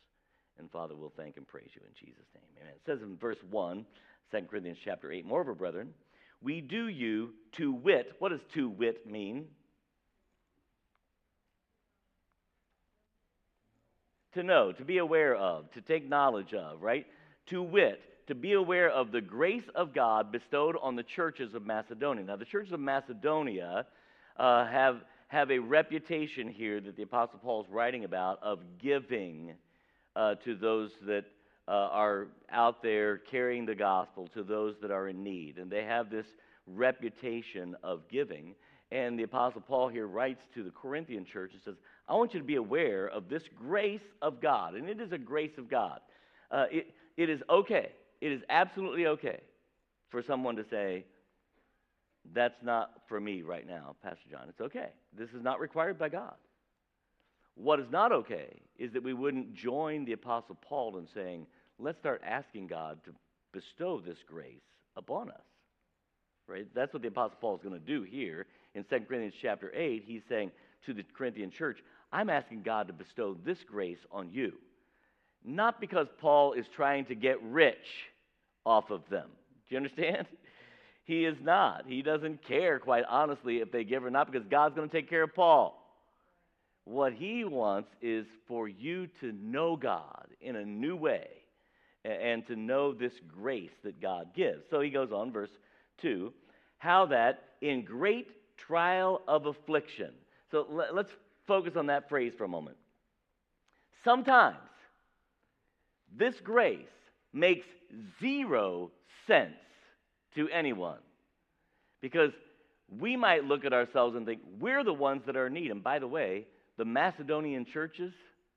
And 0.57 0.69
Father, 0.69 0.95
we'll 0.95 1.13
thank 1.15 1.37
and 1.37 1.47
praise 1.47 1.69
you 1.73 1.81
in 1.87 1.93
Jesus' 1.93 2.27
name. 2.35 2.43
Amen. 2.61 2.73
It 2.75 2.81
says 2.85 3.01
in 3.01 3.15
verse 3.15 3.37
1, 3.49 3.85
2 4.31 4.37
Corinthians 4.49 4.77
chapter 4.83 5.11
8, 5.11 5.25
Moreover, 5.25 5.55
brethren, 5.55 5.93
we 6.41 6.59
do 6.61 6.87
you 6.87 7.31
to 7.53 7.71
wit. 7.71 8.13
What 8.19 8.29
does 8.29 8.41
to 8.53 8.69
wit 8.69 9.09
mean? 9.09 9.45
To 14.35 14.43
know, 14.43 14.71
to 14.71 14.85
be 14.85 14.99
aware 14.99 15.35
of, 15.35 15.71
to 15.71 15.81
take 15.81 16.07
knowledge 16.07 16.53
of, 16.53 16.81
right? 16.81 17.07
To 17.47 17.63
wit, 17.63 17.99
to 18.27 18.35
be 18.35 18.53
aware 18.53 18.89
of 18.89 19.11
the 19.11 19.21
grace 19.21 19.63
of 19.73 19.91
God 19.91 20.31
bestowed 20.31 20.75
on 20.79 20.95
the 20.95 21.01
churches 21.01 21.55
of 21.55 21.65
Macedonia. 21.65 22.23
Now, 22.23 22.35
the 22.35 22.45
churches 22.45 22.71
of 22.71 22.79
Macedonia 22.79 23.87
uh, 24.37 24.67
have, 24.67 24.97
have 25.29 25.49
a 25.49 25.57
reputation 25.57 26.47
here 26.47 26.79
that 26.79 26.95
the 26.95 27.01
Apostle 27.01 27.39
Paul 27.39 27.63
is 27.63 27.69
writing 27.71 28.05
about 28.05 28.37
of 28.43 28.59
giving 28.79 29.53
uh, 30.15 30.35
to 30.45 30.55
those 30.55 30.91
that 31.07 31.25
uh, 31.67 31.71
are 31.71 32.27
out 32.51 32.83
there 32.83 33.17
carrying 33.17 33.65
the 33.65 33.73
gospel, 33.73 34.27
to 34.35 34.43
those 34.43 34.75
that 34.83 34.91
are 34.91 35.07
in 35.07 35.23
need. 35.23 35.57
And 35.57 35.71
they 35.71 35.85
have 35.85 36.11
this 36.11 36.27
reputation 36.67 37.75
of 37.81 38.07
giving. 38.09 38.53
And 38.91 39.17
the 39.17 39.23
Apostle 39.23 39.61
Paul 39.61 39.87
here 39.87 40.07
writes 40.07 40.41
to 40.53 40.63
the 40.63 40.71
Corinthian 40.71 41.25
church 41.25 41.51
and 41.53 41.61
says, 41.63 41.75
I 42.09 42.15
want 42.15 42.33
you 42.33 42.39
to 42.39 42.45
be 42.45 42.55
aware 42.55 43.07
of 43.07 43.29
this 43.29 43.43
grace 43.55 44.01
of 44.21 44.41
God. 44.41 44.73
And 44.73 44.89
it 44.89 44.99
is 44.99 45.11
a 45.11 45.17
grace 45.17 45.57
of 45.59 45.69
God. 45.69 45.99
Uh, 46.49 46.65
it, 46.71 46.87
it 47.15 47.29
is 47.29 47.41
okay, 47.49 47.91
it 48.19 48.31
is 48.31 48.41
absolutely 48.49 49.05
okay 49.05 49.39
for 50.09 50.23
someone 50.23 50.55
to 50.55 50.65
say, 50.69 51.05
That's 52.33 52.61
not 52.63 52.91
for 53.07 53.19
me 53.19 53.43
right 53.43 53.67
now, 53.67 53.95
Pastor 54.01 54.27
John. 54.31 54.47
It's 54.49 54.59
okay. 54.59 54.89
This 55.15 55.29
is 55.29 55.43
not 55.43 55.59
required 55.59 55.99
by 55.99 56.09
God. 56.09 56.33
What 57.53 57.79
is 57.79 57.87
not 57.91 58.11
okay 58.11 58.59
is 58.77 58.91
that 58.93 59.03
we 59.03 59.13
wouldn't 59.13 59.53
join 59.53 60.05
the 60.05 60.13
Apostle 60.13 60.57
Paul 60.61 60.97
in 60.97 61.07
saying, 61.13 61.45
Let's 61.77 61.99
start 61.99 62.21
asking 62.25 62.67
God 62.67 62.99
to 63.05 63.11
bestow 63.53 64.01
this 64.03 64.17
grace 64.27 64.63
upon 64.95 65.29
us. 65.29 65.41
Right? 66.47 66.65
That's 66.73 66.91
what 66.91 67.03
the 67.03 67.09
Apostle 67.09 67.37
Paul 67.39 67.55
is 67.55 67.61
going 67.61 67.79
to 67.79 67.85
do 67.85 68.01
here 68.01 68.47
in 68.73 68.83
2 68.83 69.01
Corinthians 69.01 69.35
chapter 69.39 69.71
8. 69.75 70.03
He's 70.05 70.23
saying 70.27 70.51
to 70.85 70.93
the 70.93 71.03
Corinthian 71.17 71.51
church, 71.51 71.77
I'm 72.11 72.29
asking 72.29 72.63
God 72.63 72.87
to 72.87 72.93
bestow 72.93 73.37
this 73.45 73.59
grace 73.69 73.99
on 74.11 74.29
you. 74.31 74.53
Not 75.45 75.79
because 75.79 76.07
Paul 76.19 76.53
is 76.53 76.65
trying 76.75 77.05
to 77.05 77.15
get 77.15 77.41
rich 77.43 77.75
off 78.65 78.89
of 78.89 79.01
them. 79.09 79.27
Do 79.67 79.75
you 79.75 79.77
understand? 79.77 80.27
He 81.05 81.25
is 81.25 81.37
not. 81.41 81.85
He 81.87 82.03
doesn't 82.03 82.45
care, 82.47 82.77
quite 82.77 83.03
honestly, 83.09 83.61
if 83.61 83.71
they 83.71 83.83
give 83.83 84.05
or 84.05 84.11
not, 84.11 84.31
because 84.31 84.47
God's 84.47 84.75
going 84.75 84.87
to 84.87 84.95
take 84.95 85.09
care 85.09 85.23
of 85.23 85.33
Paul. 85.33 85.83
What 86.85 87.13
he 87.13 87.45
wants 87.45 87.89
is 87.99 88.27
for 88.47 88.67
you 88.67 89.07
to 89.19 89.31
know 89.31 89.75
God 89.75 90.27
in 90.39 90.55
a 90.55 90.63
new 90.63 90.95
way 90.95 91.29
and 92.05 92.45
to 92.45 92.55
know 92.55 92.93
this 92.93 93.13
grace 93.27 93.71
that 93.83 93.99
God 93.99 94.35
gives. 94.35 94.61
So 94.69 94.81
he 94.81 94.91
goes 94.91 95.11
on, 95.11 95.31
verse 95.31 95.49
2 96.03 96.31
how 96.79 97.05
that 97.05 97.43
in 97.61 97.83
great 97.83 98.27
trial 98.57 99.21
of 99.27 99.45
affliction. 99.45 100.11
So 100.51 100.65
let's 100.93 101.11
focus 101.47 101.73
on 101.75 101.87
that 101.87 102.09
phrase 102.09 102.33
for 102.37 102.43
a 102.43 102.47
moment. 102.47 102.77
Sometimes 104.03 104.57
this 106.17 106.35
grace 106.43 106.79
makes 107.33 107.67
zero 108.19 108.91
sense 109.27 109.53
to 110.35 110.49
anyone 110.49 110.99
because 112.01 112.31
we 112.99 113.15
might 113.15 113.43
look 113.43 113.65
at 113.65 113.73
ourselves 113.73 114.15
and 114.15 114.25
think 114.25 114.41
we're 114.59 114.83
the 114.83 114.93
ones 114.93 115.21
that 115.27 115.35
are 115.35 115.47
in 115.47 115.53
need. 115.53 115.71
And 115.71 115.83
by 115.83 115.99
the 115.99 116.07
way, 116.07 116.45
the 116.77 116.85
Macedonian 116.85 117.65
churches 117.65 118.13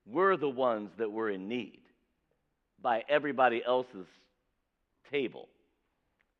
were 0.07 0.37
the 0.37 0.49
ones 0.49 0.91
that 0.99 1.11
were 1.11 1.31
in 1.31 1.49
need 1.49 1.81
by 2.81 3.05
everybody 3.09 3.63
else's 3.65 4.07
table. 5.11 5.49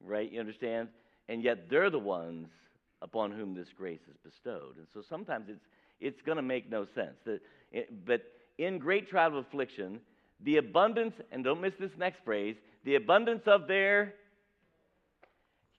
Right? 0.05 0.31
You 0.31 0.41
understand? 0.41 0.89
And 1.29 1.43
yet 1.43 1.69
they're 1.69 1.91
the 1.91 1.99
ones 1.99 2.49
upon 3.03 3.33
whom 3.33 3.55
this 3.55 3.69
grace 3.77 4.01
is 4.09 4.17
bestowed. 4.25 4.77
And 4.79 4.87
so 4.95 5.03
sometimes 5.09 5.47
it's, 5.49 5.65
it's 6.01 6.23
going 6.25 6.37
to 6.37 6.43
make 6.43 6.71
no 6.71 6.87
sense. 6.95 7.17
That 7.27 7.41
it, 7.71 8.07
but 8.07 8.23
in 8.59 8.79
great 8.79 9.11
trial 9.11 9.37
of 9.37 9.47
affliction, 9.47 10.01
the 10.45 10.57
abundance, 10.57 11.15
and 11.31 11.45
don't 11.45 11.61
miss 11.61 11.75
this 11.79 11.91
next 11.99 12.25
phrase, 12.25 12.57
the 12.85 12.95
abundance 12.95 13.43
of 13.47 13.67
their, 13.67 14.15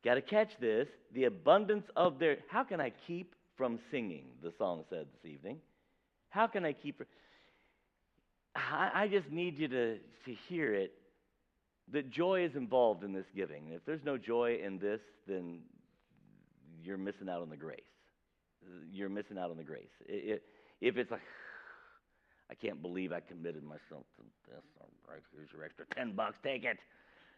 you 0.04 0.12
got 0.12 0.16
to 0.16 0.22
catch 0.22 0.52
this, 0.60 0.88
the 1.14 1.26
abundance 1.26 1.86
of 1.96 2.20
their, 2.20 2.38
how 2.50 2.64
can 2.64 2.80
I 2.80 2.92
keep 3.08 3.36
from 3.58 3.80
singing, 3.92 4.26
the 4.42 4.52
song 4.58 4.84
said 4.90 5.06
this 5.14 5.32
evening. 5.32 5.58
How 6.30 6.48
can 6.48 6.66
I 6.66 6.74
keep, 6.74 7.02
I, 8.56 8.92
I 8.94 9.08
just 9.08 9.30
need 9.32 9.58
you 9.58 9.68
to, 9.68 9.96
to 9.98 10.36
hear 10.48 10.74
it, 10.74 10.94
that 11.92 12.10
joy 12.10 12.46
is 12.46 12.56
involved 12.56 13.04
in 13.04 13.14
this 13.14 13.26
giving. 13.36 13.70
If 13.70 13.86
there's 13.86 14.04
no 14.04 14.18
joy 14.18 14.60
in 14.66 14.80
this, 14.80 15.02
then 15.28 15.60
you're 16.84 16.98
missing 16.98 17.30
out 17.30 17.42
on 17.42 17.50
the 17.50 17.58
grace. 17.58 17.80
You're 18.92 19.10
missing 19.10 19.38
out 19.38 19.52
on 19.52 19.58
the 19.58 19.64
grace. 19.64 19.92
It, 20.08 20.44
if 20.82 20.98
it's 20.98 21.12
like, 21.12 21.22
I 22.52 22.56
can't 22.56 22.82
believe 22.82 23.12
I 23.12 23.20
committed 23.20 23.64
myself 23.64 24.06
to 24.18 24.24
this. 24.48 24.64
All 24.80 24.88
right, 25.10 25.24
here's 25.36 25.50
your 25.52 25.64
extra 25.64 25.86
10 25.96 26.14
bucks, 26.14 26.38
take 26.44 26.64
it. 26.64 26.78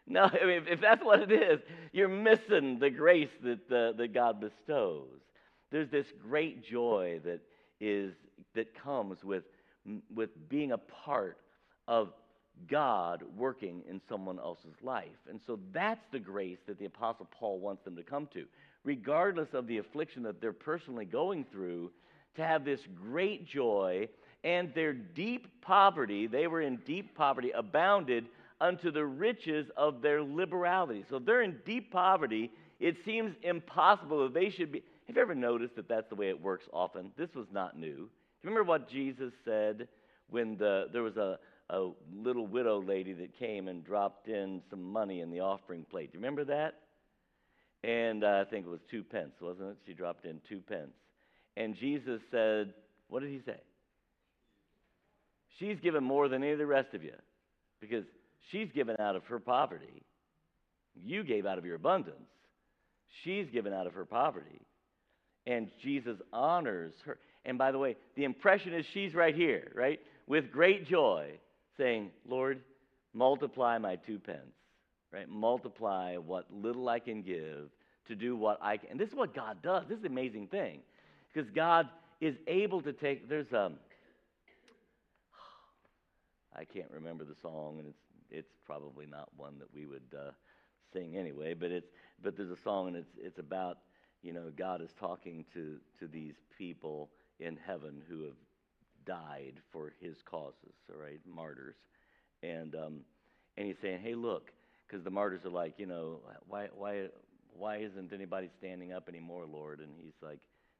No, 0.06 0.22
I 0.42 0.46
mean, 0.46 0.62
if, 0.62 0.68
if 0.68 0.80
that's 0.80 1.04
what 1.04 1.20
it 1.20 1.32
is, 1.32 1.60
you're 1.92 2.08
missing 2.08 2.78
the 2.78 2.90
grace 2.90 3.30
that, 3.42 3.72
uh, 3.72 3.96
that 3.96 4.12
God 4.12 4.40
bestows. 4.40 5.20
There's 5.70 5.90
this 5.90 6.06
great 6.22 6.64
joy 6.64 7.20
that, 7.24 7.40
is, 7.80 8.14
that 8.54 8.74
comes 8.80 9.24
with, 9.24 9.44
with 10.14 10.30
being 10.48 10.72
a 10.72 10.78
part 10.78 11.38
of 11.88 12.12
God 12.68 13.22
working 13.36 13.82
in 13.88 14.00
someone 14.08 14.38
else's 14.38 14.74
life. 14.82 15.18
And 15.28 15.40
so 15.46 15.58
that's 15.72 16.04
the 16.12 16.18
grace 16.18 16.58
that 16.66 16.78
the 16.78 16.86
Apostle 16.86 17.28
Paul 17.30 17.58
wants 17.58 17.84
them 17.84 17.96
to 17.96 18.02
come 18.02 18.28
to 18.32 18.46
regardless 18.86 19.48
of 19.52 19.66
the 19.66 19.78
affliction 19.78 20.22
that 20.22 20.40
they're 20.40 20.52
personally 20.52 21.04
going 21.04 21.44
through, 21.52 21.90
to 22.36 22.44
have 22.44 22.64
this 22.64 22.80
great 22.94 23.46
joy 23.46 24.08
and 24.44 24.72
their 24.74 24.92
deep 24.92 25.48
poverty, 25.60 26.26
they 26.26 26.46
were 26.46 26.60
in 26.60 26.76
deep 26.86 27.14
poverty, 27.16 27.50
abounded 27.50 28.26
unto 28.60 28.90
the 28.90 29.04
riches 29.04 29.66
of 29.76 30.00
their 30.00 30.22
liberality. 30.22 31.04
So 31.10 31.18
they're 31.18 31.42
in 31.42 31.56
deep 31.66 31.90
poverty. 31.90 32.52
It 32.78 32.96
seems 33.04 33.34
impossible 33.42 34.22
that 34.22 34.34
they 34.34 34.50
should 34.50 34.70
be. 34.70 34.82
Have 35.08 35.16
you 35.16 35.22
ever 35.22 35.34
noticed 35.34 35.74
that 35.76 35.88
that's 35.88 36.08
the 36.08 36.14
way 36.14 36.28
it 36.28 36.40
works 36.40 36.66
often? 36.72 37.10
This 37.16 37.34
was 37.34 37.46
not 37.52 37.78
new. 37.78 38.08
Remember 38.42 38.62
what 38.62 38.88
Jesus 38.88 39.32
said 39.44 39.88
when 40.30 40.56
the, 40.56 40.86
there 40.92 41.02
was 41.02 41.16
a, 41.16 41.38
a 41.70 41.90
little 42.14 42.46
widow 42.46 42.80
lady 42.80 43.12
that 43.14 43.36
came 43.36 43.66
and 43.68 43.84
dropped 43.84 44.28
in 44.28 44.62
some 44.70 44.82
money 44.82 45.20
in 45.20 45.30
the 45.30 45.40
offering 45.40 45.84
plate? 45.90 46.12
Do 46.12 46.18
you 46.18 46.20
remember 46.20 46.44
that? 46.44 46.74
And 47.86 48.24
uh, 48.24 48.42
I 48.44 48.50
think 48.50 48.66
it 48.66 48.68
was 48.68 48.80
two 48.90 49.04
pence, 49.04 49.30
wasn't 49.40 49.70
it? 49.70 49.76
She 49.86 49.92
dropped 49.94 50.24
in 50.24 50.40
two 50.48 50.60
pence. 50.60 50.90
And 51.56 51.76
Jesus 51.76 52.20
said, 52.32 52.74
What 53.08 53.20
did 53.20 53.30
he 53.30 53.40
say? 53.46 53.60
She's 55.58 55.78
given 55.80 56.02
more 56.02 56.28
than 56.28 56.42
any 56.42 56.52
of 56.52 56.58
the 56.58 56.66
rest 56.66 56.94
of 56.94 57.04
you 57.04 57.14
because 57.80 58.04
she's 58.50 58.68
given 58.74 58.96
out 58.98 59.14
of 59.14 59.24
her 59.26 59.38
poverty. 59.38 60.02
You 61.00 61.22
gave 61.22 61.46
out 61.46 61.58
of 61.58 61.64
your 61.64 61.76
abundance. 61.76 62.28
She's 63.22 63.46
given 63.52 63.72
out 63.72 63.86
of 63.86 63.94
her 63.94 64.04
poverty. 64.04 64.60
And 65.46 65.70
Jesus 65.82 66.16
honors 66.32 66.92
her. 67.04 67.18
And 67.44 67.56
by 67.56 67.70
the 67.70 67.78
way, 67.78 67.96
the 68.16 68.24
impression 68.24 68.74
is 68.74 68.84
she's 68.92 69.14
right 69.14 69.34
here, 69.34 69.70
right? 69.74 70.00
With 70.26 70.50
great 70.50 70.88
joy, 70.88 71.38
saying, 71.78 72.10
Lord, 72.28 72.60
multiply 73.14 73.78
my 73.78 73.94
two 73.94 74.18
pence 74.18 74.56
right? 75.12 75.28
Multiply 75.28 76.16
what 76.16 76.46
little 76.52 76.88
I 76.88 76.98
can 76.98 77.22
give 77.22 77.70
to 78.08 78.14
do 78.14 78.36
what 78.36 78.58
I 78.62 78.76
can. 78.76 78.90
And 78.90 79.00
this 79.00 79.08
is 79.08 79.14
what 79.14 79.34
God 79.34 79.58
does. 79.62 79.84
This 79.88 79.98
is 79.98 80.04
an 80.04 80.12
amazing 80.12 80.48
thing. 80.48 80.80
Because 81.32 81.50
God 81.50 81.88
is 82.20 82.34
able 82.46 82.80
to 82.82 82.92
take, 82.92 83.28
there's 83.28 83.52
a, 83.52 83.66
um, 83.66 83.74
I 86.54 86.64
can't 86.64 86.90
remember 86.90 87.24
the 87.24 87.36
song, 87.42 87.78
and 87.78 87.88
it's, 87.88 87.98
it's 88.30 88.52
probably 88.64 89.06
not 89.06 89.28
one 89.36 89.58
that 89.58 89.68
we 89.74 89.84
would 89.86 90.02
uh, 90.16 90.30
sing 90.92 91.16
anyway, 91.16 91.52
but, 91.52 91.70
it's, 91.70 91.88
but 92.22 92.36
there's 92.36 92.50
a 92.50 92.62
song, 92.64 92.88
and 92.88 92.96
it's, 92.96 93.10
it's 93.18 93.38
about, 93.38 93.78
you 94.22 94.32
know, 94.32 94.50
God 94.56 94.80
is 94.80 94.90
talking 94.98 95.44
to, 95.52 95.76
to 96.00 96.06
these 96.06 96.34
people 96.56 97.10
in 97.40 97.58
heaven 97.66 98.00
who 98.08 98.24
have 98.24 98.36
died 99.04 99.60
for 99.70 99.92
his 100.00 100.16
causes, 100.24 100.74
all 100.90 101.00
right, 101.00 101.20
martyrs. 101.26 101.76
And, 102.42 102.74
um, 102.74 103.00
and 103.56 103.66
he's 103.66 103.76
saying, 103.82 104.00
hey, 104.02 104.14
look, 104.14 104.50
because 104.86 105.04
the 105.04 105.10
martyrs 105.10 105.44
are 105.44 105.50
like, 105.50 105.74
you 105.78 105.86
know, 105.86 106.20
why, 106.48 106.68
why, 106.76 107.08
why 107.58 107.78
isn't 107.78 108.12
anybody 108.12 108.50
standing 108.58 108.92
up 108.92 109.08
anymore, 109.08 109.46
Lord? 109.46 109.80
And 109.80 109.90
he's 109.98 110.14
like, 110.22 110.38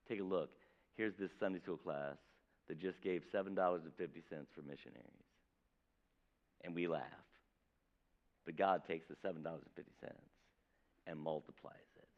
take 0.08 0.20
a 0.20 0.24
look. 0.24 0.50
Here's 0.96 1.14
this 1.18 1.30
Sunday 1.38 1.60
school 1.60 1.76
class 1.76 2.16
that 2.68 2.80
just 2.80 3.00
gave 3.02 3.22
$7.50 3.34 3.80
for 4.54 4.62
missionaries. 4.62 5.26
And 6.64 6.74
we 6.74 6.88
laugh. 6.88 7.02
But 8.44 8.56
God 8.56 8.82
takes 8.88 9.06
the 9.08 9.28
$7.50 9.28 9.58
and 11.06 11.18
multiplies 11.18 11.74
it. 11.96 12.08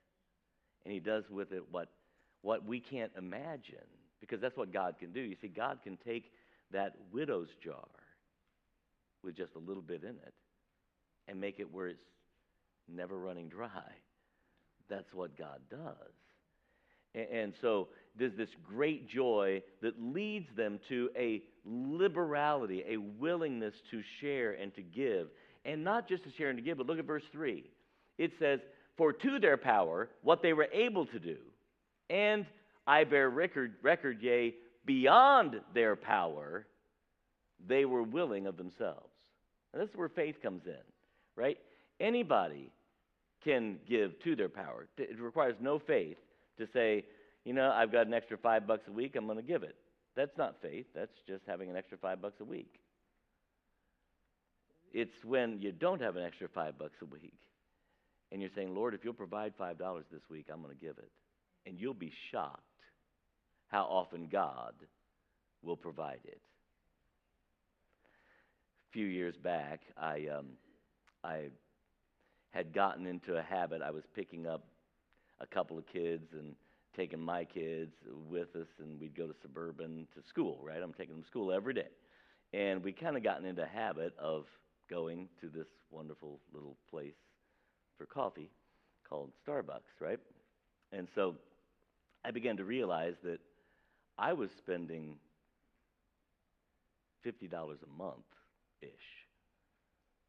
And 0.85 0.93
He 0.93 1.01
does 1.01 1.25
with 1.31 1.53
it 1.53 1.65
what, 1.71 1.89
what 2.43 2.65
we 2.65 2.81
can't 2.81 3.13
imagine, 3.17 3.89
because 4.21 4.41
that's 4.41 4.57
what 4.57 4.73
God 4.73 4.97
can 4.99 5.13
do. 5.13 5.21
You 5.21 5.37
see, 5.41 5.49
God 5.49 5.79
can 5.83 5.99
take 6.07 6.33
that 6.71 6.95
widow's 7.13 7.49
jar 7.63 7.89
with 9.23 9.37
just 9.37 9.55
a 9.57 9.59
little 9.59 9.83
bit 9.83 10.03
in 10.03 10.11
it 10.11 10.35
and 11.27 11.41
make 11.41 11.59
it 11.61 11.73
where 11.73 11.89
it's 11.89 12.05
never 12.89 13.19
running 13.19 13.49
dry. 13.49 13.69
That's 14.89 15.13
what 15.13 15.37
God 15.37 15.61
does. 15.71 16.13
And 17.15 17.53
so 17.61 17.89
there's 18.19 18.37
this 18.37 18.49
great 18.67 19.09
joy 19.09 19.63
that 19.83 20.01
leads 20.01 20.49
them 20.57 20.79
to 20.89 21.11
a 21.17 21.43
liberality, 21.65 22.85
a 22.89 22.97
willingness 22.97 23.75
to 23.91 24.03
share 24.21 24.53
and 24.53 24.75
to 24.75 24.83
give. 24.83 25.29
And 25.65 25.85
not 25.85 26.09
just 26.09 26.25
to 26.25 26.31
share 26.37 26.49
and 26.49 26.59
to 26.59 26.63
give, 26.63 26.79
but 26.79 26.87
look 26.87 26.99
at 26.99 27.05
verse 27.05 27.25
3. 27.33 27.65
It 28.19 28.33
says, 28.39 28.61
For 28.97 29.13
to 29.13 29.39
their 29.39 29.57
power, 29.57 30.09
what 30.23 30.43
they 30.43 30.53
were 30.53 30.69
able 30.73 31.07
to 31.07 31.19
do, 31.19 31.37
and 32.11 32.47
I 32.87 33.05
bear 33.05 33.29
record, 33.29 33.75
record 33.83 34.23
yea, 34.23 34.55
beyond 34.87 35.61
their 35.75 35.97
power, 35.97 36.67
they 37.67 37.85
were 37.85 38.03
willing 38.03 38.47
of 38.47 38.57
themselves. 38.57 39.11
And 39.73 39.83
this 39.83 39.91
is 39.91 39.97
where 39.97 40.09
faith 40.09 40.37
comes 40.43 40.63
in, 40.67 40.75
right? 41.37 41.59
Anybody 42.01 42.71
can 43.43 43.79
give 43.89 44.19
to 44.25 44.37
their 44.37 44.49
power. 44.49 44.87
It 44.97 45.21
requires 45.21 45.57
no 45.61 45.79
faith 45.79 46.19
to 46.59 46.67
say, 46.73 47.05
you 47.45 47.53
know, 47.53 47.71
I've 47.71 47.93
got 47.93 48.07
an 48.07 48.15
extra 48.15 48.37
five 48.37 48.67
bucks 48.67 48.85
a 48.89 48.93
week, 48.93 49.15
I'm 49.17 49.27
going 49.27 49.39
to 49.39 49.43
give 49.43 49.63
it. 49.63 49.77
That's 50.17 50.37
not 50.37 50.57
faith. 50.61 50.87
That's 50.95 51.13
just 51.27 51.45
having 51.47 51.71
an 51.71 51.77
extra 51.77 51.97
five 51.97 52.21
bucks 52.21 52.41
a 52.41 52.45
week. 52.45 52.81
It's 54.93 55.25
when 55.25 55.61
you 55.61 55.71
don't 55.71 56.01
have 56.01 56.17
an 56.17 56.25
extra 56.25 56.49
five 56.49 56.79
bucks 56.79 56.97
a 57.03 57.05
week 57.05 57.39
and 58.33 58.41
you're 58.41 58.51
saying, 58.55 58.75
Lord, 58.75 58.95
if 58.95 59.05
you'll 59.05 59.15
provide 59.15 59.55
five 59.57 59.79
dollars 59.79 60.05
this 60.11 60.23
week, 60.31 60.47
I'm 60.53 60.63
going 60.63 60.75
to 60.75 60.81
give 60.81 60.99
it. 60.99 61.11
And 61.67 61.79
you'll 61.79 61.95
be 61.95 62.13
shocked 62.31 62.63
how 63.69 63.85
often 63.85 64.29
God 64.31 64.75
will 65.63 65.77
provide 65.77 66.21
it. 66.25 66.41
A 68.89 68.93
few 68.93 69.07
years 69.07 69.37
back, 69.37 69.81
I, 69.97 70.27
um, 70.37 70.47
I 71.23 71.49
had 72.59 72.75
gotten 72.75 73.07
into 73.07 73.37
a 73.37 73.43
habit. 73.43 73.83
I 73.83 73.93
was 73.93 74.03
picking 74.17 74.45
up 74.45 74.65
a 75.41 75.47
couple 75.47 75.79
of 75.79 75.87
kids 75.87 76.33
and 76.33 76.57
taking 76.97 77.21
my 77.21 77.45
kids 77.45 77.93
with 78.29 78.57
us, 78.57 78.67
and 78.81 79.01
we'd 79.01 79.17
go 79.17 79.29
to 79.29 79.35
suburban 79.41 80.09
to 80.17 80.29
school, 80.29 80.59
right? 80.61 80.83
I'm 80.83 80.93
taking 80.93 81.15
them 81.15 81.23
to 81.23 81.29
school 81.29 81.53
every 81.53 81.73
day. 81.73 81.87
And 82.53 82.83
we 82.83 82.91
kind 82.91 83.17
of 83.17 83.23
gotten 83.23 83.47
into 83.47 83.63
a 83.63 83.67
habit 83.67 84.13
of 84.19 84.47
going 84.91 85.29
to 85.41 85.49
this 85.49 85.69
wonderful 85.93 86.41
little 86.53 86.77
place 86.91 87.15
for 87.97 88.07
coffee 88.07 88.51
called 89.09 89.31
Starbucks, 89.47 90.01
right? 90.01 90.19
And 90.91 91.07
so 91.15 91.37
I 92.25 92.33
began 92.33 92.57
to 92.57 92.65
realize 92.65 93.15
that 93.23 93.39
I 94.19 94.33
was 94.33 94.51
spending 94.59 95.15
$50 97.25 97.53
a 97.53 98.03
month 98.03 98.27
ish 98.83 98.91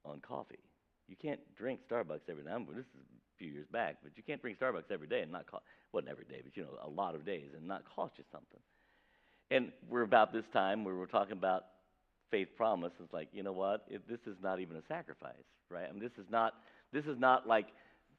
on 0.06 0.20
coffee. 0.20 0.69
You 1.10 1.16
can't 1.20 1.40
drink 1.58 1.80
Starbucks 1.90 2.30
every 2.30 2.44
now. 2.44 2.60
This 2.60 2.86
is 2.86 3.02
a 3.02 3.38
few 3.38 3.50
years 3.50 3.66
back, 3.72 3.98
but 4.04 4.12
you 4.16 4.24
can't 4.24 4.40
drink 4.42 4.60
Starbucks 4.60 4.92
every 4.92 5.08
day 5.08 5.22
and 5.22 5.32
not 5.32 5.48
cost. 5.48 5.64
wasn't 5.92 6.12
every 6.12 6.26
day, 6.26 6.42
but 6.44 6.56
you 6.56 6.64
know, 6.64 6.70
a 6.84 6.90
lot 6.90 7.16
of 7.16 7.26
days 7.26 7.50
and 7.58 7.68
not 7.68 7.84
cost 7.96 8.14
you 8.18 8.24
something. 8.32 8.60
And 9.52 9.72
we're 9.90 10.04
about 10.04 10.32
this 10.32 10.46
time 10.54 10.84
where 10.84 10.96
we're 10.96 11.08
talking 11.08 11.34
about 11.34 11.66
faith 12.30 12.50
promise. 12.56 12.92
It's 13.04 13.12
like, 13.12 13.30
you 13.34 13.42
know 13.42 13.52
what? 13.52 13.86
It, 13.90 14.08
this 14.08 14.20
is 14.28 14.36
not 14.44 14.60
even 14.60 14.78
a 14.78 14.84
sacrifice, 14.88 15.34
right? 15.72 15.88
I 15.90 15.92
mean, 15.92 16.02
this 16.02 16.12
is 16.20 16.30
not. 16.30 16.54
This 16.94 17.06
is 17.06 17.20
not 17.20 17.48
like 17.48 17.68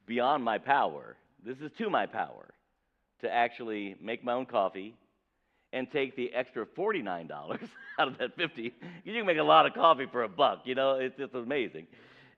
beyond 0.06 0.44
my 0.44 0.58
power. 0.58 1.16
This 1.44 1.56
is 1.58 1.70
to 1.78 1.90
my 1.90 2.06
power 2.06 2.48
to 3.20 3.32
actually 3.32 3.96
make 4.00 4.24
my 4.24 4.32
own 4.32 4.46
coffee 4.46 4.94
and 5.72 5.90
take 5.92 6.16
the 6.16 6.32
extra 6.32 6.66
$49 6.66 7.30
out 7.98 8.08
of 8.08 8.18
that 8.18 8.34
50 8.36 8.72
you 9.04 9.14
can 9.14 9.26
make 9.26 9.38
a 9.38 9.42
lot 9.42 9.66
of 9.66 9.74
coffee 9.74 10.06
for 10.10 10.24
a 10.24 10.28
buck 10.28 10.60
you 10.64 10.74
know 10.74 10.94
it's 10.94 11.16
just 11.16 11.34
amazing 11.34 11.86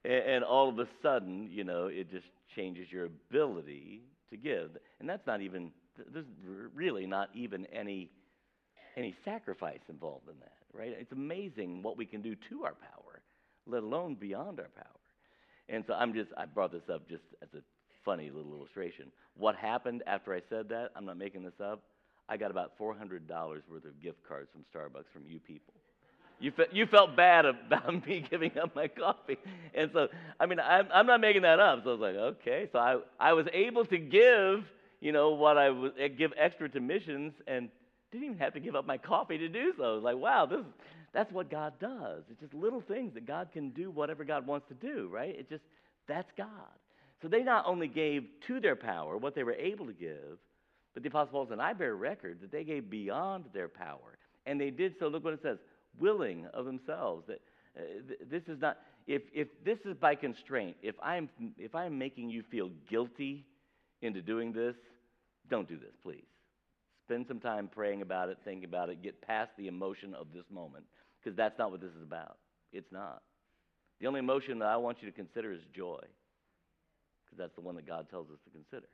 and, 0.05 0.13
and 0.13 0.45
all 0.45 0.69
of 0.69 0.79
a 0.79 0.89
sudden 1.03 1.49
you 1.51 1.65
know 1.65 1.87
it 1.87 2.11
just 2.11 2.27
changes 2.55 2.87
your 2.91 3.07
ability 3.07 4.03
to 4.31 4.37
give. 4.37 4.71
And 5.01 5.09
that's 5.09 5.27
not 5.27 5.41
even 5.41 5.71
there's 6.13 6.27
really 6.75 7.07
not 7.07 7.31
even 7.35 7.67
any 7.67 8.11
any 8.97 9.15
sacrifice 9.25 9.81
involved 9.89 10.29
in 10.29 10.39
that 10.41 10.53
right? 10.75 10.95
It's 10.99 11.13
amazing 11.13 11.83
what 11.83 11.99
we 11.99 12.07
can 12.07 12.23
do 12.23 12.35
to 12.51 12.65
our 12.65 12.75
power 12.75 13.21
let 13.67 13.85
alone 13.85 14.17
beyond 14.17 14.59
our 14.59 14.71
power. 14.75 14.87
And 15.69 15.85
so 15.87 15.95
i'm 15.95 16.13
just 16.13 16.31
i 16.37 16.45
brought 16.47 16.73
this 16.73 16.89
up 16.93 17.09
just 17.09 17.23
as 17.43 17.49
a 17.55 17.63
funny 18.05 18.31
little 18.31 18.53
illustration. 18.53 19.13
What 19.37 19.57
happened 19.57 20.03
after 20.07 20.35
i 20.35 20.41
said 20.49 20.69
that 20.71 20.91
i'm 20.97 21.05
not 21.05 21.19
making 21.19 21.43
this 21.43 21.61
up 21.63 21.83
I 22.29 22.37
got 22.37 22.51
about 22.51 22.79
$400 22.79 23.29
worth 23.29 23.85
of 23.85 24.01
gift 24.01 24.19
cards 24.27 24.49
from 24.53 24.63
Starbucks 24.73 25.11
from 25.13 25.27
you 25.27 25.39
people. 25.41 25.75
You, 26.43 26.51
fe- 26.51 26.69
you 26.73 26.87
felt 26.87 27.17
bad 27.17 27.47
about 27.47 28.07
me 28.07 28.25
giving 28.29 28.59
up 28.59 28.75
my 28.75 28.89
coffee. 28.89 29.39
And 29.75 29.91
so, 29.93 30.09
I 30.41 30.47
mean, 30.47 30.59
I'm, 30.61 30.89
I'm 30.93 31.07
not 31.07 31.21
making 31.21 31.43
that 31.43 31.61
up. 31.61 31.85
So 31.85 31.91
I 31.91 31.93
was 31.93 32.01
like, 32.01 32.17
okay. 32.17 32.69
So 32.73 32.79
I, 32.79 32.99
I 33.19 33.33
was 33.33 33.47
able 33.53 33.85
to 33.87 33.97
give, 33.97 34.65
you 35.01 35.13
know, 35.13 35.31
what 35.31 35.57
I 35.57 35.71
would 35.71 35.93
eh, 35.99 36.09
give 36.09 36.33
extra 36.37 36.69
to 36.71 36.81
missions 36.81 37.33
and 37.47 37.69
didn't 38.11 38.25
even 38.25 38.39
have 38.39 38.53
to 38.55 38.61
give 38.61 38.75
up 38.75 38.87
my 38.87 38.99
coffee 38.99 39.39
to 39.39 39.49
do 39.49 39.73
so. 39.79 39.95
Like, 40.03 40.17
wow, 40.17 40.45
this, 40.45 40.61
that's 41.15 41.33
what 41.33 41.49
God 41.49 41.75
does. 41.81 42.25
It's 42.31 42.41
just 42.41 42.55
little 42.55 42.81
things 42.81 43.15
that 43.15 43.27
God 43.27 43.49
can 43.53 43.71
do 43.71 43.91
whatever 43.91 44.25
God 44.25 44.47
wants 44.47 44.67
to 44.69 44.75
do, 44.75 45.09
right? 45.11 45.35
It 45.39 45.49
just, 45.49 45.63
that's 46.09 46.31
God. 46.37 46.49
So 47.23 47.29
they 47.29 47.45
not 47.45 47.67
only 47.67 47.87
gave 47.87 48.25
to 48.49 48.59
their 48.59 48.75
power 48.75 49.17
what 49.17 49.37
they 49.37 49.45
were 49.45 49.53
able 49.53 49.87
to 49.87 49.93
give, 49.93 50.39
but 50.93 51.05
the 51.05 51.09
Apostle 51.09 51.33
Paul 51.33 51.47
said, 51.49 51.61
I 51.61 51.73
bear 51.73 51.95
record 51.95 52.41
that 52.43 52.51
they 52.51 52.65
gave 52.65 52.91
beyond 52.91 53.45
their 53.55 53.69
power. 53.69 54.19
And 54.45 54.61
they 54.61 54.71
did 54.71 54.97
so, 54.99 55.07
look 55.07 55.23
what 55.23 55.35
it 55.35 55.41
says, 55.43 55.59
willing 55.99 56.47
of 56.55 56.65
themselves. 56.65 57.25
That 57.27 57.41
uh, 57.77 57.81
th- 58.09 58.21
this 58.31 58.43
is 58.49 58.61
not, 58.61 58.79
if, 59.07 59.23
if 59.33 59.49
this 59.65 59.79
is 59.85 59.97
by 59.97 60.15
constraint, 60.15 60.77
if 60.83 60.95
I'm, 61.03 61.29
if 61.59 61.75
I'm 61.75 61.99
making 61.99 62.31
you 62.31 62.43
feel 62.51 62.71
guilty 62.89 63.45
into 64.01 64.23
doing 64.23 64.53
this, 64.53 64.75
don't 65.49 65.69
do 65.69 65.77
this, 65.77 65.95
please. 66.03 66.25
Spend 67.07 67.27
some 67.27 67.41
time 67.41 67.69
praying 67.73 68.03
about 68.03 68.29
it, 68.29 68.39
thinking 68.45 68.65
about 68.65 68.89
it, 68.89 69.03
get 69.03 69.21
past 69.23 69.51
the 69.59 69.67
emotion 69.67 70.15
of 70.15 70.29
this 70.33 70.45
moment, 70.51 70.85
because 71.23 71.37
that's 71.37 71.59
not 71.59 71.71
what 71.71 71.81
this 71.81 71.91
is 71.91 72.03
about. 72.03 72.37
It's 72.73 72.91
not. 72.93 73.23
The 74.01 74.07
only 74.07 74.21
emotion 74.21 74.59
that 74.61 74.69
I 74.69 74.77
want 74.77 74.99
you 75.01 75.11
to 75.11 75.15
consider 75.15 75.53
is 75.53 75.61
joy, 75.75 76.01
because 77.25 77.39
that's 77.39 77.55
the 77.55 77.61
one 77.61 77.75
that 77.77 77.87
God 77.87 78.07
tells 78.11 78.29
us 78.31 78.39
to 78.45 78.51
consider. 78.51 78.87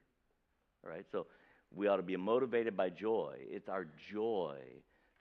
All 0.84 0.90
right? 0.90 1.04
So 1.12 1.26
we 1.74 1.86
ought 1.86 1.96
to 1.96 2.02
be 2.02 2.16
motivated 2.16 2.76
by 2.76 2.90
joy. 2.90 3.36
It's 3.40 3.68
our 3.68 3.86
joy 4.12 4.56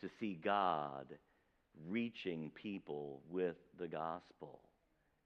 to 0.02 0.10
see 0.20 0.40
God 0.44 1.08
reaching 1.90 2.52
people 2.56 3.22
with 3.30 3.56
the 3.80 3.88
gospel. 3.88 4.60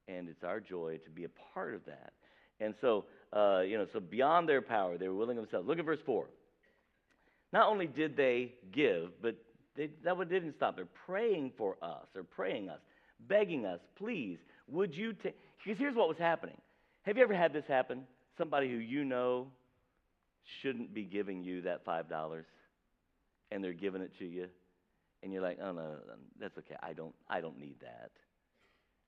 And 0.07 0.27
it's 0.29 0.43
our 0.43 0.59
joy 0.59 0.99
to 1.03 1.09
be 1.09 1.25
a 1.25 1.29
part 1.53 1.73
of 1.73 1.85
that. 1.85 2.13
And 2.59 2.73
so, 2.81 3.05
uh, 3.33 3.61
you 3.61 3.77
know, 3.77 3.87
so 3.93 3.99
beyond 3.99 4.47
their 4.47 4.61
power, 4.61 4.97
they 4.97 5.07
were 5.07 5.15
willing 5.15 5.37
themselves. 5.37 5.67
Look 5.67 5.79
at 5.79 5.85
verse 5.85 5.99
4. 6.05 6.25
Not 7.53 7.67
only 7.67 7.87
did 7.87 8.15
they 8.15 8.53
give, 8.71 9.09
but 9.21 9.35
they, 9.75 9.89
that 10.03 10.15
one 10.15 10.27
didn't 10.27 10.55
stop. 10.57 10.75
They're 10.75 10.85
praying 11.05 11.53
for 11.57 11.75
us, 11.81 12.05
or 12.15 12.23
praying 12.23 12.69
us, 12.69 12.79
begging 13.27 13.65
us, 13.65 13.79
please, 13.97 14.37
would 14.67 14.93
you 14.93 15.13
take. 15.13 15.35
Because 15.63 15.79
here's 15.79 15.95
what 15.95 16.07
was 16.07 16.17
happening. 16.17 16.57
Have 17.03 17.17
you 17.17 17.23
ever 17.23 17.35
had 17.35 17.53
this 17.53 17.63
happen? 17.67 18.03
Somebody 18.37 18.69
who 18.69 18.77
you 18.77 19.03
know 19.03 19.47
shouldn't 20.61 20.93
be 20.93 21.03
giving 21.03 21.43
you 21.43 21.61
that 21.61 21.85
$5 21.85 22.43
and 23.51 23.63
they're 23.63 23.73
giving 23.73 24.01
it 24.01 24.11
to 24.19 24.25
you 24.25 24.47
and 25.23 25.31
you're 25.33 25.41
like 25.41 25.59
oh 25.61 25.71
no, 25.71 25.81
no 25.81 25.97
that's 26.39 26.57
okay. 26.57 26.75
I 26.81 26.93
don't 26.93 27.15
i 27.29 27.41
don't 27.41 27.59
need 27.59 27.75
that. 27.81 28.11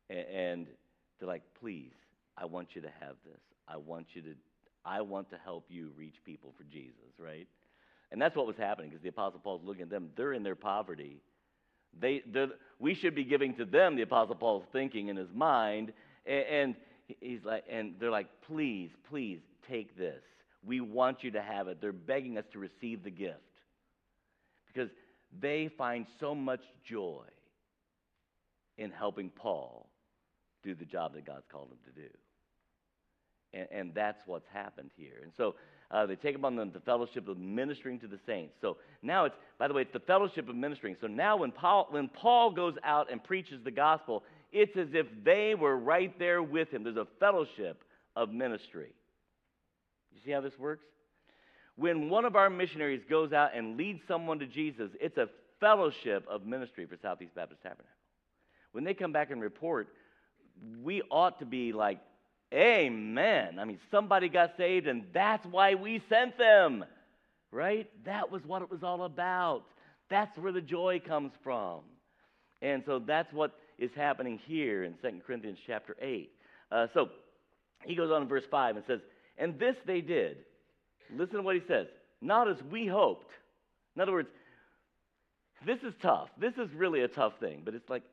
And, 0.10 0.28
and 0.28 0.68
they're 1.20 1.28
like 1.28 1.44
please 1.60 1.94
i 2.38 2.46
want 2.46 2.70
you 2.74 2.82
to 2.82 2.92
have 3.00 3.16
this. 3.26 3.42
I 3.68 3.78
want 3.78 4.08
you 4.14 4.22
to 4.24 4.36
i 4.86 5.02
want 5.02 5.30
to 5.32 5.38
help 5.44 5.66
you 5.70 5.92
reach 5.98 6.16
people 6.26 6.54
for 6.58 6.64
jesus 6.66 7.04
right? 7.20 7.48
And 8.12 8.22
that's 8.22 8.36
what 8.36 8.46
was 8.46 8.56
happening 8.58 8.90
because 8.90 9.02
the 9.02 9.10
apostle 9.10 9.40
paul's 9.40 9.62
looking 9.64 9.84
at 9.84 9.90
them. 9.90 10.10
They're 10.16 10.34
in 10.34 10.44
their 10.44 10.56
poverty. 10.56 11.22
They 12.00 12.24
we 12.80 12.96
should 12.96 13.16
be 13.16 13.24
giving 13.24 13.56
to 13.56 13.66
them 13.66 13.96
the 13.96 14.04
apostle 14.04 14.36
paul's 14.36 14.66
thinking 14.72 15.08
in 15.08 15.16
his 15.16 15.30
mind. 15.34 15.94
And, 16.26 16.46
and 16.46 16.76
he's 17.20 17.44
like 17.44 17.64
and 17.70 17.96
they're 18.00 18.12
like 18.12 18.28
please 18.48 18.92
please 19.10 19.40
take 19.68 19.98
this. 19.98 20.22
We 20.66 20.80
want 20.80 21.24
you 21.24 21.32
to 21.32 21.42
have 21.42 21.68
it. 21.68 21.82
They're 21.82 21.92
begging 21.92 22.38
us 22.38 22.46
to 22.54 22.60
receive 22.60 23.04
the 23.04 23.10
gift. 23.10 23.40
Because 24.72 24.90
they 25.42 25.70
find 25.78 26.06
so 26.20 26.34
much 26.34 26.62
joy 26.90 27.24
in 28.78 28.92
helping 28.92 29.30
Paul 29.30 29.88
do 30.64 30.74
the 30.76 30.86
job 30.86 31.14
that 31.14 31.26
God's 31.26 31.46
called 31.52 31.70
him 31.70 31.78
to 31.86 32.02
do. 32.02 32.08
And, 33.54 33.68
and 33.72 33.94
that's 33.94 34.22
what's 34.26 34.48
happened 34.54 34.92
here. 34.96 35.20
And 35.22 35.32
so 35.38 35.56
uh, 35.92 36.06
they 36.06 36.16
take 36.16 36.36
upon 36.36 36.56
them 36.56 36.72
the 36.74 36.80
fellowship 36.80 37.28
of 37.28 37.38
ministering 37.38 38.00
to 38.00 38.08
the 38.08 38.20
saints. 38.26 38.56
So 38.62 38.78
now 39.02 39.26
it's, 39.26 39.36
by 39.60 39.68
the 39.68 39.74
way, 39.74 39.84
it's 39.84 39.94
the 39.94 40.00
fellowship 40.00 40.50
of 40.50 40.56
ministering. 40.56 40.96
So 41.02 41.08
now 41.08 41.38
when 41.38 41.52
Paul, 41.52 41.88
when 41.92 42.08
Paul 42.08 42.52
goes 42.52 42.76
out 42.84 43.12
and 43.12 43.24
preaches 43.24 43.64
the 43.64 43.72
gospel, 43.72 44.24
It's 44.54 44.78
as 44.78 44.90
if 44.94 45.08
they 45.26 45.56
were 45.56 45.76
right 45.76 46.18
there 46.20 46.44
with 46.44 46.70
him. 46.70 46.84
There's 46.84 46.96
a 46.96 47.08
fellowship 47.20 47.84
of 48.16 48.30
ministry. 48.30 48.92
You 50.14 50.22
see 50.24 50.32
how 50.32 50.42
this 50.42 50.58
works? 50.60 50.86
When 51.76 52.10
one 52.10 52.26
of 52.26 52.36
our 52.36 52.50
missionaries 52.50 53.02
goes 53.10 53.34
out 53.34 53.56
and 53.56 53.78
leads 53.78 54.02
someone 54.08 54.40
to 54.40 54.46
Jesus, 54.46 54.92
it's 55.02 55.18
a 55.18 55.30
fellowship 55.60 56.26
of 56.30 56.46
ministry 56.46 56.86
for 56.86 56.98
Southeast 57.02 57.34
Baptist 57.36 57.62
Tabernacle. 57.64 57.88
When 58.74 58.84
they 58.84 58.94
come 58.94 59.12
back 59.12 59.32
and 59.32 59.42
report, 59.42 59.88
we 60.84 61.02
ought 61.10 61.40
to 61.40 61.46
be 61.46 61.74
like, 61.74 62.00
Amen. 62.54 63.58
I 63.58 63.66
mean, 63.66 63.80
somebody 63.90 64.30
got 64.30 64.52
saved, 64.58 64.86
and 64.86 65.06
that's 65.12 65.44
why 65.48 65.74
we 65.74 66.04
sent 66.08 66.38
them, 66.38 66.86
right? 67.52 67.90
That 68.06 68.32
was 68.32 68.44
what 68.46 68.62
it 68.62 68.70
was 68.70 68.84
all 68.84 69.06
about. 69.06 69.64
That's 70.10 70.38
where 70.38 70.52
the 70.52 70.62
joy 70.62 71.02
comes 71.04 71.32
from. 71.44 71.80
And 72.62 72.84
so 72.86 73.00
that's 73.00 73.34
what 73.34 73.54
is 73.80 73.90
happening 73.96 74.40
here 74.46 74.84
in 74.84 74.94
2 75.02 75.22
Corinthians 75.26 75.58
chapter 75.66 75.96
8. 76.00 76.32
Uh, 76.72 76.88
so 76.94 77.10
he 77.84 77.96
goes 77.96 78.12
on 78.12 78.22
in 78.22 78.28
verse 78.28 78.46
5 78.52 78.76
and 78.76 78.86
says, 78.86 79.00
And 79.38 79.58
this 79.58 79.76
they 79.88 80.02
did. 80.02 80.38
Listen 81.16 81.38
to 81.38 81.42
what 81.42 81.56
he 81.56 81.62
says. 81.68 81.88
Not 82.22 82.48
as 82.48 82.58
we 82.72 82.88
hoped. 82.88 83.32
In 83.96 84.02
other 84.02 84.12
words, 84.12 84.30
this 85.66 85.80
is 85.84 85.94
tough. 86.02 86.30
This 86.38 86.54
is 86.58 86.74
really 86.74 87.02
a 87.02 87.08
tough 87.08 87.34
thing. 87.40 87.62
But 87.64 87.74
it's 87.74 87.90
like, 87.90 88.04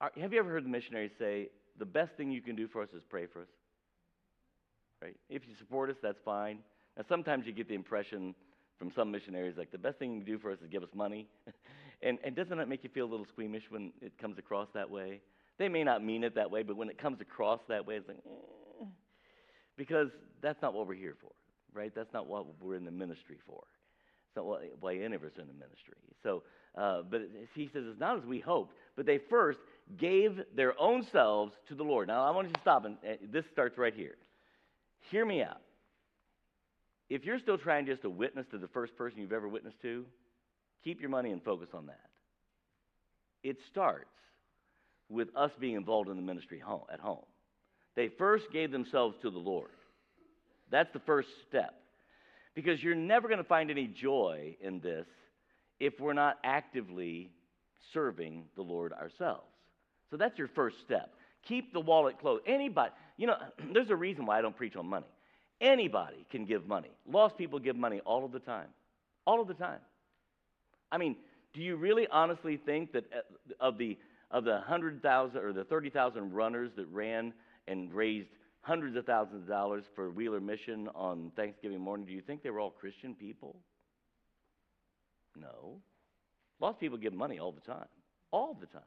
have 0.00 0.32
you 0.32 0.38
ever 0.38 0.50
heard 0.50 0.64
the 0.64 0.68
missionaries 0.68 1.12
say, 1.18 1.48
the 1.78 1.84
best 1.84 2.12
thing 2.16 2.30
you 2.30 2.40
can 2.40 2.56
do 2.56 2.68
for 2.68 2.82
us 2.82 2.88
is 2.94 3.02
pray 3.08 3.26
for 3.26 3.42
us? 3.42 3.48
Right? 5.02 5.16
If 5.28 5.42
you 5.48 5.54
support 5.58 5.90
us, 5.90 5.96
that's 6.02 6.18
fine. 6.24 6.58
Now, 6.96 7.04
sometimes 7.08 7.46
you 7.46 7.52
get 7.52 7.68
the 7.68 7.74
impression 7.74 8.34
from 8.78 8.92
some 8.94 9.10
missionaries 9.10 9.56
like 9.58 9.72
the 9.72 9.78
best 9.78 9.98
thing 9.98 10.12
you 10.12 10.20
can 10.22 10.32
do 10.32 10.38
for 10.38 10.52
us 10.52 10.58
is 10.62 10.68
give 10.68 10.82
us 10.82 10.88
money. 10.94 11.26
and, 12.02 12.18
and 12.24 12.34
doesn't 12.34 12.56
that 12.56 12.68
make 12.68 12.84
you 12.84 12.90
feel 12.90 13.06
a 13.06 13.10
little 13.10 13.26
squeamish 13.26 13.64
when 13.70 13.92
it 14.00 14.16
comes 14.18 14.38
across 14.38 14.68
that 14.74 14.88
way? 14.88 15.20
They 15.58 15.68
may 15.68 15.82
not 15.82 16.04
mean 16.04 16.22
it 16.22 16.34
that 16.36 16.50
way, 16.50 16.62
but 16.62 16.76
when 16.76 16.88
it 16.88 16.98
comes 16.98 17.20
across 17.20 17.60
that 17.68 17.86
way, 17.86 17.96
it's 17.96 18.06
like, 18.06 18.18
eh. 18.24 18.84
because 19.76 20.08
that's 20.40 20.62
not 20.62 20.72
what 20.72 20.86
we're 20.86 20.94
here 20.94 21.16
for, 21.20 21.32
right? 21.78 21.94
That's 21.94 22.12
not 22.12 22.26
what 22.26 22.44
we're 22.60 22.74
in 22.74 22.84
the 22.84 22.90
ministry 22.90 23.36
for. 23.46 23.62
It's 24.28 24.36
not 24.36 24.46
what, 24.46 24.62
why 24.80 24.96
any 24.96 25.14
of 25.14 25.22
us 25.22 25.30
are 25.38 25.42
in 25.42 25.46
the 25.46 25.54
ministry. 25.54 25.94
So, 26.22 26.42
uh, 26.76 27.02
but 27.08 27.22
he 27.54 27.70
says 27.72 27.84
it's 27.86 28.00
not 28.00 28.18
as 28.18 28.24
we 28.24 28.40
hoped, 28.40 28.74
but 28.96 29.06
they 29.06 29.18
first 29.30 29.60
gave 29.96 30.40
their 30.54 30.78
own 30.80 31.06
selves 31.12 31.52
to 31.68 31.74
the 31.74 31.84
Lord. 31.84 32.08
Now, 32.08 32.24
I 32.24 32.30
want 32.32 32.48
you 32.48 32.54
to 32.54 32.60
stop, 32.60 32.84
and 32.84 32.96
uh, 33.08 33.14
this 33.32 33.44
starts 33.52 33.78
right 33.78 33.94
here. 33.94 34.16
Hear 35.10 35.24
me 35.24 35.42
out. 35.42 35.60
If 37.08 37.24
you're 37.24 37.38
still 37.38 37.56
trying 37.56 37.86
just 37.86 38.02
to 38.02 38.10
witness 38.10 38.46
to 38.50 38.58
the 38.58 38.68
first 38.68 38.96
person 38.96 39.20
you've 39.20 39.32
ever 39.32 39.48
witnessed 39.48 39.80
to, 39.82 40.04
keep 40.84 41.00
your 41.00 41.10
money 41.10 41.30
and 41.30 41.42
focus 41.42 41.68
on 41.72 41.86
that. 41.86 42.00
It 43.42 43.56
starts 43.70 44.10
with 45.08 45.28
us 45.34 45.52
being 45.58 45.74
involved 45.74 46.10
in 46.10 46.16
the 46.16 46.22
ministry 46.22 46.58
home, 46.58 46.82
at 46.92 47.00
home. 47.00 47.24
They 47.96 48.08
first 48.08 48.52
gave 48.52 48.70
themselves 48.70 49.16
to 49.22 49.30
the 49.30 49.38
Lord. 49.38 49.70
That's 50.70 50.92
the 50.92 51.00
first 51.00 51.28
step. 51.48 51.74
Because 52.54 52.82
you're 52.82 52.94
never 52.94 53.28
going 53.28 53.38
to 53.38 53.44
find 53.44 53.70
any 53.70 53.86
joy 53.86 54.56
in 54.60 54.80
this 54.80 55.06
if 55.78 56.00
we're 56.00 56.12
not 56.12 56.38
actively 56.42 57.30
serving 57.92 58.44
the 58.56 58.62
Lord 58.62 58.92
ourselves. 58.92 59.46
So 60.10 60.16
that's 60.16 60.38
your 60.38 60.48
first 60.48 60.76
step. 60.84 61.14
Keep 61.46 61.72
the 61.72 61.80
wallet 61.80 62.18
closed. 62.18 62.42
Anybody, 62.46 62.90
you 63.16 63.26
know, 63.26 63.36
there's 63.72 63.90
a 63.90 63.96
reason 63.96 64.26
why 64.26 64.38
I 64.38 64.42
don't 64.42 64.56
preach 64.56 64.76
on 64.76 64.86
money. 64.86 65.06
Anybody 65.60 66.24
can 66.30 66.44
give 66.44 66.66
money. 66.66 66.90
Lost 67.06 67.36
people 67.36 67.58
give 67.58 67.76
money 67.76 68.00
all 68.04 68.24
of 68.24 68.32
the 68.32 68.38
time. 68.38 68.68
All 69.26 69.40
of 69.40 69.48
the 69.48 69.54
time. 69.54 69.80
I 70.90 70.98
mean, 70.98 71.16
do 71.52 71.60
you 71.60 71.76
really 71.76 72.06
honestly 72.08 72.56
think 72.56 72.92
that 72.92 73.04
uh, 73.12 73.20
of 73.60 73.78
the 73.78 73.98
of 74.30 74.44
the 74.44 74.52
100,000 74.52 75.38
or 75.42 75.54
the 75.54 75.64
30,000 75.64 76.32
runners 76.32 76.70
that 76.76 76.86
ran 76.92 77.32
and 77.66 77.92
raised 77.94 78.28
hundreds 78.68 78.96
of 78.96 79.06
thousands 79.06 79.44
of 79.44 79.48
dollars 79.48 79.84
for 79.94 80.10
Wheeler 80.10 80.40
Mission 80.40 80.90
on 80.94 81.32
Thanksgiving 81.36 81.80
morning, 81.80 82.04
do 82.04 82.12
you 82.12 82.20
think 82.20 82.42
they 82.42 82.50
were 82.50 82.60
all 82.60 82.70
Christian 82.70 83.14
people? 83.14 83.56
No. 85.40 85.80
Lost 86.60 86.78
people 86.78 86.98
give 86.98 87.14
money 87.14 87.38
all 87.38 87.50
the 87.50 87.62
time. 87.62 87.88
All 88.30 88.54
the 88.60 88.66
time. 88.66 88.82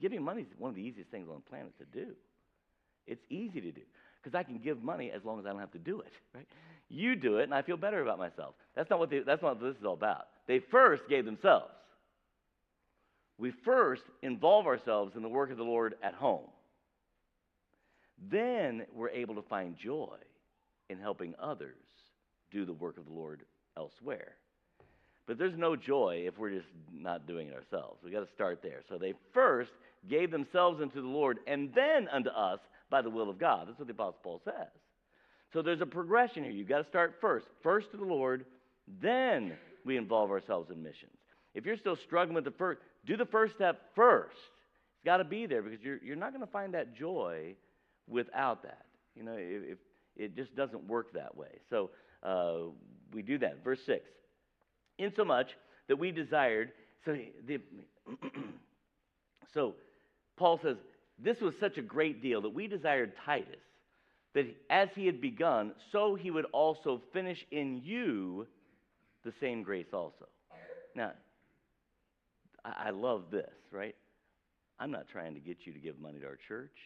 Giving 0.00 0.20
money 0.20 0.42
is 0.42 0.48
one 0.58 0.70
of 0.70 0.74
the 0.74 0.82
easiest 0.82 1.10
things 1.12 1.28
on 1.28 1.36
the 1.36 1.48
planet 1.48 1.72
to 1.78 1.84
do. 1.84 2.10
It's 3.06 3.22
easy 3.30 3.60
to 3.60 3.70
do 3.70 3.82
because 4.20 4.36
I 4.36 4.42
can 4.42 4.58
give 4.58 4.82
money 4.82 5.12
as 5.14 5.22
long 5.24 5.38
as 5.38 5.46
I 5.46 5.50
don't 5.50 5.60
have 5.60 5.72
to 5.72 5.78
do 5.78 6.00
it, 6.00 6.12
right? 6.34 6.46
You 6.88 7.14
do 7.14 7.38
it, 7.38 7.44
and 7.44 7.54
I 7.54 7.62
feel 7.62 7.76
better 7.76 8.02
about 8.02 8.18
myself. 8.18 8.54
That's 8.74 8.90
not 8.90 8.98
what, 8.98 9.10
they, 9.10 9.20
that's 9.20 9.42
not 9.42 9.60
what 9.60 9.72
this 9.72 9.78
is 9.78 9.84
all 9.86 9.94
about. 9.94 10.26
They 10.48 10.60
first 10.72 11.02
gave 11.08 11.24
themselves. 11.24 11.70
We 13.38 13.52
first 13.64 14.02
involve 14.22 14.66
ourselves 14.66 15.14
in 15.14 15.22
the 15.22 15.28
work 15.28 15.52
of 15.52 15.56
the 15.56 15.62
Lord 15.62 15.94
at 16.02 16.14
home. 16.14 16.48
Then 18.30 18.84
we're 18.94 19.10
able 19.10 19.34
to 19.34 19.42
find 19.42 19.76
joy 19.76 20.16
in 20.88 20.98
helping 20.98 21.34
others 21.40 21.76
do 22.50 22.64
the 22.64 22.72
work 22.72 22.98
of 22.98 23.06
the 23.06 23.12
Lord 23.12 23.42
elsewhere. 23.76 24.36
But 25.26 25.38
there's 25.38 25.56
no 25.56 25.76
joy 25.76 26.24
if 26.26 26.36
we're 26.36 26.50
just 26.50 26.68
not 26.92 27.26
doing 27.26 27.48
it 27.48 27.54
ourselves. 27.54 28.00
We've 28.02 28.12
got 28.12 28.26
to 28.26 28.34
start 28.34 28.60
there. 28.62 28.82
So 28.88 28.98
they 28.98 29.14
first 29.32 29.70
gave 30.08 30.30
themselves 30.30 30.80
unto 30.82 31.00
the 31.00 31.08
Lord 31.08 31.38
and 31.46 31.72
then 31.74 32.08
unto 32.08 32.30
us 32.30 32.58
by 32.90 33.02
the 33.02 33.10
will 33.10 33.30
of 33.30 33.38
God. 33.38 33.68
That's 33.68 33.78
what 33.78 33.88
the 33.88 33.94
Apostle 33.94 34.20
Paul 34.22 34.40
says. 34.44 34.68
So 35.52 35.62
there's 35.62 35.80
a 35.80 35.86
progression 35.86 36.44
here. 36.44 36.52
You've 36.52 36.68
got 36.68 36.82
to 36.82 36.88
start 36.88 37.16
first. 37.20 37.46
First 37.62 37.90
to 37.92 37.96
the 37.96 38.04
Lord, 38.04 38.44
then 39.00 39.52
we 39.84 39.96
involve 39.96 40.30
ourselves 40.30 40.70
in 40.70 40.82
missions. 40.82 41.12
If 41.54 41.66
you're 41.66 41.76
still 41.76 41.96
struggling 41.96 42.34
with 42.34 42.44
the 42.44 42.52
first, 42.52 42.80
do 43.06 43.16
the 43.16 43.26
first 43.26 43.54
step 43.54 43.80
first. 43.94 44.36
It's 44.36 45.04
got 45.04 45.18
to 45.18 45.24
be 45.24 45.46
there 45.46 45.62
because 45.62 45.80
you're, 45.82 45.98
you're 46.02 46.16
not 46.16 46.32
going 46.32 46.44
to 46.44 46.50
find 46.50 46.74
that 46.74 46.96
joy 46.96 47.54
without 48.12 48.62
that. 48.62 48.86
You 49.16 49.24
know, 49.24 49.36
if, 49.36 49.78
it 50.16 50.36
just 50.36 50.54
doesn't 50.54 50.86
work 50.86 51.14
that 51.14 51.36
way. 51.36 51.48
So 51.70 51.90
uh, 52.22 52.70
we 53.12 53.22
do 53.22 53.38
that. 53.38 53.64
Verse 53.64 53.80
6 53.86 54.04
insomuch 54.98 55.48
that 55.88 55.96
we 55.96 56.10
desired. 56.10 56.72
So, 57.04 57.16
the, 57.46 57.60
so 59.54 59.74
Paul 60.36 60.60
says, 60.62 60.76
This 61.18 61.40
was 61.40 61.54
such 61.60 61.78
a 61.78 61.82
great 61.82 62.22
deal 62.22 62.40
that 62.42 62.54
we 62.54 62.66
desired 62.66 63.12
Titus, 63.24 63.60
that 64.34 64.46
as 64.70 64.88
he 64.94 65.06
had 65.06 65.20
begun, 65.20 65.72
so 65.90 66.14
he 66.14 66.30
would 66.30 66.46
also 66.52 67.00
finish 67.12 67.44
in 67.50 67.80
you 67.84 68.46
the 69.24 69.32
same 69.40 69.62
grace 69.62 69.92
also. 69.92 70.26
Now, 70.94 71.12
I 72.64 72.90
love 72.90 73.24
this, 73.30 73.50
right? 73.70 73.94
I'm 74.78 74.90
not 74.90 75.08
trying 75.08 75.34
to 75.34 75.40
get 75.40 75.58
you 75.64 75.72
to 75.72 75.78
give 75.78 75.98
money 75.98 76.18
to 76.20 76.26
our 76.26 76.38
church. 76.48 76.76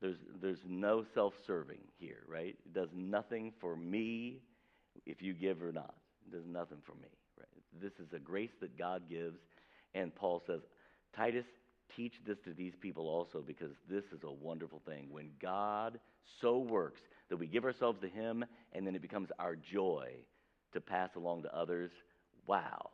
There's, 0.00 0.16
there's 0.40 0.60
no 0.66 1.04
self 1.14 1.34
serving 1.46 1.80
here, 1.98 2.22
right? 2.26 2.56
It 2.64 2.72
does 2.72 2.88
nothing 2.94 3.52
for 3.60 3.76
me 3.76 4.40
if 5.06 5.22
you 5.22 5.34
give 5.34 5.62
or 5.62 5.72
not 5.72 5.94
It 6.26 6.36
does 6.36 6.46
nothing 6.46 6.78
for 6.84 6.94
me. 6.94 7.08
Right? 7.38 7.82
This 7.82 7.92
is 8.04 8.12
a 8.14 8.18
grace 8.18 8.52
that 8.60 8.78
God 8.78 9.02
gives. 9.08 9.38
And 9.94 10.14
Paul 10.14 10.42
says, 10.46 10.60
Titus, 11.14 11.44
teach 11.96 12.14
this 12.26 12.38
to 12.44 12.52
these 12.54 12.74
people 12.80 13.08
also 13.08 13.42
because 13.46 13.72
this 13.88 14.04
is 14.12 14.22
a 14.24 14.30
wonderful 14.30 14.80
thing. 14.86 15.08
When 15.10 15.30
God 15.40 15.98
so 16.40 16.58
works 16.58 17.00
that 17.28 17.36
we 17.36 17.46
give 17.46 17.64
ourselves 17.64 18.00
to 18.00 18.08
Him 18.08 18.44
and 18.72 18.86
then 18.86 18.94
it 18.94 19.02
becomes 19.02 19.28
our 19.38 19.56
joy 19.56 20.08
to 20.72 20.80
pass 20.80 21.10
along 21.16 21.42
to 21.42 21.54
others, 21.56 21.90
wow, 22.46 22.90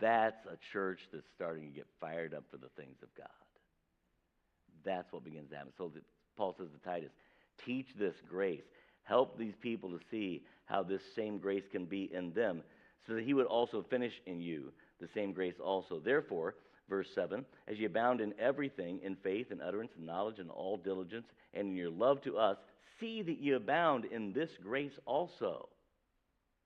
that's 0.00 0.46
a 0.46 0.56
church 0.72 1.00
that's 1.12 1.26
starting 1.34 1.64
to 1.64 1.74
get 1.74 1.86
fired 2.00 2.32
up 2.32 2.44
for 2.50 2.56
the 2.56 2.68
things 2.76 2.96
of 3.02 3.08
God. 3.16 3.26
That's 4.84 5.12
what 5.12 5.24
begins 5.24 5.50
to 5.50 5.56
happen. 5.56 5.72
So 5.76 5.90
Paul 6.38 6.54
says 6.56 6.68
to 6.72 6.88
Titus, 6.88 7.10
teach 7.66 7.88
this 7.98 8.14
grace. 8.30 8.62
Help 9.02 9.36
these 9.36 9.54
people 9.60 9.90
to 9.90 9.98
see 10.10 10.42
how 10.66 10.82
this 10.82 11.02
same 11.16 11.38
grace 11.38 11.64
can 11.70 11.84
be 11.84 12.10
in 12.14 12.32
them, 12.32 12.62
so 13.06 13.14
that 13.14 13.24
he 13.24 13.34
would 13.34 13.46
also 13.46 13.84
finish 13.90 14.12
in 14.26 14.40
you 14.40 14.72
the 15.00 15.08
same 15.14 15.32
grace 15.32 15.54
also. 15.62 16.00
Therefore, 16.02 16.54
verse 16.88 17.08
7 17.14 17.44
as 17.66 17.78
you 17.78 17.86
abound 17.86 18.20
in 18.20 18.34
everything, 18.38 19.00
in 19.02 19.16
faith 19.16 19.50
and 19.50 19.60
utterance 19.62 19.92
and 19.96 20.06
knowledge 20.06 20.38
and 20.38 20.50
all 20.50 20.76
diligence, 20.76 21.26
and 21.54 21.68
in 21.68 21.76
your 21.76 21.90
love 21.90 22.22
to 22.22 22.38
us, 22.38 22.56
see 23.00 23.22
that 23.22 23.38
you 23.38 23.56
abound 23.56 24.04
in 24.04 24.32
this 24.32 24.50
grace 24.62 24.98
also. 25.06 25.68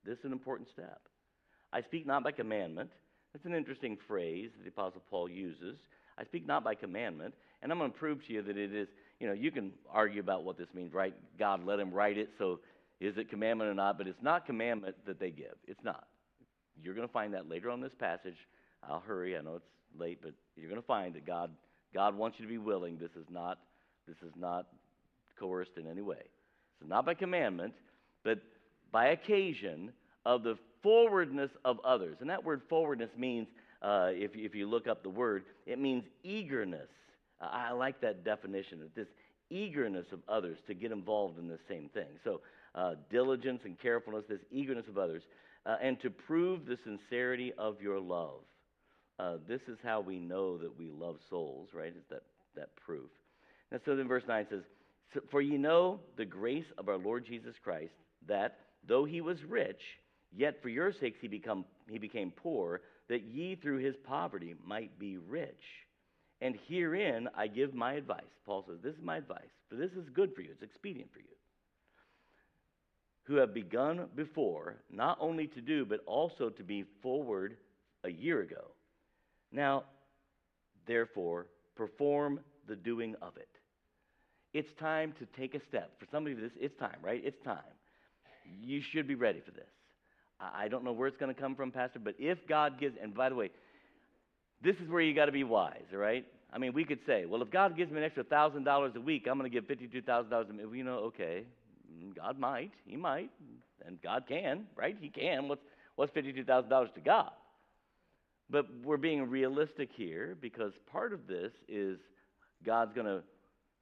This 0.05 0.19
is 0.19 0.25
an 0.25 0.33
important 0.33 0.69
step. 0.69 1.01
I 1.73 1.83
speak 1.83 2.07
not 2.07 2.25
by 2.25 2.33
commandment. 2.33 2.91
That's 3.33 3.47
an 3.47 3.55
interesting 3.55 3.97
phrase 4.07 4.51
that 4.57 4.65
the 4.65 4.71
Apostle 4.71 5.03
Paul 5.09 5.29
uses. 5.29 5.79
I 6.19 6.25
speak 6.25 6.47
not 6.47 6.65
by 6.65 6.75
commandment, 6.75 7.35
and 7.63 7.73
I'm 7.73 7.79
going 7.79 7.93
to 7.93 7.99
prove 7.99 8.27
to 8.27 8.33
you 8.33 8.43
that 8.43 8.57
it 8.57 8.75
is, 8.75 8.89
you 9.23 9.29
know, 9.29 9.35
you 9.35 9.53
can 9.53 9.71
argue 9.89 10.21
about 10.21 10.43
what 10.43 10.59
this 10.59 10.67
means, 10.75 10.93
right? 10.93 11.15
God 11.39 11.65
let 11.65 11.79
him 11.79 11.93
write 11.93 12.19
it, 12.19 12.31
so 12.39 12.59
is 13.01 13.17
it 13.17 13.31
commandment 13.31 13.71
or 13.71 13.75
not? 13.75 13.97
But 13.97 14.09
it's 14.09 14.21
not 14.21 14.47
commandment 14.47 14.97
that 15.07 15.21
they 15.21 15.31
give. 15.31 15.55
It's 15.69 15.83
not. 15.85 16.09
You're 16.83 16.95
going 16.95 17.07
to 17.07 17.13
find 17.13 17.33
that 17.35 17.49
later 17.49 17.71
on 17.71 17.81
this 17.81 17.93
passage. 18.01 18.35
I'll 18.83 18.99
hurry. 18.99 19.39
I 19.39 19.41
know 19.41 19.55
it's 19.55 19.65
late, 19.97 20.19
but 20.21 20.33
you're 20.57 20.69
going 20.69 20.81
to 20.81 20.87
find 20.87 21.15
that 21.15 21.25
God 21.25 21.51
God 21.95 22.17
wants 22.17 22.41
you 22.41 22.47
to 22.47 22.49
be 22.49 22.59
willing. 22.59 22.99
This 22.99 23.13
is 23.13 23.27
not 23.31 23.61
this 24.09 24.17
is 24.27 24.33
not 24.37 24.67
coerced 25.39 25.77
in 25.77 25.87
any 25.87 26.03
way. 26.03 26.23
So 26.81 26.89
not 26.89 27.07
by 27.07 27.15
commandment, 27.15 27.75
but 28.25 28.41
by 28.91 29.11
occasion 29.11 29.93
of 30.27 30.43
the 30.43 30.59
forwardness 30.83 31.51
of 31.65 31.79
others. 31.85 32.17
And 32.21 32.29
that 32.29 32.43
word 32.43 32.63
forwardness 32.69 33.11
means, 33.17 33.47
uh, 33.83 34.09
if, 34.11 34.33
if 34.35 34.53
you 34.53 34.69
look 34.69 34.89
up 34.89 35.05
the 35.05 35.11
word, 35.11 35.45
it 35.65 35.79
means 35.79 36.03
eagerness 36.25 36.89
I, 37.51 37.73
like 37.73 38.01
that 38.01 38.25
definition 38.25 38.83
of 38.83 38.95
this 38.95 39.09
eagerness 39.51 40.07
of 40.13 40.21
others 40.29 40.59
to 40.67 40.75
get 40.75 40.93
involved 40.93 41.39
in 41.39 41.49
the 41.49 41.59
same 41.69 41.89
thing. 41.93 42.09
So, 42.25 42.41
uh, 42.75 42.95
diligence 43.11 43.61
and 43.65 43.79
carefulness, 43.79 44.25
this 44.29 44.41
eagerness 44.51 44.87
of 44.89 44.97
others, 44.97 45.23
uh, 45.67 45.77
and 45.83 46.01
to 46.01 46.11
prove 46.11 46.65
the 46.65 46.79
sincerity 46.85 47.53
of 47.59 47.81
your 47.81 48.01
love. 48.01 48.41
Uh, 49.19 49.37
this 49.47 49.61
is 49.69 49.79
how 49.85 50.01
we 50.01 50.19
know 50.19 50.57
that 50.59 50.77
we 50.79 50.91
love 50.91 51.17
souls, 51.29 51.69
right? 51.75 51.95
Is 51.97 52.05
that, 52.11 52.23
that 52.57 52.75
proof. 52.77 53.11
And 53.71 53.81
so 53.85 53.95
then 53.95 54.09
verse 54.09 54.25
9 54.27 54.47
says, 54.51 54.63
For 55.31 55.41
ye 55.41 55.59
know 55.59 56.01
the 56.17 56.25
grace 56.25 56.65
of 56.79 56.89
our 56.89 56.97
Lord 56.97 57.27
Jesus 57.27 57.55
Christ, 57.63 57.93
that 58.27 58.59
though 58.89 59.05
he 59.05 59.21
was 59.21 59.37
rich, 59.49 59.81
yet 60.35 60.61
for 60.63 60.71
your 60.71 60.93
sakes 60.93 61.19
he, 61.21 61.29
become, 61.29 61.65
he 61.91 61.99
became 61.99 62.33
poor, 62.35 62.81
that 63.09 63.23
ye 63.23 63.55
through 63.55 63.79
his 63.79 63.95
poverty 64.05 64.55
might 64.67 64.99
be 64.99 65.19
rich. 65.19 65.63
And 66.43 66.59
herein 66.69 67.29
I 67.37 67.47
give 67.47 67.73
my 67.73 67.95
advice. 67.95 68.25
Paul 68.45 68.65
says, 68.67 68.79
This 68.83 68.97
is 68.97 69.03
my 69.03 69.17
advice, 69.17 69.53
for 69.71 69.77
this 69.77 69.93
is 69.93 70.09
good 70.13 70.35
for 70.35 70.43
you, 70.43 70.49
it's 70.51 70.63
expedient 70.63 71.11
for 71.13 71.21
you. 71.21 71.27
Who 73.25 73.37
have 73.37 73.55
begun 73.55 74.09
before, 74.17 74.83
not 74.93 75.17
only 75.21 75.47
to 75.47 75.61
do, 75.61 75.85
but 75.85 76.01
also 76.05 76.51
to 76.51 76.63
be 76.65 76.85
forward 77.01 77.57
a 78.03 78.11
year 78.11 78.41
ago. 78.41 78.73
Now, 79.53 79.85
therefore, 80.89 81.47
perform 81.77 82.41
the 82.67 82.75
doing 82.75 83.15
of 83.23 83.37
it. 83.37 83.49
It's 84.53 84.69
time 84.81 85.15
to 85.21 85.41
take 85.41 85.55
a 85.55 85.61
step. 85.69 85.93
For 86.01 86.07
some 86.07 86.25
somebody, 86.25 86.35
this 86.35 86.51
it's 86.61 86.77
time, 86.79 86.97
right? 87.01 87.23
It's 87.25 87.41
time. 87.45 87.59
You 88.61 88.83
should 88.93 89.07
be 89.07 89.15
ready 89.15 89.41
for 89.41 89.53
this. 89.53 89.71
I 90.41 90.67
don't 90.67 90.83
know 90.83 90.93
where 90.93 91.07
it's 91.07 91.17
going 91.17 91.33
to 91.33 91.41
come 91.41 91.55
from, 91.55 91.71
Pastor, 91.71 92.01
but 92.01 92.17
if 92.19 92.39
God 92.49 92.81
gives, 92.81 92.97
and 93.01 93.15
by 93.15 93.29
the 93.29 93.37
way, 93.37 93.51
this 94.63 94.77
is 94.77 94.89
where 94.89 95.03
you 95.03 95.15
got 95.15 95.27
to 95.27 95.33
be 95.33 95.45
wise, 95.45 95.85
all 95.93 95.99
right? 95.99 96.25
I 96.53 96.59
mean, 96.59 96.73
we 96.73 96.85
could 96.85 97.01
say, 97.07 97.25
well, 97.25 97.43
if 97.43 97.51
God 97.51 97.77
gives 97.77 97.91
me 97.91 97.99
an 97.99 98.05
extra 98.05 98.25
thousand 98.25 98.65
dollars 98.65 98.93
a 98.95 99.01
week, 99.01 99.27
I'm 99.29 99.39
going 99.39 99.51
to 99.51 99.55
give 99.55 99.67
fifty-two 99.67 100.03
thousand 100.03 100.31
dollars 100.31 100.49
a 100.51 100.53
month. 100.53 100.75
You 100.75 100.85
know, 100.85 100.99
okay, 100.99 101.45
mm, 101.91 102.15
God 102.15 102.39
might, 102.39 102.73
He 102.87 102.97
might, 102.97 103.31
and 103.87 104.01
God 104.03 104.25
can, 104.29 104.67
right? 104.77 104.97
He 105.01 105.09
can. 105.09 105.49
What's 105.49 105.63
what's 105.97 106.13
fifty-two 106.13 106.45
thousand 106.45 106.69
dollars 106.69 106.91
to 106.95 107.01
God? 107.01 107.31
But 108.51 108.67
we're 108.85 108.99
being 108.99 109.31
realistic 109.31 109.89
here 109.95 110.37
because 110.41 110.73
part 110.91 111.15
of 111.15 111.27
this 111.27 111.53
is 111.69 111.99
God's 112.65 112.93
going 112.93 113.07
to 113.07 113.23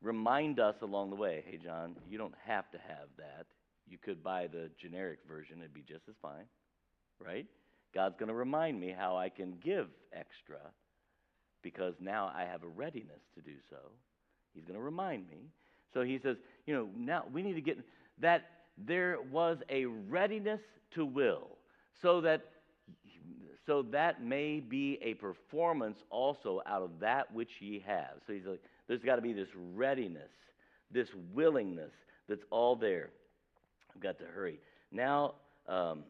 remind 0.01 0.61
us 0.61 0.77
along 0.81 1.11
the 1.11 1.17
way. 1.17 1.43
Hey, 1.47 1.59
John, 1.63 1.97
you 2.09 2.19
don't 2.19 2.35
have 2.47 2.71
to 2.71 2.79
have 2.79 3.09
that. 3.19 3.47
You 3.89 3.99
could 3.99 4.23
buy 4.23 4.47
the 4.47 4.71
generic 4.81 5.19
version; 5.29 5.59
it'd 5.59 5.75
be 5.75 5.83
just 5.83 6.05
as 6.09 6.15
fine, 6.23 6.45
right? 7.19 7.47
God's 7.95 8.17
going 8.19 8.29
to 8.29 8.35
remind 8.35 8.81
me 8.81 8.95
how 8.97 9.17
I 9.17 9.29
can 9.29 9.55
give 9.63 9.89
extra 10.13 10.59
because 11.63 11.95
now 12.01 12.33
I 12.35 12.45
have 12.45 12.63
a 12.63 12.69
readiness 12.69 13.21
to 13.35 13.41
do 13.41 13.57
so. 13.69 13.77
He's 14.55 14.65
going 14.65 14.79
to 14.79 14.85
remind 14.85 15.29
me. 15.29 15.49
So 15.93 16.03
he 16.03 16.19
says, 16.23 16.37
you 16.67 16.75
know, 16.75 16.89
now 16.97 17.25
we 17.33 17.43
need 17.43 17.55
to 17.55 17.61
get 17.61 17.79
that 18.21 18.43
there 18.79 19.19
was 19.31 19.59
a 19.69 19.87
readiness 19.87 20.61
to 20.95 21.05
will 21.05 21.49
so 22.01 22.21
that 22.23 22.45
so 23.67 23.83
that 23.93 24.25
may 24.25 24.59
be 24.59 24.99
a 25.03 25.15
performance 25.15 25.99
also 26.11 26.61
out 26.67 26.83
of 26.83 26.91
that 27.01 27.33
which 27.33 27.51
ye 27.61 27.85
have. 27.87 28.15
So 28.27 28.33
he's 28.33 28.47
like, 28.47 28.63
there's 28.89 29.03
got 29.03 29.17
to 29.17 29.23
be 29.23 29.33
this 29.33 29.49
readiness, 29.75 30.31
this 30.91 31.09
willingness 31.33 31.93
that's 32.29 32.43
all 32.51 32.75
there. 32.75 33.11
I've 33.95 34.03
got 34.03 34.19
to 34.19 34.25
hurry. 34.25 34.59
Now, 34.91 35.35
um, 35.69 36.05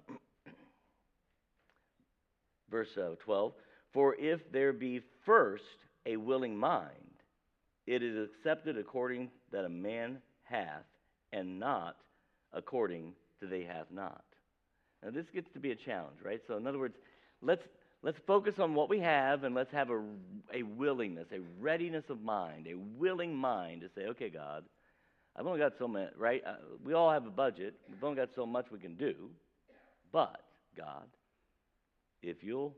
verse 2.71 2.89
uh, 2.97 3.15
12 3.25 3.53
For 3.93 4.15
if 4.17 4.41
there 4.53 4.73
be 4.73 5.01
first 5.25 5.65
a 6.07 6.17
willing 6.17 6.57
mind, 6.57 6.95
it 7.87 8.03
is 8.03 8.29
accepted 8.29 8.79
according 8.79 9.31
that 9.53 9.65
a 9.65 9.69
man 9.69 10.19
hath, 10.45 10.85
and 11.33 11.59
not 11.59 11.97
according 12.53 13.15
to 13.41 13.47
they 13.47 13.63
hath 13.63 13.87
not. 13.91 14.25
Now, 15.03 15.11
this 15.11 15.27
gets 15.33 15.51
to 15.55 15.61
be 15.61 15.73
a 15.73 15.77
challenge, 15.77 16.19
right? 16.23 16.41
So, 16.47 16.57
in 16.57 16.67
other 16.67 16.79
words, 16.79 16.97
let's, 17.41 17.63
let's 18.03 18.19
focus 18.27 18.55
on 18.59 18.75
what 18.75 18.89
we 18.89 19.01
have 19.01 19.45
and 19.45 19.55
let's 19.55 19.73
have 19.73 19.91
a, 19.91 20.03
a 20.53 20.63
willingness, 20.63 21.27
a 21.33 21.41
readiness 21.61 22.05
of 22.11 22.21
mind, 22.21 22.67
a 22.67 22.77
willing 22.99 23.35
mind 23.35 23.81
to 23.81 23.89
say, 23.95 24.09
okay, 24.09 24.29
God, 24.29 24.65
I've 25.37 25.47
only 25.47 25.61
got 25.61 25.73
so 25.79 25.89
much, 25.89 26.11
right? 26.19 26.43
Uh, 26.47 26.57
we 26.85 26.93
all 26.93 27.11
have 27.11 27.27
a 27.27 27.31
budget. 27.31 27.75
We've 27.89 28.03
only 28.05 28.17
got 28.17 28.31
so 28.35 28.45
much 28.45 28.67
we 28.71 28.79
can 28.79 28.95
do. 28.95 29.15
But, 30.13 30.43
God, 30.77 31.07
if 32.23 32.43
you'll 32.43 32.75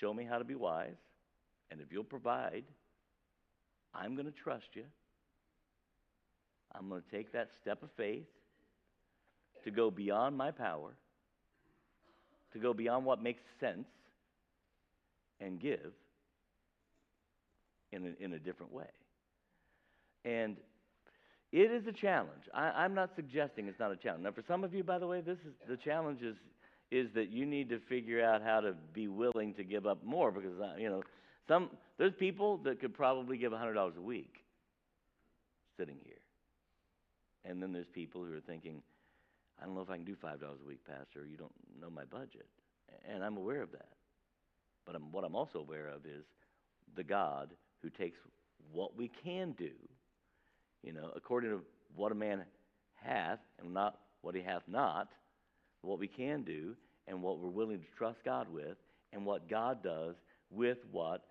show 0.00 0.12
me 0.12 0.24
how 0.24 0.38
to 0.38 0.44
be 0.44 0.54
wise 0.54 0.96
and 1.70 1.80
if 1.80 1.92
you'll 1.92 2.04
provide, 2.04 2.64
I'm 3.94 4.14
going 4.14 4.26
to 4.26 4.32
trust 4.32 4.66
you. 4.74 4.84
I'm 6.74 6.88
going 6.88 7.02
to 7.02 7.16
take 7.16 7.32
that 7.32 7.50
step 7.60 7.82
of 7.82 7.90
faith 7.96 8.26
to 9.64 9.70
go 9.70 9.90
beyond 9.90 10.36
my 10.36 10.50
power, 10.50 10.90
to 12.52 12.58
go 12.58 12.72
beyond 12.72 13.04
what 13.04 13.22
makes 13.22 13.42
sense, 13.58 13.86
and 15.40 15.60
give 15.60 15.92
in 17.92 18.14
a, 18.20 18.24
in 18.24 18.32
a 18.34 18.38
different 18.38 18.72
way. 18.72 18.90
And 20.24 20.56
it 21.52 21.70
is 21.70 21.86
a 21.86 21.92
challenge. 21.92 22.42
I, 22.54 22.68
I'm 22.68 22.94
not 22.94 23.10
suggesting 23.16 23.66
it's 23.66 23.80
not 23.80 23.90
a 23.90 23.96
challenge. 23.96 24.22
Now, 24.24 24.32
for 24.32 24.44
some 24.46 24.62
of 24.62 24.72
you, 24.72 24.84
by 24.84 24.98
the 24.98 25.06
way, 25.06 25.20
this 25.20 25.38
is 25.38 25.54
the 25.68 25.76
challenge 25.76 26.22
is 26.22 26.36
is 26.90 27.08
that 27.14 27.30
you 27.30 27.46
need 27.46 27.68
to 27.68 27.78
figure 27.88 28.24
out 28.24 28.42
how 28.42 28.60
to 28.60 28.74
be 28.92 29.08
willing 29.08 29.54
to 29.54 29.64
give 29.64 29.86
up 29.86 30.04
more 30.04 30.32
because 30.32 30.58
uh, 30.60 30.74
you 30.76 30.88
know 30.88 31.02
some 31.48 31.70
there's 31.98 32.12
people 32.18 32.58
that 32.58 32.80
could 32.80 32.94
probably 32.94 33.36
give 33.36 33.52
hundred 33.52 33.74
dollars 33.74 33.94
a 33.96 34.02
week 34.02 34.44
sitting 35.78 35.96
here, 36.04 36.14
and 37.44 37.62
then 37.62 37.72
there's 37.72 37.88
people 37.92 38.24
who 38.24 38.34
are 38.34 38.40
thinking, 38.40 38.82
I 39.60 39.64
don't 39.64 39.74
know 39.74 39.80
if 39.80 39.90
I 39.90 39.96
can 39.96 40.04
do 40.04 40.16
five 40.20 40.40
dollars 40.40 40.58
a 40.64 40.68
week, 40.68 40.80
Pastor. 40.84 41.26
You 41.26 41.36
don't 41.36 41.52
know 41.80 41.90
my 41.90 42.04
budget, 42.04 42.46
and 43.08 43.24
I'm 43.24 43.36
aware 43.36 43.62
of 43.62 43.72
that. 43.72 43.88
But 44.86 44.96
I'm, 44.96 45.12
what 45.12 45.24
I'm 45.24 45.36
also 45.36 45.60
aware 45.60 45.88
of 45.88 46.06
is 46.06 46.24
the 46.96 47.04
God 47.04 47.50
who 47.82 47.90
takes 47.90 48.18
what 48.72 48.96
we 48.96 49.10
can 49.22 49.52
do, 49.52 49.70
you 50.82 50.92
know, 50.92 51.10
according 51.14 51.50
to 51.50 51.60
what 51.94 52.12
a 52.12 52.14
man 52.14 52.44
hath 52.94 53.38
and 53.60 53.72
not 53.72 53.98
what 54.22 54.34
he 54.34 54.42
hath 54.42 54.62
not, 54.68 55.08
what 55.82 55.98
we 55.98 56.08
can 56.08 56.42
do 56.42 56.74
and 57.06 57.22
what 57.22 57.38
we're 57.38 57.48
willing 57.48 57.78
to 57.80 57.86
trust 57.96 58.18
God 58.24 58.48
with, 58.52 58.76
and 59.12 59.24
what 59.24 59.48
God 59.48 59.82
does 59.82 60.14
with 60.50 60.78
what 60.90 61.24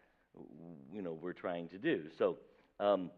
you 0.91 1.02
know 1.02 1.14
we're 1.14 1.34
trying 1.34 1.70
to 1.70 1.78
do. 1.78 2.04
So, 2.18 2.38
um, 2.80 3.12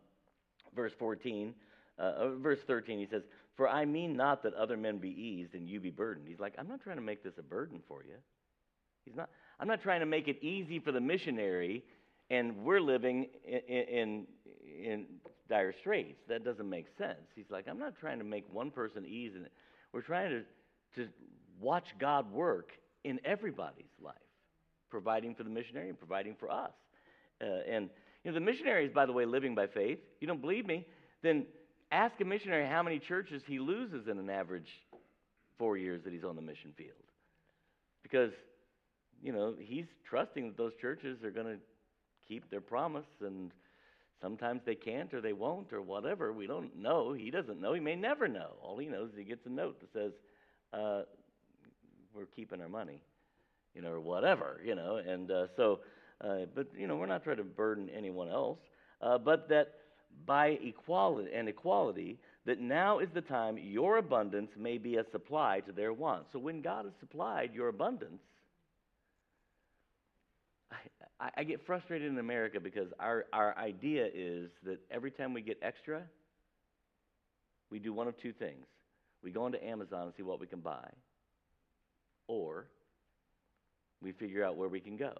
verse 0.76 0.94
14, 0.98 1.54
uh, 2.00 2.02
uh, 2.02 2.30
verse 2.36 2.60
13, 2.68 3.00
he 3.00 3.08
says, 3.08 3.24
"For 3.56 3.68
I 3.68 3.86
mean 3.86 4.16
not 4.16 4.44
that 4.44 4.54
other 4.54 4.78
men 4.78 4.98
be 4.98 5.10
eased 5.10 5.56
and 5.56 5.68
you 5.68 5.80
be 5.80 5.90
burdened." 5.90 6.28
He's 6.28 6.40
like, 6.40 6.54
"I'm 6.58 6.68
not 6.68 6.82
trying 6.82 6.98
to 6.98 7.02
make 7.02 7.24
this 7.24 7.38
a 7.38 7.44
burden 7.44 7.82
for 7.88 8.04
you." 8.04 8.16
He's 9.06 9.16
not. 9.16 9.30
I'm 9.60 9.68
not 9.68 9.82
trying 9.82 10.00
to 10.00 10.06
make 10.06 10.28
it 10.28 10.44
easy 10.44 10.80
for 10.80 10.92
the 10.92 11.02
missionary, 11.02 11.84
and 12.30 12.64
we're 12.64 12.82
living 12.82 13.28
in, 13.46 13.60
in, 13.60 14.28
in 14.84 15.06
dire 15.52 15.74
straits. 15.80 16.22
That 16.28 16.44
doesn't 16.44 16.68
make 16.68 16.88
sense. 16.98 17.28
He's 17.36 17.50
like, 17.52 17.68
I'm 17.68 17.78
not 17.78 17.96
trying 18.00 18.18
to 18.18 18.24
make 18.24 18.46
one 18.52 18.72
person 18.72 19.06
ease 19.06 19.34
it. 19.36 19.52
We're 19.92 20.02
trying 20.02 20.30
to, 20.32 20.44
to 20.96 21.08
watch 21.60 21.86
God 22.00 22.32
work 22.32 22.72
in 23.04 23.20
everybody's 23.26 23.86
life, 24.04 24.16
providing 24.90 25.36
for 25.36 25.44
the 25.44 25.50
missionary 25.50 25.90
and 25.90 25.98
providing 25.98 26.36
for 26.40 26.52
us. 26.52 26.72
Uh, 27.42 27.46
and 27.70 27.90
you 28.24 28.32
know, 28.32 28.36
the 28.36 28.46
missionary 28.46 28.86
is, 28.86 28.94
by 28.94 29.06
the 29.06 29.14
way, 29.14 29.26
living 29.26 29.56
by 29.56 29.68
faith. 29.68 30.00
You 30.20 30.28
don't 30.28 30.42
believe 30.42 30.66
me? 30.66 30.86
Then 31.24 31.46
ask 31.92 32.20
a 32.22 32.26
missionary 32.26 32.68
how 32.68 32.84
many 32.84 33.00
churches 33.00 33.42
he 33.48 33.60
loses 33.60 34.08
in 34.08 34.18
an 34.20 34.30
average 34.30 34.70
four 35.58 35.78
years 35.78 36.02
that 36.04 36.14
he's 36.14 36.24
on 36.24 36.36
the 36.36 36.42
mission 36.42 36.74
field, 36.78 36.92
because 38.04 38.32
you 39.24 39.32
know, 39.32 39.54
he's 39.60 39.86
trusting 40.10 40.48
that 40.48 40.58
those 40.58 40.74
churches 40.82 41.24
are 41.24 41.32
going 41.32 41.46
to 41.46 41.58
keep 42.28 42.50
their 42.50 42.62
promise, 42.62 43.06
and 43.24 43.52
sometimes 44.22 44.62
they 44.66 44.76
can't 44.76 45.14
or 45.14 45.22
they 45.22 45.34
won't 45.34 45.72
or 45.74 45.82
whatever. 45.82 46.34
We 46.34 46.48
don't 46.48 46.76
know. 46.76 47.14
He 47.14 47.30
doesn't 47.30 47.62
know. 47.62 47.74
He 47.74 47.80
may 47.80 47.96
never 47.96 48.28
know. 48.28 48.54
All 48.62 48.78
he 48.78 48.88
knows 48.88 49.12
is 49.12 49.18
he 49.18 49.24
gets 49.24 49.46
a 49.46 49.50
note 49.50 49.80
that 49.82 49.94
says, 49.94 50.14
uh, 50.74 51.04
"We're 52.14 52.26
keeping 52.26 52.62
our 52.62 52.70
money," 52.70 53.02
you 53.76 53.82
know, 53.82 53.92
or 53.92 54.00
whatever, 54.00 54.60
you 54.64 54.76
know. 54.76 54.98
And 54.98 55.32
uh, 55.32 55.48
so, 55.56 55.80
uh, 56.22 56.46
but 56.54 56.68
you 56.78 56.88
know, 56.88 56.96
we're 56.96 57.06
not 57.06 57.24
trying 57.24 57.38
to 57.38 57.44
burden 57.44 57.90
anyone 57.96 58.30
else, 58.30 58.60
uh, 59.02 59.18
but 59.18 59.50
that 59.50 59.74
by 60.26 60.60
equality 60.64 61.30
and 61.34 61.48
equality, 61.48 62.20
that 62.46 62.60
now 62.60 63.00
is 63.00 63.10
the 63.14 63.22
time 63.22 63.58
your 63.58 63.98
abundance 63.98 64.52
may 64.58 64.78
be 64.78 64.98
a 64.98 65.06
supply 65.12 65.62
to 65.62 65.72
their 65.72 65.94
wants. 65.94 66.30
So 66.34 66.40
when 66.40 66.62
God 66.62 66.86
has 66.86 66.94
supplied 67.00 67.52
your 67.54 67.70
abundance 67.70 68.22
I, 71.22 71.30
I 71.38 71.44
get 71.44 71.66
frustrated 71.66 72.12
in 72.12 72.18
America 72.18 72.60
because 72.60 72.88
our, 73.00 73.26
our 73.32 73.56
idea 73.58 74.08
is 74.14 74.50
that 74.64 74.80
every 74.90 75.12
time 75.12 75.34
we 75.34 75.42
get 75.42 75.60
extra, 75.62 76.02
we 77.70 77.80
do 77.80 77.94
one 77.94 78.08
of 78.08 78.18
two 78.18 78.34
things. 78.34 78.66
We 79.24 79.32
go 79.32 79.46
into 79.46 79.64
Amazon 79.64 80.04
and 80.04 80.14
see 80.18 80.24
what 80.24 80.40
we 80.40 80.48
can 80.48 80.60
buy, 80.60 80.90
or 82.28 82.68
we 84.02 84.12
figure 84.12 84.44
out 84.44 84.58
where 84.58 84.70
we 84.70 84.80
can 84.80 84.98
go. 84.98 85.14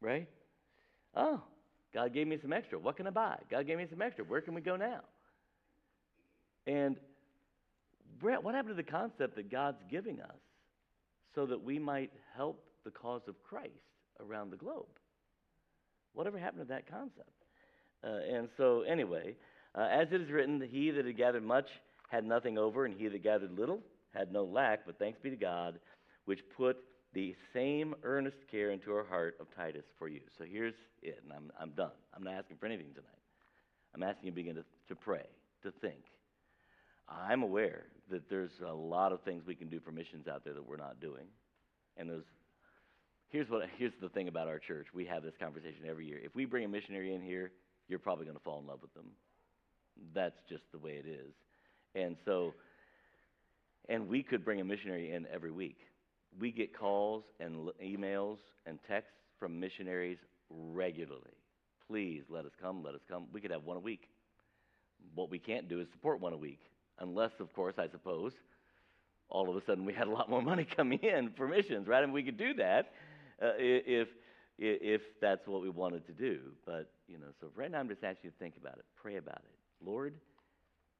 Right? 0.00 0.28
Oh, 1.16 1.40
God 1.92 2.14
gave 2.14 2.26
me 2.26 2.38
some 2.40 2.52
extra. 2.52 2.78
What 2.78 2.96
can 2.96 3.06
I 3.06 3.10
buy? 3.10 3.38
God 3.50 3.66
gave 3.66 3.78
me 3.78 3.86
some 3.90 4.00
extra. 4.00 4.24
Where 4.24 4.40
can 4.40 4.54
we 4.54 4.60
go 4.60 4.76
now? 4.76 5.00
And 6.66 6.96
Brett, 8.20 8.42
what 8.42 8.54
happened 8.54 8.76
to 8.76 8.82
the 8.82 8.88
concept 8.88 9.36
that 9.36 9.50
God's 9.50 9.82
giving 9.90 10.20
us 10.20 10.36
so 11.34 11.46
that 11.46 11.62
we 11.62 11.78
might 11.78 12.12
help 12.36 12.62
the 12.84 12.90
cause 12.90 13.22
of 13.26 13.34
Christ 13.42 13.72
around 14.20 14.50
the 14.50 14.56
globe? 14.56 14.86
Whatever 16.14 16.38
happened 16.38 16.62
to 16.62 16.68
that 16.68 16.88
concept? 16.88 17.30
Uh, 18.04 18.36
and 18.36 18.48
so, 18.56 18.82
anyway, 18.82 19.34
uh, 19.74 19.88
as 19.90 20.08
it 20.12 20.20
is 20.20 20.30
written, 20.30 20.60
he 20.60 20.90
that 20.90 21.04
had 21.06 21.16
gathered 21.16 21.42
much 21.42 21.68
had 22.08 22.24
nothing 22.24 22.58
over, 22.58 22.84
and 22.84 22.94
he 22.98 23.08
that 23.08 23.22
gathered 23.22 23.56
little 23.58 23.80
had 24.14 24.32
no 24.32 24.44
lack, 24.44 24.86
but 24.86 24.98
thanks 24.98 25.18
be 25.22 25.30
to 25.30 25.36
God, 25.36 25.78
which 26.24 26.40
put 26.56 26.76
the 27.14 27.34
same 27.54 27.94
earnest 28.02 28.36
care 28.50 28.70
into 28.70 28.92
our 28.92 29.04
heart 29.04 29.36
of 29.40 29.46
Titus 29.54 29.84
for 29.98 30.08
you. 30.08 30.20
So 30.38 30.44
here's 30.44 30.74
it, 31.02 31.20
and 31.22 31.32
I'm, 31.32 31.50
I'm 31.60 31.70
done. 31.70 31.92
I'm 32.14 32.22
not 32.22 32.34
asking 32.34 32.56
for 32.58 32.66
anything 32.66 32.92
tonight. 32.94 33.04
I'm 33.94 34.02
asking 34.02 34.26
you 34.26 34.30
to 34.32 34.34
begin 34.34 34.54
to, 34.56 34.64
to 34.88 34.94
pray, 34.94 35.26
to 35.62 35.70
think. 35.80 36.02
I'm 37.08 37.42
aware 37.42 37.84
that 38.10 38.28
there's 38.28 38.50
a 38.66 38.72
lot 38.72 39.12
of 39.12 39.22
things 39.22 39.44
we 39.46 39.54
can 39.54 39.68
do 39.68 39.80
for 39.80 39.92
missions 39.92 40.28
out 40.28 40.44
there 40.44 40.54
that 40.54 40.66
we're 40.66 40.76
not 40.76 41.00
doing. 41.00 41.24
And 41.96 42.08
there's 42.08 42.24
here's 43.30 43.48
what 43.48 43.62
here's 43.78 43.92
the 44.00 44.08
thing 44.10 44.28
about 44.28 44.46
our 44.46 44.58
church. 44.58 44.88
We 44.94 45.06
have 45.06 45.22
this 45.22 45.34
conversation 45.40 45.84
every 45.88 46.06
year. 46.06 46.20
If 46.22 46.34
we 46.34 46.44
bring 46.44 46.64
a 46.64 46.68
missionary 46.68 47.14
in 47.14 47.22
here, 47.22 47.50
you're 47.88 47.98
probably 47.98 48.26
going 48.26 48.36
to 48.36 48.42
fall 48.44 48.60
in 48.60 48.66
love 48.66 48.80
with 48.82 48.92
them. 48.94 49.06
That's 50.14 50.36
just 50.48 50.62
the 50.72 50.78
way 50.78 50.92
it 50.92 51.08
is. 51.08 51.32
And 51.94 52.16
so 52.24 52.54
and 53.88 54.08
we 54.08 54.22
could 54.22 54.44
bring 54.44 54.60
a 54.60 54.64
missionary 54.64 55.12
in 55.12 55.26
every 55.32 55.50
week. 55.50 55.78
We 56.38 56.52
get 56.52 56.78
calls 56.78 57.24
and 57.40 57.70
emails 57.82 58.36
and 58.66 58.78
texts 58.86 59.14
from 59.38 59.58
missionaries 59.58 60.18
regularly. 60.50 61.32
Please 61.86 62.22
let 62.28 62.44
us 62.44 62.52
come, 62.60 62.82
let 62.82 62.94
us 62.94 63.00
come. 63.08 63.26
We 63.32 63.40
could 63.40 63.50
have 63.50 63.64
one 63.64 63.78
a 63.78 63.80
week. 63.80 64.08
What 65.14 65.30
we 65.30 65.38
can't 65.38 65.68
do 65.68 65.80
is 65.80 65.86
support 65.92 66.20
one 66.20 66.34
a 66.34 66.36
week, 66.36 66.60
unless, 66.98 67.30
of 67.40 67.52
course, 67.54 67.74
I 67.78 67.88
suppose, 67.88 68.32
all 69.30 69.48
of 69.48 69.56
a 69.56 69.64
sudden 69.64 69.84
we 69.84 69.94
had 69.94 70.06
a 70.06 70.10
lot 70.10 70.28
more 70.28 70.42
money 70.42 70.66
coming 70.76 70.98
in 70.98 71.30
for 71.36 71.48
missions, 71.48 71.88
right? 71.88 72.04
And 72.04 72.12
we 72.12 72.22
could 72.22 72.36
do 72.36 72.54
that 72.54 72.92
uh, 73.42 73.52
if, 73.56 74.08
if 74.58 75.00
that's 75.20 75.46
what 75.46 75.62
we 75.62 75.70
wanted 75.70 76.06
to 76.06 76.12
do. 76.12 76.40
But, 76.66 76.90
you 77.06 77.18
know, 77.18 77.28
so 77.40 77.48
right 77.56 77.70
now 77.70 77.78
I'm 77.78 77.88
just 77.88 78.04
asking 78.04 78.20
you 78.24 78.30
to 78.30 78.36
think 78.38 78.56
about 78.60 78.76
it, 78.78 78.84
pray 79.00 79.16
about 79.16 79.38
it. 79.38 79.86
Lord, 79.86 80.14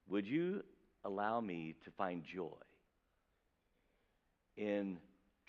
would 0.08 0.26
you 0.26 0.62
allow 1.08 1.40
me 1.40 1.74
to 1.84 1.90
find 1.90 2.22
joy 2.22 2.62
in 4.56 4.98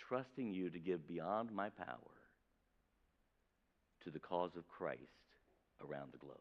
trusting 0.07 0.53
you 0.53 0.69
to 0.69 0.79
give 0.79 1.07
beyond 1.07 1.51
my 1.51 1.69
power 1.69 1.97
to 4.03 4.09
the 4.09 4.19
cause 4.19 4.51
of 4.55 4.67
Christ 4.67 5.01
around 5.85 6.13
the 6.13 6.17
globe. 6.17 6.37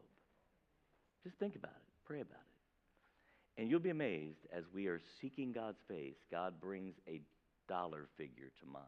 Just 1.23 1.37
think 1.37 1.55
about 1.55 1.71
it, 1.71 2.05
pray 2.05 2.21
about 2.21 2.39
it. 2.39 3.61
And 3.61 3.69
you'll 3.69 3.81
be 3.81 3.89
amazed 3.89 4.47
as 4.53 4.63
we 4.73 4.87
are 4.87 5.01
seeking 5.19 5.51
God's 5.51 5.79
face, 5.89 6.15
God 6.31 6.61
brings 6.61 6.95
a 7.07 7.19
dollar 7.67 8.07
figure 8.17 8.51
to 8.61 8.65
mind. 8.71 8.85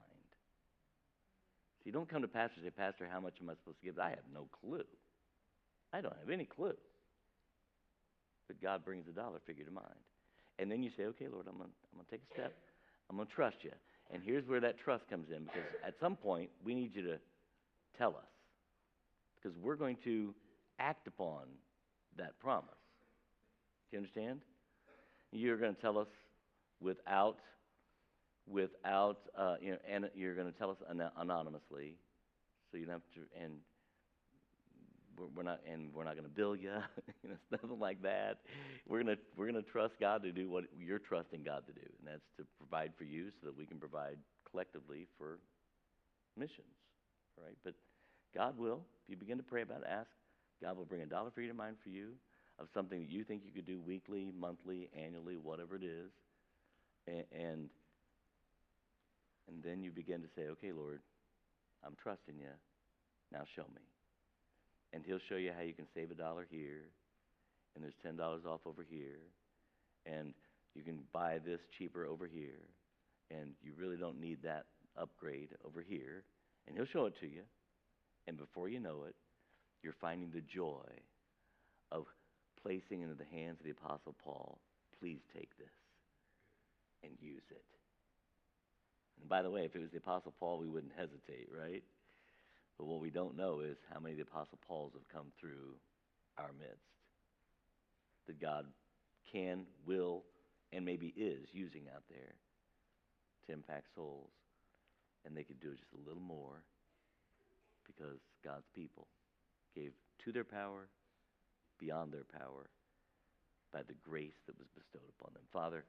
You 1.83 1.91
don't 1.91 2.07
come 2.07 2.21
to 2.21 2.27
pastor 2.27 2.61
and 2.61 2.65
say, 2.65 2.69
Pastor, 2.69 3.09
how 3.11 3.19
much 3.19 3.33
am 3.41 3.49
I 3.49 3.53
supposed 3.55 3.79
to 3.79 3.85
give? 3.85 3.99
I 3.99 4.11
have 4.11 4.19
no 4.33 4.47
clue. 4.61 4.85
I 5.91 5.99
don't 5.99 6.15
have 6.19 6.29
any 6.29 6.45
clue. 6.45 6.77
But 8.47 8.61
God 8.61 8.85
brings 8.85 9.07
a 9.07 9.11
dollar 9.11 9.39
figure 9.45 9.65
to 9.65 9.71
mind. 9.71 9.87
And 10.61 10.71
then 10.71 10.83
you 10.83 10.91
say, 10.95 11.05
okay, 11.05 11.25
Lord, 11.31 11.47
I'm 11.49 11.57
going 11.57 11.71
I'm 11.97 12.05
to 12.05 12.11
take 12.11 12.21
a 12.29 12.33
step. 12.33 12.53
I'm 13.09 13.15
going 13.15 13.27
to 13.27 13.33
trust 13.33 13.57
you. 13.63 13.71
And 14.13 14.21
here's 14.23 14.47
where 14.47 14.59
that 14.59 14.77
trust 14.77 15.09
comes 15.09 15.27
in 15.35 15.45
because 15.45 15.67
at 15.85 15.95
some 15.99 16.15
point 16.15 16.51
we 16.63 16.75
need 16.75 16.95
you 16.95 17.01
to 17.03 17.17
tell 17.97 18.09
us 18.09 18.29
because 19.41 19.57
we're 19.57 19.75
going 19.75 19.97
to 20.03 20.35
act 20.79 21.07
upon 21.07 21.45
that 22.17 22.37
promise. 22.39 22.69
Do 23.89 23.97
you 23.97 23.99
understand? 23.99 24.41
You're 25.31 25.57
going 25.57 25.73
to 25.73 25.81
tell 25.81 25.97
us 25.97 26.07
without, 26.79 27.37
without, 28.47 29.17
uh, 29.37 29.55
you 29.61 29.71
know, 29.71 29.77
and 29.89 30.09
you're 30.13 30.35
going 30.35 30.51
to 30.51 30.57
tell 30.59 30.69
us 30.69 30.77
an- 30.89 31.01
anonymously, 31.17 31.95
so 32.71 32.77
you 32.77 32.85
don't 32.85 32.93
have 32.93 33.01
to, 33.15 33.43
and 33.43 33.53
we're, 35.17 35.27
we're 35.35 35.43
not, 35.43 35.59
and 35.69 35.93
we're 35.93 36.03
not 36.03 36.15
going 36.15 36.27
to 36.27 36.33
bill 36.33 36.55
you, 36.55 36.71
you 37.23 37.29
know, 37.29 37.35
nothing 37.51 37.79
like 37.79 38.01
that. 38.03 38.39
We're 38.87 39.03
going 39.03 39.15
to, 39.15 39.21
we're 39.35 39.49
going 39.49 39.63
to 39.63 39.69
trust 39.69 39.95
God 39.99 40.23
to 40.23 40.31
do 40.31 40.49
what 40.49 40.65
you're 40.77 40.99
trusting 40.99 41.43
God 41.43 41.65
to 41.67 41.73
do, 41.73 41.87
and 41.99 42.07
that's 42.07 42.27
to 42.37 42.45
provide 42.57 42.91
for 42.97 43.03
you 43.03 43.29
so 43.39 43.47
that 43.47 43.57
we 43.57 43.65
can 43.65 43.77
provide 43.77 44.17
collectively 44.49 45.07
for 45.17 45.39
missions, 46.37 46.75
right? 47.41 47.57
But 47.63 47.73
God 48.35 48.57
will, 48.57 48.81
if 49.05 49.11
you 49.11 49.17
begin 49.17 49.37
to 49.37 49.43
pray 49.43 49.61
about 49.61 49.81
it, 49.81 49.87
ask, 49.89 50.09
God 50.61 50.77
will 50.77 50.85
bring 50.85 51.01
a 51.01 51.05
dollar 51.05 51.31
for 51.31 51.41
you 51.41 51.47
to 51.47 51.53
mind 51.53 51.77
for 51.83 51.89
you 51.89 52.13
of 52.59 52.67
something 52.73 52.99
that 52.99 53.09
you 53.09 53.23
think 53.23 53.41
you 53.43 53.51
could 53.51 53.65
do 53.65 53.79
weekly, 53.79 54.31
monthly, 54.37 54.89
annually, 54.95 55.37
whatever 55.37 55.75
it 55.75 55.83
is, 55.83 56.11
and 57.07 57.69
and 59.47 59.63
then 59.63 59.83
you 59.83 59.91
begin 59.91 60.21
to 60.21 60.27
say, 60.35 60.43
okay, 60.49 60.71
Lord, 60.71 61.01
I'm 61.85 61.95
trusting 62.01 62.37
you. 62.37 62.53
Now 63.31 63.43
show 63.55 63.63
me. 63.63 63.81
And 64.93 65.03
He'll 65.05 65.19
show 65.29 65.35
you 65.35 65.51
how 65.55 65.63
you 65.63 65.73
can 65.73 65.87
save 65.95 66.11
a 66.11 66.15
dollar 66.15 66.45
here, 66.49 66.89
and 67.75 67.83
there's 67.83 67.95
ten 68.03 68.17
dollars 68.17 68.43
off 68.45 68.61
over 68.65 68.85
here, 68.87 69.19
and 70.05 70.33
you 70.75 70.83
can 70.83 70.99
buy 71.13 71.39
this 71.45 71.61
cheaper 71.77 72.05
over 72.05 72.27
here, 72.27 72.67
and 73.29 73.53
you 73.63 73.71
really 73.77 73.97
don't 73.97 74.19
need 74.19 74.43
that 74.43 74.65
upgrade 74.97 75.49
over 75.65 75.81
here, 75.81 76.23
and 76.67 76.75
He'll 76.75 76.85
show 76.85 77.05
it 77.05 77.19
to 77.21 77.27
you, 77.27 77.41
and 78.27 78.37
before 78.37 78.67
you 78.67 78.79
know 78.79 79.03
it, 79.07 79.15
you're 79.83 79.95
finding 79.99 80.29
the 80.31 80.41
joy 80.41 80.87
of 81.91 82.05
placing 82.61 83.01
into 83.01 83.15
the 83.15 83.25
hands 83.31 83.59
of 83.59 83.65
the 83.65 83.71
Apostle 83.71 84.15
Paul, 84.23 84.59
please 84.99 85.19
take 85.33 85.49
this 85.57 85.73
and 87.03 87.11
use 87.19 87.43
it. 87.49 87.63
And 89.19 89.29
by 89.29 89.41
the 89.41 89.49
way, 89.49 89.65
if 89.65 89.75
it 89.75 89.79
was 89.81 89.91
the 89.91 89.97
Apostle 89.97 90.33
Paul, 90.39 90.59
we 90.59 90.67
wouldn't 90.67 90.93
hesitate, 90.95 91.47
right? 91.51 91.83
But 92.81 92.87
what 92.87 92.99
we 92.99 93.11
don't 93.11 93.37
know 93.37 93.59
is 93.59 93.77
how 93.93 93.99
many 93.99 94.13
of 94.13 94.17
the 94.17 94.23
Apostle 94.23 94.57
Pauls 94.67 94.93
have 94.95 95.07
come 95.07 95.27
through 95.39 95.77
our 96.39 96.49
midst 96.57 96.81
that 98.25 98.41
God 98.41 98.65
can, 99.31 99.67
will, 99.85 100.23
and 100.73 100.83
maybe 100.83 101.13
is 101.15 101.45
using 101.53 101.83
out 101.93 102.01
there 102.09 102.33
to 103.45 103.53
impact 103.53 103.85
souls. 103.93 104.31
And 105.23 105.37
they 105.37 105.43
could 105.43 105.61
do 105.61 105.69
just 105.75 105.93
a 105.93 106.09
little 106.09 106.23
more 106.23 106.63
because 107.85 108.17
God's 108.43 108.65
people 108.73 109.05
gave 109.75 109.91
to 110.25 110.31
their 110.31 110.43
power, 110.43 110.87
beyond 111.79 112.11
their 112.11 112.25
power, 112.33 112.71
by 113.71 113.83
the 113.83 113.93
grace 114.03 114.41
that 114.47 114.57
was 114.57 114.69
bestowed 114.73 115.07
upon 115.19 115.35
them. 115.35 115.43
Father, 115.53 115.83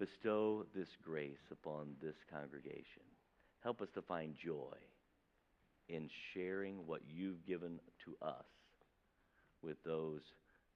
bestow 0.00 0.66
this 0.74 0.96
grace 1.00 1.46
upon 1.52 1.94
this 2.02 2.16
congregation. 2.28 3.06
Help 3.62 3.80
us 3.80 3.88
to 3.94 4.02
find 4.02 4.34
joy 4.34 4.74
in 5.92 6.08
sharing 6.32 6.86
what 6.86 7.00
you've 7.06 7.44
given 7.46 7.78
to 8.04 8.26
us 8.26 8.48
with 9.62 9.76
those 9.84 10.22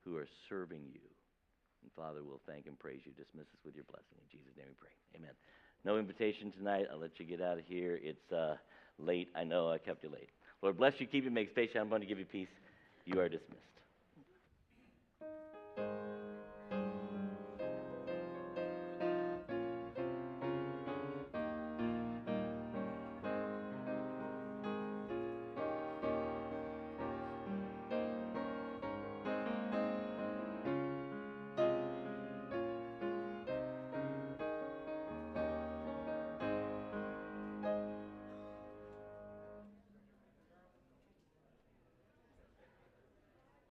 who 0.04 0.16
are 0.16 0.28
serving 0.48 0.82
you. 0.92 1.00
And 1.82 1.90
Father, 1.96 2.20
we'll 2.22 2.40
thank 2.46 2.66
and 2.66 2.78
praise 2.78 3.00
you. 3.04 3.12
Dismiss 3.12 3.46
us 3.46 3.64
with 3.64 3.74
your 3.74 3.84
blessing. 3.84 4.20
In 4.20 4.28
Jesus' 4.30 4.52
name 4.56 4.66
we 4.68 4.76
pray. 4.78 4.94
Amen. 5.16 5.32
No 5.84 5.98
invitation 5.98 6.52
tonight. 6.52 6.86
I'll 6.92 7.00
let 7.00 7.18
you 7.18 7.24
get 7.24 7.40
out 7.40 7.58
of 7.58 7.64
here. 7.64 7.98
It's 8.02 8.30
uh, 8.32 8.56
late. 8.98 9.30
I 9.34 9.44
know 9.44 9.70
I 9.70 9.78
kept 9.78 10.04
you 10.04 10.10
late. 10.10 10.28
Lord 10.62 10.76
bless 10.76 10.92
you, 10.98 11.06
keep 11.06 11.24
you, 11.24 11.30
make 11.30 11.50
space. 11.50 11.70
I'm 11.78 11.88
going 11.88 12.00
to 12.00 12.06
give 12.06 12.18
you 12.18 12.24
peace. 12.24 12.48
You 13.04 13.20
are 13.20 13.28
dismissed. 13.28 13.62